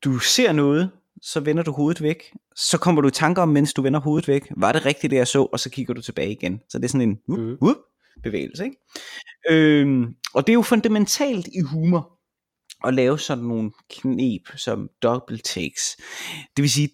du 0.03 0.19
ser 0.19 0.51
noget, 0.51 0.91
så 1.21 1.39
vender 1.39 1.63
du 1.63 1.71
hovedet 1.71 2.01
væk, 2.01 2.33
så 2.55 2.77
kommer 2.77 3.01
du 3.01 3.07
i 3.07 3.11
tanker 3.11 3.41
om, 3.41 3.49
mens 3.49 3.73
du 3.73 3.81
vender 3.81 3.99
hovedet 3.99 4.27
væk, 4.27 4.51
var 4.57 4.71
det 4.71 4.85
rigtigt 4.85 5.11
det 5.11 5.17
jeg 5.17 5.27
så, 5.27 5.43
og 5.43 5.59
så 5.59 5.69
kigger 5.69 5.93
du 5.93 6.01
tilbage 6.01 6.31
igen. 6.31 6.61
Så 6.69 6.77
det 6.77 6.85
er 6.85 6.89
sådan 6.89 7.09
en 7.09 7.19
whoop, 7.29 7.39
Mhm. 7.39 7.57
whoop 7.61 7.77
bevægelse. 8.23 8.65
Ikke? 8.65 8.77
Øhm, 9.49 10.05
og 10.33 10.47
det 10.47 10.51
er 10.51 10.55
jo 10.55 10.61
fundamentalt 10.61 11.47
i 11.47 11.61
humor, 11.61 12.11
at 12.87 12.93
lave 12.93 13.19
sådan 13.19 13.43
nogle 13.43 13.71
knep 13.89 14.41
som 14.55 14.89
double 15.03 15.37
takes. 15.37 15.81
Det 16.57 16.61
vil 16.61 16.69
sige, 16.69 16.89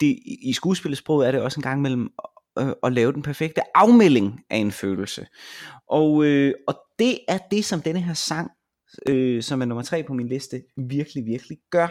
det, 0.00 0.18
i 0.42 0.52
skuespillersproget 0.52 1.28
er 1.28 1.32
det 1.32 1.40
også 1.40 1.60
en 1.60 1.62
gang 1.62 1.82
mellem 1.82 2.10
øh, 2.58 2.72
at 2.82 2.92
lave 2.92 3.12
den 3.12 3.22
perfekte 3.22 3.76
afmelding 3.76 4.40
af 4.50 4.56
en 4.56 4.72
følelse. 4.72 5.26
Og, 5.88 6.24
øh, 6.24 6.54
og 6.66 6.74
det 6.98 7.18
er 7.28 7.38
det, 7.50 7.64
som 7.64 7.82
denne 7.82 8.00
her 8.00 8.14
sang, 8.14 8.50
øh, 9.08 9.42
som 9.42 9.60
er 9.60 9.66
nummer 9.66 9.82
tre 9.82 10.02
på 10.02 10.12
min 10.12 10.28
liste, 10.28 10.62
virkelig, 10.76 11.26
virkelig 11.26 11.58
gør. 11.70 11.88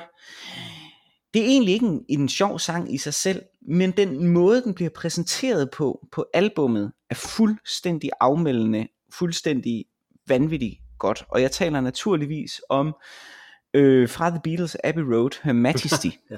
Det 1.34 1.42
er 1.42 1.46
egentlig 1.46 1.74
ikke 1.74 1.86
en, 1.86 2.06
en 2.10 2.30
sjov 2.30 2.60
sang 2.60 2.94
i 2.94 2.98
sig 2.98 3.14
selv, 3.14 3.42
men 3.70 3.92
den 3.92 4.28
måde, 4.28 4.64
den 4.64 4.74
bliver 4.74 4.90
præsenteret 4.90 5.72
på, 5.72 6.08
på 6.12 6.26
albummet, 6.34 6.92
er 7.10 7.16
fuldstændig 7.16 8.10
afmeldende, 8.20 8.88
fuldstændig 9.14 9.86
vanvittigt 10.28 10.76
godt. 11.00 11.26
Og 11.30 11.42
jeg 11.42 11.52
taler 11.52 11.82
naturligvis 11.82 12.62
om 12.70 12.96
øh, 13.74 14.10
fra 14.10 14.30
The 14.30 14.40
Beatles 14.44 14.78
Abbey 14.84 15.02
Road, 15.02 15.44
Her 15.44 15.54
Majesty. 15.54 16.08
Ja 16.32 16.36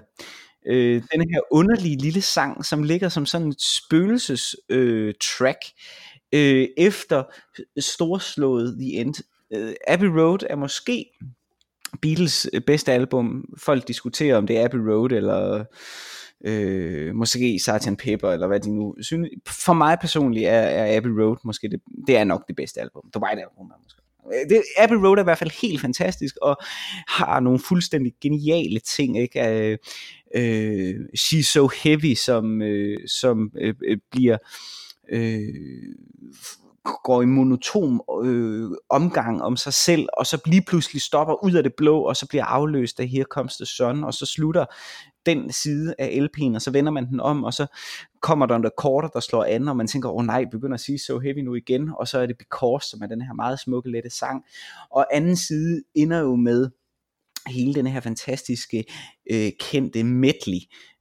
øh, 0.68 1.03
den 1.14 1.22
her 1.32 1.41
underlige 1.51 1.97
lille 1.97 2.22
sang, 2.22 2.66
som 2.66 2.84
ligger 2.84 3.10
som 3.10 3.26
sådan 3.26 3.47
et 3.47 3.62
spøgelses 3.62 4.55
øh, 4.70 5.14
track, 5.22 5.60
øh, 6.34 6.68
efter 6.78 7.24
storslået 7.80 8.78
The 8.80 8.93
End. 8.93 9.16
Øh, 9.53 9.74
Abbey 9.88 10.07
Road 10.07 10.39
er 10.49 10.55
måske 10.55 11.05
Beatles 12.01 12.49
øh, 12.53 12.62
bedste 12.62 12.91
album. 12.91 13.45
Folk 13.57 13.88
diskuterer, 13.88 14.38
om 14.38 14.47
det 14.47 14.57
er 14.57 14.66
Abbey 14.66 14.80
Road, 14.80 15.12
eller 15.12 15.66
øh, 16.45 17.16
måske 17.16 17.60
Sgt. 17.60 17.97
Pepper, 17.97 18.32
eller 18.32 18.47
hvad 18.47 18.60
de 18.60 18.72
nu 18.76 18.95
synes. 19.01 19.30
For 19.47 19.74
mig 19.74 19.97
personligt 20.01 20.47
er, 20.47 20.51
er 20.51 20.97
Abbey 20.97 21.10
Road 21.10 21.38
måske 21.43 21.70
det, 21.70 21.82
det 22.07 22.18
er 22.18 22.24
nok 22.24 22.47
det 22.47 22.55
bedste 22.55 22.82
album. 22.82 23.03
The 23.14 23.22
White 23.24 23.41
Album 23.41 23.66
er 23.66 23.84
måske. 23.84 24.01
Øh, 24.34 24.49
det, 24.49 24.64
Abbey 24.78 24.95
Road 24.95 25.18
er 25.18 25.22
i 25.22 25.24
hvert 25.24 25.38
fald 25.38 25.62
helt 25.62 25.82
fantastisk, 25.82 26.36
og 26.41 26.57
har 27.07 27.39
nogle 27.39 27.60
fuldstændig 27.60 28.14
geniale 28.22 28.80
ting, 28.80 29.20
ikke? 29.20 29.47
Øh, 29.47 29.78
Øh, 30.36 30.95
She's 31.17 31.41
So 31.41 31.69
Heavy, 31.84 32.13
som, 32.15 32.61
øh, 32.61 32.97
som 33.07 33.51
øh, 33.55 33.73
øh 33.84 33.97
bliver 34.11 34.38
øh, 35.11 35.39
går 37.03 37.21
i 37.21 37.25
monoton 37.25 38.01
øh, 38.25 38.71
omgang 38.89 39.41
om 39.41 39.57
sig 39.57 39.73
selv, 39.73 40.07
og 40.17 40.25
så 40.25 40.41
lige 40.45 40.61
pludselig 40.67 41.01
stopper 41.01 41.43
ud 41.43 41.53
af 41.53 41.63
det 41.63 41.73
blå, 41.77 42.01
og 42.01 42.15
så 42.15 42.27
bliver 42.27 42.45
afløst 42.45 42.99
af 42.99 43.07
Here 43.07 43.23
Comes 43.23 43.55
the 43.55 43.65
Sun, 43.65 44.03
og 44.03 44.13
så 44.13 44.25
slutter 44.25 44.65
den 45.25 45.51
side 45.51 45.95
af 45.99 46.07
LP'en, 46.07 46.55
og 46.55 46.61
så 46.61 46.71
vender 46.71 46.91
man 46.91 47.09
den 47.09 47.19
om, 47.19 47.43
og 47.43 47.53
så 47.53 47.65
kommer 48.21 48.45
der 48.45 48.55
en 48.55 48.65
recorder, 48.65 49.07
der 49.07 49.19
slår 49.19 49.43
an, 49.43 49.67
og 49.67 49.77
man 49.77 49.88
tænker, 49.88 50.09
åh 50.09 50.15
oh, 50.15 50.25
nej, 50.25 50.45
begynder 50.51 50.73
at 50.73 50.80
sige 50.80 50.99
So 50.99 51.19
Heavy 51.19 51.39
nu 51.39 51.55
igen, 51.55 51.91
og 51.97 52.07
så 52.07 52.19
er 52.19 52.25
det 52.25 52.38
Because, 52.38 52.89
som 52.89 53.01
er 53.01 53.07
den 53.07 53.21
her 53.21 53.34
meget 53.34 53.59
smukke, 53.59 53.91
lette 53.91 54.09
sang, 54.09 54.43
og 54.89 55.15
anden 55.15 55.36
side 55.36 55.82
ender 55.95 56.19
jo 56.19 56.36
med 56.36 56.69
hele 57.47 57.73
den 57.73 57.87
her 57.87 57.99
fantastiske 57.99 58.85
øh, 59.31 59.51
kendte 59.59 60.03
medley, 60.03 60.59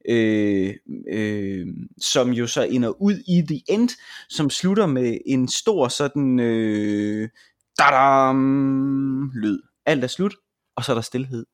øh, 0.09 0.74
øh, 1.12 1.66
som 2.01 2.30
jo 2.30 2.47
så 2.47 2.62
ender 2.62 3.03
ud 3.03 3.14
i 3.14 3.43
The 3.49 3.62
End, 3.68 3.91
som 4.28 4.51
slutter 4.51 4.86
med 4.86 5.18
en 5.26 5.49
stor 5.49 5.89
sådan 5.89 6.41
øh, 6.41 7.28
dadam, 7.78 9.30
lyd. 9.34 9.61
Alt 9.86 10.05
er 10.05 10.09
slut, 10.09 10.34
og 10.76 10.84
så 10.84 10.93
er 10.93 10.95
der 10.95 11.03
stillhed. 11.03 11.47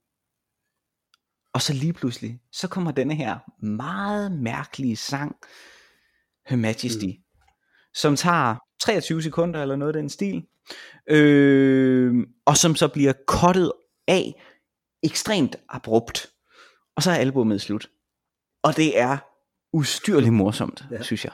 Og 1.55 1.63
så 1.63 1.73
lige 1.73 1.93
pludselig, 1.93 2.41
så 2.53 2.69
kommer 2.69 2.91
denne 2.93 3.15
her 3.15 3.39
meget 3.65 4.33
mærkelige 4.33 4.97
sang, 4.97 5.37
Her 6.47 6.57
Majesty, 6.57 7.07
mm. 7.07 7.23
som 7.95 8.17
tager 8.17 8.57
23 8.81 9.23
sekunder 9.23 9.63
eller 9.63 9.77
noget 9.77 9.97
af 9.97 10.01
den 10.01 10.09
stil, 10.11 10.43
øh, 11.11 12.15
og 12.45 12.57
som 12.57 12.75
så 12.77 12.89
bliver 12.89 13.13
kottet 13.27 13.73
af 14.09 14.35
ekstremt 15.05 15.57
abrupt. 15.69 16.27
Og 16.97 17.03
så 17.03 17.11
er 17.11 17.15
albumet 17.15 17.61
slut. 17.61 17.91
Og 18.63 18.77
det 18.77 18.99
er 18.99 19.17
ustyrligt 19.73 20.33
morsomt, 20.35 20.85
ja. 20.91 21.03
Synes 21.03 21.25
jeg. 21.25 21.33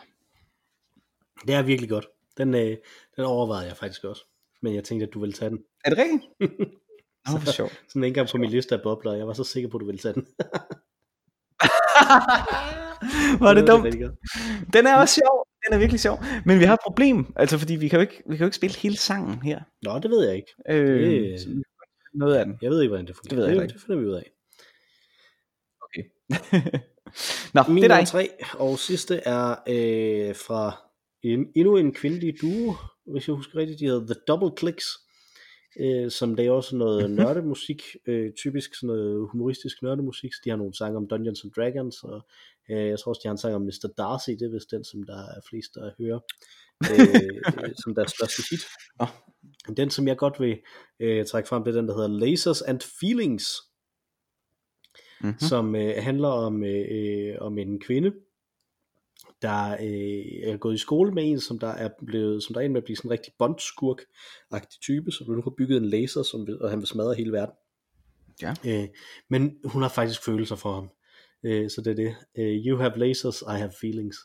Det 1.46 1.54
er 1.54 1.62
virkelig 1.62 1.90
godt. 1.90 2.06
Den, 2.36 2.54
øh, 2.54 2.76
den 3.16 3.24
overvejede 3.24 3.66
jeg 3.68 3.76
faktisk 3.76 4.04
også. 4.04 4.22
Men 4.62 4.74
jeg 4.74 4.84
tænkte, 4.84 5.06
at 5.06 5.12
du 5.14 5.20
ville 5.20 5.32
tage 5.32 5.50
den. 5.50 5.58
Er 5.84 5.90
det 5.90 5.98
rigtigt? 5.98 6.22
Nå, 7.32 7.38
hvor 7.38 7.52
sjovt. 7.52 7.80
Sådan 7.88 8.04
en 8.04 8.14
gang 8.14 8.28
på 8.28 8.38
min 8.38 8.50
liste 8.50 8.74
af 8.74 8.82
bobler. 8.82 9.12
Jeg 9.12 9.26
var 9.26 9.32
så 9.32 9.44
sikker 9.44 9.68
på, 9.70 9.76
at 9.76 9.80
du 9.80 9.86
ville 9.86 9.98
tage 9.98 10.14
den. 10.14 10.26
Var 13.40 13.54
det 13.54 13.66
dumt? 13.68 13.84
rigtig 13.84 14.00
godt. 14.02 14.14
Den 14.72 14.86
er 14.86 14.96
også 14.96 15.14
sjov. 15.14 15.46
Den 15.66 15.74
er 15.74 15.78
virkelig 15.78 16.00
sjov. 16.00 16.18
Men 16.44 16.58
vi 16.60 16.64
har 16.64 16.74
et 16.74 16.80
problem. 16.82 17.32
Altså, 17.36 17.58
fordi 17.58 17.74
vi 17.74 17.88
kan 17.88 17.96
jo 17.96 18.00
ikke, 18.00 18.22
vi 18.26 18.36
kan 18.36 18.38
jo 18.38 18.46
ikke 18.46 18.56
spille 18.56 18.76
hele 18.76 18.96
sangen 18.96 19.42
her. 19.42 19.60
Nå, 19.82 19.98
det 19.98 20.10
ved 20.10 20.26
jeg 20.26 20.36
ikke. 20.36 20.54
Øh, 20.68 21.10
Det- 21.10 21.62
noget 22.14 22.34
af 22.36 22.44
den. 22.44 22.58
Jeg 22.62 22.70
ved 22.70 22.80
ikke, 22.82 22.88
hvordan 22.88 23.06
det 23.06 23.16
fungerer. 23.16 23.36
Det 23.40 23.46
ved 23.48 23.54
jeg 23.54 23.62
ikke. 23.62 23.72
det 23.74 23.82
finder 23.82 24.00
vi 24.00 24.06
ud 24.06 24.12
af. 24.14 24.30
Nå, 27.54 27.62
Min 27.68 27.82
det 27.82 27.90
er 27.90 27.96
dig. 27.98 28.06
tre 28.06 28.28
og 28.58 28.78
sidste 28.78 29.16
er 29.16 29.50
øh, 29.68 30.34
fra 30.36 30.82
en, 31.22 31.46
endnu 31.56 31.76
en 31.76 31.94
kvindelig 31.94 32.34
duo, 32.40 32.74
hvis 33.06 33.28
jeg 33.28 33.34
husker 33.36 33.58
rigtigt. 33.58 33.80
De 33.80 33.84
hedder 33.86 34.06
The 34.14 34.20
Double 34.28 34.50
Clicks, 34.58 34.86
øh, 35.80 36.10
som 36.10 36.34
laver 36.34 36.56
også 36.56 36.76
noget 36.76 37.10
Mhm. 37.10 37.18
nørdemusik, 37.18 37.82
øh, 38.06 38.32
typisk 38.32 38.74
sådan 38.74 38.86
noget 38.86 39.28
humoristisk 39.32 39.82
nørdemusik. 39.82 40.34
Så 40.34 40.40
de 40.44 40.50
har 40.50 40.56
nogle 40.56 40.74
sange 40.74 40.96
om 40.96 41.08
Dungeons 41.08 41.44
and 41.44 41.52
Dragons, 41.52 42.02
og 42.02 42.20
øh, 42.70 42.86
jeg 42.88 42.98
tror 42.98 43.10
også, 43.10 43.20
de 43.24 43.28
har 43.28 43.32
en 43.32 43.38
sang 43.38 43.54
om 43.54 43.62
Mr. 43.62 43.88
Darcy, 43.98 44.30
det 44.30 44.42
er 44.42 44.50
vist 44.52 44.70
den, 44.70 44.84
som 44.84 45.02
der 45.02 45.18
er 45.36 45.40
flest, 45.50 45.74
der 45.74 45.90
hører, 45.98 46.20
øh, 46.90 47.64
øh, 47.64 47.74
som 47.82 47.94
deres 47.94 48.10
største 48.10 48.42
hit. 48.50 48.60
Nå. 49.00 49.06
Den, 49.76 49.90
som 49.90 50.08
jeg 50.08 50.16
godt 50.16 50.40
vil 50.40 50.58
øh, 51.00 51.26
trække 51.26 51.48
frem, 51.48 51.64
det 51.64 51.70
er 51.70 51.80
den, 51.80 51.88
der 51.88 51.94
hedder 51.94 52.08
Lasers 52.26 52.62
and 52.62 52.80
Feelings, 53.00 53.46
Mm-hmm. 55.22 55.38
som 55.38 55.76
øh, 55.76 55.94
handler 55.98 56.28
om, 56.28 56.64
øh, 56.64 56.86
øh, 56.90 57.36
om 57.40 57.58
en 57.58 57.80
kvinde, 57.80 58.12
der 59.42 59.72
øh, 59.72 60.52
er 60.52 60.56
gået 60.56 60.74
i 60.74 60.78
skole 60.78 61.12
med 61.12 61.30
en, 61.30 61.40
som 61.40 61.58
der 61.58 61.68
er 61.68 61.88
blevet, 62.06 62.42
som 62.42 62.54
der 62.54 62.60
er 62.60 62.64
en 62.64 62.72
med 62.72 62.80
at 62.80 62.84
blive 62.84 62.96
sådan 62.96 63.08
en 63.08 63.12
rigtig 63.12 63.32
bondskurk-agtig 63.42 64.80
type, 64.80 65.10
som 65.10 65.30
nu 65.30 65.42
har 65.42 65.54
bygget 65.58 65.76
en 65.76 65.84
laser, 65.84 66.22
som 66.22 66.46
vil, 66.46 66.62
og 66.62 66.70
han 66.70 66.78
vil 66.78 66.86
smadre 66.86 67.14
hele 67.14 67.32
verden. 67.32 67.54
Ja. 68.42 68.54
Øh, 68.66 68.88
men 69.30 69.58
hun 69.64 69.82
har 69.82 69.88
faktisk 69.88 70.24
følelser 70.24 70.56
for 70.56 70.74
ham. 70.74 70.90
Øh, 71.44 71.70
så 71.70 71.80
det 71.80 71.90
er 71.90 71.94
det. 71.94 72.16
Øh, 72.38 72.66
you 72.66 72.78
have 72.78 72.98
lasers, 72.98 73.42
I 73.42 73.56
have 73.58 73.72
feelings. 73.80 74.16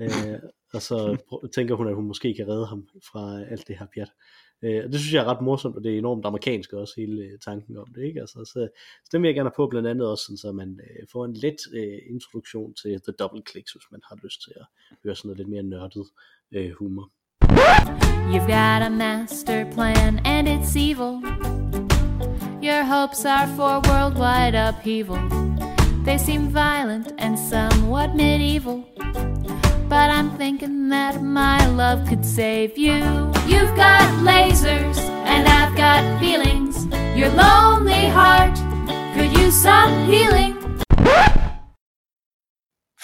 Øh, 0.00 0.38
og 0.74 0.82
så 0.82 1.16
prø- 1.28 1.48
tænker 1.54 1.74
hun, 1.74 1.88
at 1.88 1.94
hun 1.94 2.06
måske 2.06 2.34
kan 2.34 2.48
redde 2.48 2.66
ham 2.66 2.88
fra 3.12 3.42
alt 3.50 3.68
det 3.68 3.78
her 3.78 3.86
pjat. 3.94 4.12
Øh, 4.62 4.84
og 4.84 4.92
det 4.92 5.00
synes 5.00 5.14
jeg 5.14 5.24
er 5.24 5.30
ret 5.32 5.44
morsomt, 5.44 5.76
og 5.76 5.84
det 5.84 5.94
er 5.94 5.98
enormt 5.98 6.26
amerikansk 6.26 6.72
også, 6.72 6.94
hele 6.96 7.22
øh, 7.22 7.38
tanken 7.44 7.76
om 7.76 7.86
det. 7.94 8.02
Ikke? 8.02 8.20
Altså, 8.20 8.38
så, 8.44 8.68
så 9.04 9.08
det 9.12 9.20
vil 9.20 9.28
jeg 9.28 9.34
gerne 9.34 9.48
have 9.48 9.56
på 9.56 9.66
blandt 9.66 9.88
andet 9.88 10.10
også, 10.10 10.24
sådan, 10.24 10.36
så 10.36 10.52
man 10.52 10.80
øh, 10.84 11.06
får 11.12 11.24
en 11.24 11.34
let 11.34 11.56
øh, 11.74 11.98
introduktion 12.10 12.74
til 12.74 12.90
The 13.06 13.12
Double 13.18 13.42
Clicks, 13.50 13.72
hvis 13.72 13.86
man 13.90 14.00
har 14.08 14.18
lyst 14.24 14.42
til 14.44 14.52
at 14.60 14.66
høre 15.04 15.14
sådan 15.14 15.28
noget 15.28 15.38
lidt 15.38 15.48
mere 15.48 15.62
nørdet 15.62 16.06
øh, 16.52 16.70
humor. 16.78 17.10
You've 18.32 18.46
got 18.46 18.80
a 18.82 18.88
master 18.88 19.72
plan 19.74 20.12
and 20.26 20.48
it's 20.48 20.74
evil. 20.76 21.12
Your 22.68 22.82
hopes 22.94 23.24
are 23.24 23.48
for 23.56 23.74
worldwide 23.90 24.56
upheaval. 24.68 25.20
They 26.06 26.18
seem 26.18 26.42
violent 26.54 27.08
and 27.18 27.38
somewhat 27.38 28.10
medieval. 28.16 28.84
But 29.94 30.10
I'm 30.18 30.30
thinking 30.42 30.88
that 30.88 31.22
my 31.22 31.58
love 31.80 32.00
could 32.08 32.24
save 32.26 32.72
you. 32.86 32.98
You've 33.52 33.74
got 33.84 34.06
lasers 34.30 34.98
and 35.32 35.42
I've 35.58 35.74
got 35.84 36.02
feelings. 36.22 36.74
Your 37.18 37.30
lonely 37.42 38.04
heart 38.18 38.56
could 39.14 39.30
use 39.42 39.56
some 39.66 39.92
healing. 40.12 40.52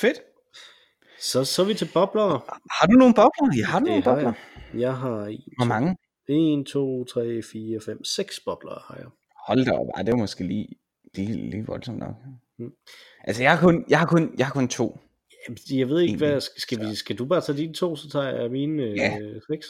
Fedt. 0.00 0.18
Så, 1.20 1.44
så 1.44 1.64
vi 1.64 1.74
til 1.74 1.88
bobler. 1.94 2.28
Har 2.80 2.86
du 2.86 2.92
nogle 2.92 3.14
bobler? 3.14 3.56
Ja, 3.58 3.64
har 3.64 3.80
nogle 3.80 4.02
har 4.02 4.14
bobler? 4.14 4.32
jeg. 4.72 4.80
Jeg 4.80 4.96
har 4.96 5.24
en, 5.24 5.40
Hvor 5.58 5.66
mange? 5.66 5.96
1, 6.28 6.66
2, 6.66 7.04
3, 7.04 7.42
4, 7.52 7.80
5, 7.86 8.04
6 8.04 8.40
bobler 8.44 8.84
har 8.88 8.96
jeg. 8.96 9.06
Hold 9.46 9.64
da 9.64 9.72
op, 9.72 9.86
Ej, 9.96 10.02
det 10.02 10.12
var 10.12 10.18
måske 10.18 10.44
lige, 10.46 10.68
lige, 11.14 11.50
lige 11.50 11.66
voldsomt 11.66 11.98
nok. 11.98 12.14
Mm. 12.58 12.70
Altså, 13.24 13.42
jeg 13.42 13.50
har 13.52 13.60
kun, 13.60 13.84
jeg 13.88 13.98
har 13.98 14.06
kun, 14.06 14.34
jeg 14.38 14.46
har 14.46 14.52
kun 14.52 14.68
to. 14.68 15.00
Jeg 15.70 15.88
ved 15.88 16.00
ikke, 16.00 16.16
hvad, 16.16 16.40
skal, 16.40 16.80
vi, 16.80 16.94
skal 16.94 17.16
du 17.16 17.24
bare 17.24 17.40
tage 17.40 17.58
dine 17.58 17.74
to, 17.74 17.96
så 17.96 18.10
tager 18.10 18.40
jeg 18.40 18.50
mine 18.50 18.82
øh, 18.82 18.96
Ja. 18.96 19.18
seks? 19.52 19.66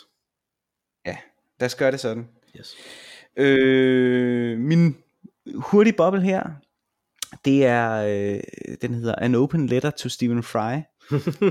Lad 1.61 1.67
os 1.67 1.75
gøre 1.75 1.91
det 1.93 2.01
sådan. 2.01 2.29
Yes. 2.59 2.75
Øh, 3.37 4.59
min 4.59 4.97
hurtige 5.55 5.95
boble 5.97 6.23
her, 6.23 6.43
det 7.45 7.67
er, 7.67 7.91
øh, 7.93 8.41
den 8.83 8.95
hedder 8.95 9.15
An 9.15 9.35
Open 9.35 9.67
Letter 9.67 9.91
to 9.91 10.09
Stephen 10.09 10.43
Fry, 10.43 10.75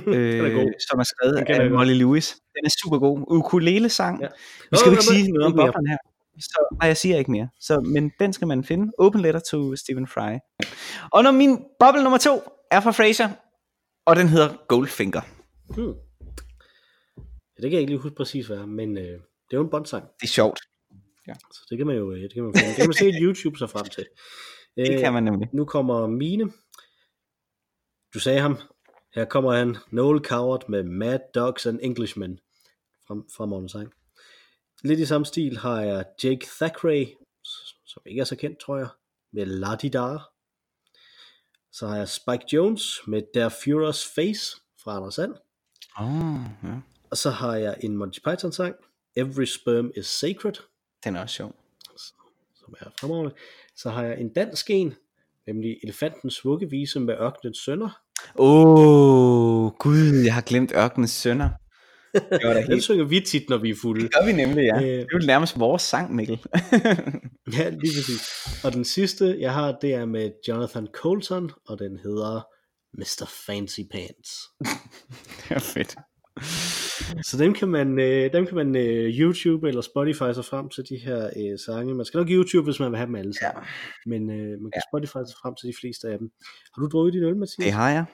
øh, 0.08 0.54
god. 0.56 0.88
som 0.90 1.00
er 1.00 1.04
skrevet 1.04 1.36
af 1.38 1.46
godt. 1.46 1.72
Molly 1.72 1.94
Lewis. 1.94 2.36
Den 2.56 2.66
er 2.66 2.70
super 2.84 3.00
god. 3.00 3.26
Ukulele-sang. 3.28 4.20
Ja. 4.22 4.26
Ja. 4.26 4.32
Vi 4.72 4.78
skal 4.78 4.86
jo 4.90 4.92
ikke 4.92 5.04
sige 5.04 5.32
noget 5.32 5.46
om 5.46 5.54
boblen 5.54 5.88
her. 5.88 5.98
Så, 6.40 6.76
nej, 6.80 6.88
jeg 6.88 6.98
siger 6.98 7.18
ikke 7.18 7.32
mere. 7.32 7.50
Så, 7.60 7.80
men 7.80 8.12
den 8.20 8.34
skal 8.34 8.48
man 8.48 8.64
finde. 8.64 8.92
Open 8.98 9.22
Letter 9.22 9.40
to 9.40 9.76
Stephen 9.76 10.08
Fry. 10.08 10.38
Og 11.12 11.24
når 11.24 11.32
min 11.32 11.60
boble 11.80 12.04
nummer 12.04 12.18
to 12.18 12.42
er 12.72 12.80
fra 12.80 12.92
Fraser, 12.92 13.30
og 14.10 14.16
den 14.16 14.28
hedder 14.28 14.66
Goldfinger. 14.68 15.22
Hmm. 15.76 15.96
Ja, 17.58 17.62
det 17.62 17.70
kan 17.70 17.72
jeg 17.72 17.80
ikke 17.82 17.92
lige 17.92 18.02
huske 18.02 18.16
præcis 18.16 18.48
hvad 18.48 18.58
er, 18.58 18.66
men 18.66 18.98
øh, 18.98 19.04
det 19.04 19.52
er 19.52 19.58
jo 19.58 19.62
en 19.64 19.70
bondsang, 19.70 20.04
Det 20.22 20.24
er 20.24 20.28
sjovt. 20.28 20.60
så 21.54 21.62
det 21.70 21.78
kan 21.78 21.88
man 21.88 21.96
jo 21.96 22.12
øh, 22.12 22.22
det 22.22 22.34
kan 22.34 22.44
man, 22.44 22.54
det 22.54 22.76
kan 22.76 22.88
man 22.88 22.94
se 22.94 23.10
i 23.10 23.22
YouTube 23.24 23.58
så 23.58 23.68
frem 23.68 23.86
til. 23.86 24.06
Det 24.76 24.94
Øh, 24.94 25.00
kan 25.00 25.14
man 25.14 25.24
nemlig. 25.24 25.50
Nu 25.54 25.66
kommer 25.66 26.08
mine. 26.08 26.52
Du 28.14 28.20
sagde 28.20 28.40
ham. 28.40 28.58
Her 29.16 29.26
kommer 29.26 29.54
han. 29.54 29.78
Noel 29.92 30.26
Coward 30.26 30.70
med 30.70 30.84
Mad 30.84 31.20
Dogs 31.36 31.66
and 31.66 31.80
Englishmen. 31.82 32.40
Fra, 33.08 33.16
fra 33.38 33.46
morgens 33.46 33.72
sang. 33.72 33.94
Lidt 34.84 35.00
i 35.00 35.06
samme 35.06 35.26
stil 35.26 35.58
har 35.58 35.82
jeg 35.82 36.06
Jake 36.24 36.46
Thackeray, 36.62 37.06
som 37.86 38.02
ikke 38.06 38.20
er 38.20 38.26
så 38.26 38.36
kendt, 38.36 38.60
tror 38.60 38.78
jeg, 38.78 38.88
med 39.34 39.46
La 39.46 39.76
Di. 39.76 39.90
Så 41.72 41.88
har 41.88 41.98
jeg 41.98 42.10
Spike 42.10 42.46
Jones 42.54 43.02
med 43.08 43.22
Der 43.34 43.50
Führers 43.50 44.14
Face 44.16 44.58
fra 44.84 44.96
Anders 44.96 45.16
Sand. 45.16 45.34
Oh, 46.00 46.40
ja. 46.64 46.76
Og 47.12 47.18
så 47.18 47.30
har 47.30 47.56
jeg 47.56 47.76
en 47.84 47.98
Monty 47.98 48.20
Python 48.20 48.52
sang, 48.52 48.76
Every 49.16 49.46
Sperm 49.46 49.92
is 49.98 50.06
Sacred, 50.06 50.54
Den 51.04 51.16
er 51.16 51.22
også 51.22 51.36
sjov. 51.36 51.56
som 52.56 52.74
er 52.80 52.86
fremragende. 53.00 53.36
Så 53.76 53.90
har 53.90 54.04
jeg 54.04 54.22
en 54.22 54.34
dansk 54.34 54.70
en, 54.70 54.96
nemlig 55.48 55.78
Elefantens 55.84 56.46
vuggevise 56.46 57.00
med 57.00 57.16
ørkenens 57.20 57.58
sønner. 57.58 58.02
Åh, 58.36 59.66
oh, 59.66 59.72
gud, 59.80 60.24
jeg 60.26 60.34
har 60.34 60.42
glemt 60.42 60.72
Ørkenens 60.76 61.12
Sønner. 61.12 61.50
Det 62.14 62.40
var 62.44 62.54
da 62.54 62.60
Den 62.62 62.72
helt... 62.72 62.84
synger 62.84 63.06
vi 63.06 63.20
tit, 63.20 63.50
når 63.50 63.58
vi 63.58 63.70
er 63.70 63.76
fulde. 63.82 64.02
Det 64.02 64.14
gør 64.14 64.26
vi 64.26 64.32
nemlig, 64.32 64.64
ja. 64.64 64.76
Øh. 64.76 64.88
Det 64.88 65.00
er 65.00 65.06
jo 65.14 65.26
nærmest 65.26 65.60
vores 65.60 65.82
sang, 65.82 66.16
Mikkel. 66.16 66.40
Ja, 67.58 67.70
lige 67.70 67.94
præcis. 67.98 68.22
Og 68.64 68.74
den 68.74 68.86
sidste, 68.86 69.38
jeg 69.40 69.54
har, 69.54 69.78
det 69.82 69.94
er 69.94 70.06
med 70.06 70.32
Jonathan 70.48 70.88
Colton, 70.94 71.52
og 71.68 71.80
den 71.80 72.00
hedder 72.04 72.48
Mr. 72.94 73.30
Fancy 73.46 73.80
Pants. 73.92 74.32
det 75.50 75.56
er 75.56 75.60
fedt. 75.60 75.96
Så 77.24 77.38
dem 77.38 77.54
kan 77.54 77.68
man, 77.68 78.00
øh, 78.00 78.34
dem 78.34 78.46
kan 78.46 78.56
man 78.56 78.76
øh, 78.76 79.20
YouTube 79.20 79.68
eller 79.68 79.82
Spotify 79.82 80.30
sig 80.34 80.46
frem 80.46 80.70
til 80.70 80.84
de 80.90 80.98
her 80.98 81.26
øh, 81.26 81.60
sange. 81.66 81.96
Man 81.96 82.06
skal 82.06 82.18
nok 82.18 82.30
YouTube, 82.30 82.64
hvis 82.64 82.80
man 82.80 82.92
vil 82.92 82.98
have 82.98 83.08
dem 83.08 83.16
alle 83.16 83.34
sammen. 83.34 83.64
Ja. 83.64 84.10
Men 84.10 84.22
øh, 84.30 84.62
man 84.62 84.72
kan 84.72 84.82
Spotify 84.92 85.22
sig 85.30 85.38
frem 85.42 85.54
til 85.56 85.68
de 85.70 85.74
fleste 85.82 86.08
af 86.08 86.18
dem. 86.20 86.30
Har 86.74 86.82
du 86.82 86.88
drukket 86.88 87.14
din 87.14 87.24
øl, 87.24 87.38
Mathias? 87.38 87.66
Det 87.66 87.72
har 87.72 87.90
jeg. 87.90 88.06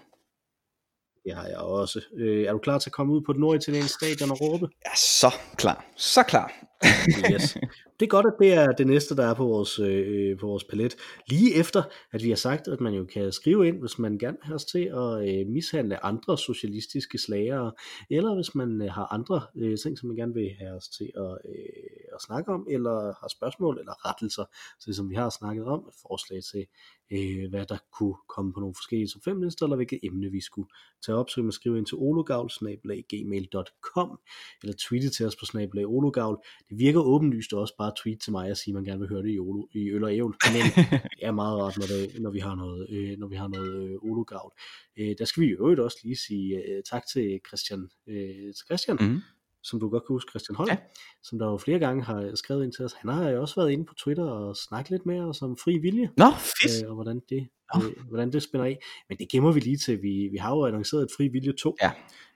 Det 1.26 1.34
har 1.36 1.48
jeg 1.48 1.58
også. 1.58 2.02
Øh, 2.18 2.46
er 2.46 2.52
du 2.52 2.58
klar 2.58 2.80
til 2.80 2.90
at 2.90 2.94
komme 2.94 3.14
ud 3.14 3.22
på 3.22 3.32
et 3.32 3.38
norditaliensk 3.38 3.94
stadion 3.94 4.32
og 4.32 4.42
råbe? 4.42 4.68
Er 4.86 4.96
så 4.96 5.34
klar. 5.58 5.86
Så 5.96 6.24
klar. 6.24 6.52
Yes. 7.32 7.58
Det 8.00 8.06
er 8.06 8.10
godt, 8.10 8.26
at 8.26 8.34
det 8.40 8.54
er 8.54 8.72
det 8.72 8.88
næste, 8.88 9.16
der 9.16 9.26
er 9.28 9.34
på 9.34 9.46
vores, 9.46 9.80
øh, 9.80 10.40
på 10.40 10.48
vores 10.48 10.64
palet. 10.64 10.96
Lige 11.30 11.56
efter, 11.56 11.84
at 12.12 12.24
vi 12.24 12.30
har 12.30 12.36
sagt, 12.36 12.68
at 12.68 12.82
man 12.82 12.94
jo 12.94 13.06
kan 13.06 13.32
skrive 13.32 13.68
ind, 13.68 13.80
hvis 13.80 14.00
man 14.00 14.18
gerne 14.18 14.38
vil 14.38 14.46
have 14.46 14.56
os 14.56 14.66
til 14.66 14.80
at 14.80 15.30
øh, 15.30 15.48
mishandle 15.48 16.06
andre 16.06 16.38
socialistiske 16.38 17.18
slagere, 17.18 17.72
eller 18.10 18.36
hvis 18.36 18.56
man 18.56 18.82
øh, 18.82 18.92
har 18.92 19.14
andre 19.14 19.42
øh, 19.58 19.78
ting, 19.78 19.98
som 19.98 20.08
man 20.08 20.18
gerne 20.18 20.34
vil 20.34 20.52
have 20.60 20.76
os 20.76 20.88
til 20.88 21.12
at, 21.18 21.38
øh, 21.50 22.16
at 22.16 22.22
snakke 22.22 22.52
om, 22.52 22.68
eller 22.70 23.14
har 23.22 23.28
spørgsmål 23.28 23.80
eller 23.80 24.10
rettelser, 24.10 24.46
så 24.80 24.94
som 24.94 25.10
vi 25.10 25.16
har 25.16 25.30
snakket 25.30 25.66
om, 25.66 25.80
et 25.80 25.94
forslag 26.02 26.44
til, 26.52 26.66
øh, 27.12 27.50
hvad 27.50 27.66
der 27.66 27.78
kunne 27.98 28.16
komme 28.30 28.54
på 28.54 28.60
nogle 28.60 28.76
forskellige 28.76 29.08
top 29.08 29.24
5 29.24 29.42
lister, 29.42 29.66
eller 29.66 29.76
hvilket 29.76 30.00
emne 30.04 30.32
vi 30.32 30.42
skulle 30.42 30.70
tage 31.06 31.16
op, 31.16 31.30
så 31.30 31.36
kan 31.36 31.44
man 31.44 31.52
skrive 31.52 31.78
ind 31.78 31.86
til 31.86 31.98
ologavl.gmail.com 31.98 34.20
eller 34.64 34.76
tweete 34.80 35.10
til 35.10 35.26
os 35.26 35.36
på 35.36 35.46
snabelag 35.46 35.86
ologavl. 35.86 36.38
Det 36.70 36.80
virker 36.80 37.00
åbenlyst 37.00 37.54
også 37.54 37.74
bare 37.78 37.88
at 37.88 37.94
tweet 38.04 38.22
til 38.22 38.32
mig 38.32 38.52
og 38.52 38.58
sige, 38.58 38.72
at 38.72 38.76
man 38.76 38.84
gerne 38.84 39.00
vil 39.00 39.10
høre 39.10 39.24
det 39.24 39.34
i, 39.34 39.40
Olo, 39.40 39.68
i 39.72 39.92
øl 39.92 40.04
og 40.04 40.16
ævl, 40.16 40.36
men 40.54 40.62
det 41.18 41.22
er 41.22 41.32
meget 41.32 41.62
rart, 41.62 41.78
når, 41.78 41.86
det, 41.86 42.22
når 42.22 42.32
vi 42.32 42.40
har 42.40 42.56
noget, 42.56 42.90
øh, 42.90 43.18
når 43.18 43.28
vi 43.28 43.36
har 43.36 43.48
noget 43.48 43.90
øh, 43.90 43.96
ologavl. 44.02 44.52
Øh, 44.98 45.16
der 45.20 45.26
skal 45.26 45.44
vi 45.44 45.48
i 45.48 45.52
øvrigt 45.52 45.80
også 45.80 45.98
lige 46.04 46.16
sige 46.16 46.70
øh, 46.70 46.84
tak 46.92 47.04
til 47.14 47.40
Christian, 47.48 47.90
øh, 48.08 48.54
til 48.54 48.66
Christian 48.66 48.98
Mhm. 49.06 49.22
Som 49.66 49.80
du 49.80 49.90
godt 49.90 50.04
kan 50.08 50.14
huske, 50.14 50.30
Christian 50.30 50.56
Holm, 50.56 50.70
ja. 50.70 50.78
Som 51.24 51.40
der 51.40 51.46
jo 51.46 51.58
flere 51.58 51.80
gange 51.80 52.04
har 52.04 52.32
skrevet 52.36 52.64
ind 52.64 52.72
til 52.74 52.86
os. 52.86 52.94
Han 52.94 53.10
har 53.12 53.30
jo 53.30 53.42
også 53.42 53.56
været 53.56 53.72
inde 53.72 53.86
på 53.86 53.94
Twitter 53.94 54.24
og 54.24 54.58
snakket 54.58 54.90
lidt 54.92 55.06
med 55.06 55.20
os 55.20 55.42
om 55.42 55.58
fri 55.58 55.78
vilje 55.78 56.10
Nå, 56.18 56.26
fedt. 56.32 56.84
øh, 56.84 56.90
og 56.90 56.96
hvordan 56.96 57.22
det, 57.30 57.48
Nå. 57.76 57.82
øh, 57.84 58.08
hvordan 58.10 58.32
det 58.34 58.44
spænder 58.44 58.66
af. 58.66 58.80
Men 59.10 59.18
det 59.18 59.30
gemmer 59.30 59.52
vi 59.52 59.60
lige 59.60 59.78
til. 59.78 60.02
Vi, 60.02 60.28
vi 60.32 60.38
har 60.38 60.56
jo 60.56 60.66
annonceret 60.66 61.04
et 61.04 61.10
fri 61.18 61.28
vilje 61.28 61.52
2, 61.54 61.76
Ja. 61.82 61.92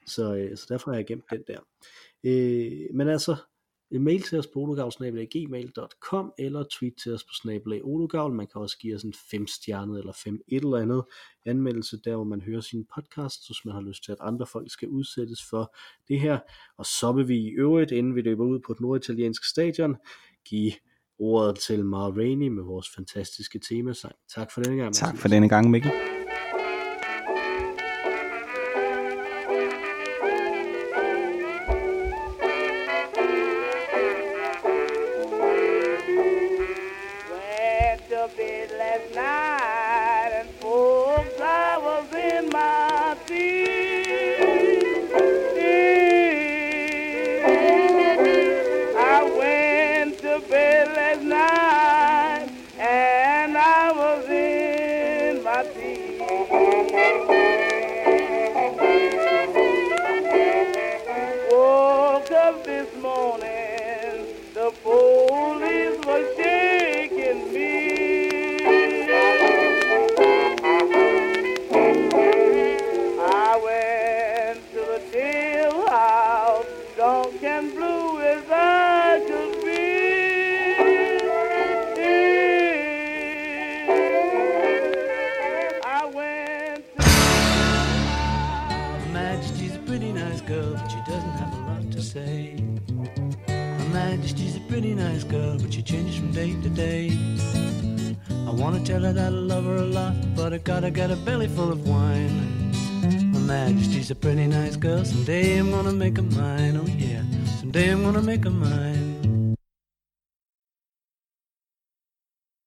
så, 0.08 0.36
øh, 0.36 0.58
så 0.58 0.66
derfor 0.70 0.92
har 0.92 0.96
jeg 0.98 1.06
gemt 1.08 1.24
den 1.32 1.44
der. 1.48 1.60
Øh, 2.24 2.96
men 2.96 3.08
altså, 3.08 3.36
mail 3.92 4.22
til 4.22 4.40
os 4.40 4.48
på 4.48 4.60
ologavl.gmail.com 4.60 6.34
eller 6.38 6.64
tweet 6.72 6.94
til 7.04 7.14
os 7.14 7.24
på 7.24 7.34
snabelag 7.34 7.82
ologavl. 7.84 8.34
Man 8.34 8.48
kan 8.48 8.62
også 8.62 8.78
give 8.78 8.96
os 8.96 9.04
en 9.04 9.14
5 9.32 9.48
stjernet 9.48 10.00
eller 10.00 10.14
5 10.24 10.42
et 10.48 10.64
eller 10.64 10.78
andet 10.78 11.04
anmeldelse, 11.46 12.00
der 12.06 12.16
hvor 12.16 12.24
man 12.24 12.42
hører 12.42 12.62
sin 12.62 12.86
podcast, 12.96 13.48
hvis 13.48 13.66
man 13.66 13.74
har 13.74 13.82
lyst 13.82 14.04
til, 14.04 14.12
at 14.12 14.18
andre 14.22 14.46
folk 14.46 14.72
skal 14.72 14.88
udsættes 14.88 15.44
for 15.50 15.76
det 16.08 16.20
her. 16.20 16.40
Og 16.78 16.86
så 16.86 17.12
vil 17.12 17.28
vi 17.28 17.38
i 17.38 17.50
øvrigt, 17.50 17.92
inden 17.92 18.16
vi 18.16 18.22
løber 18.22 18.46
ud 18.46 18.60
på 18.60 18.72
et 18.72 18.80
norditaliensk 18.80 19.46
stadion, 19.46 19.96
give 20.46 20.72
ordet 21.20 21.60
til 21.60 21.86
Mar 21.86 22.12
Rainey 22.12 22.48
med 22.48 22.64
vores 22.64 22.90
fantastiske 22.96 23.60
temasang. 23.60 24.16
Tak 24.36 24.52
for 24.52 24.62
denne 24.62 24.78
gang. 24.78 24.94
Tak 24.94 25.08
Mathias. 25.08 25.22
for 25.22 25.28
denne 25.28 25.50
gang, 25.50 25.72
Mikkel. 25.72 25.92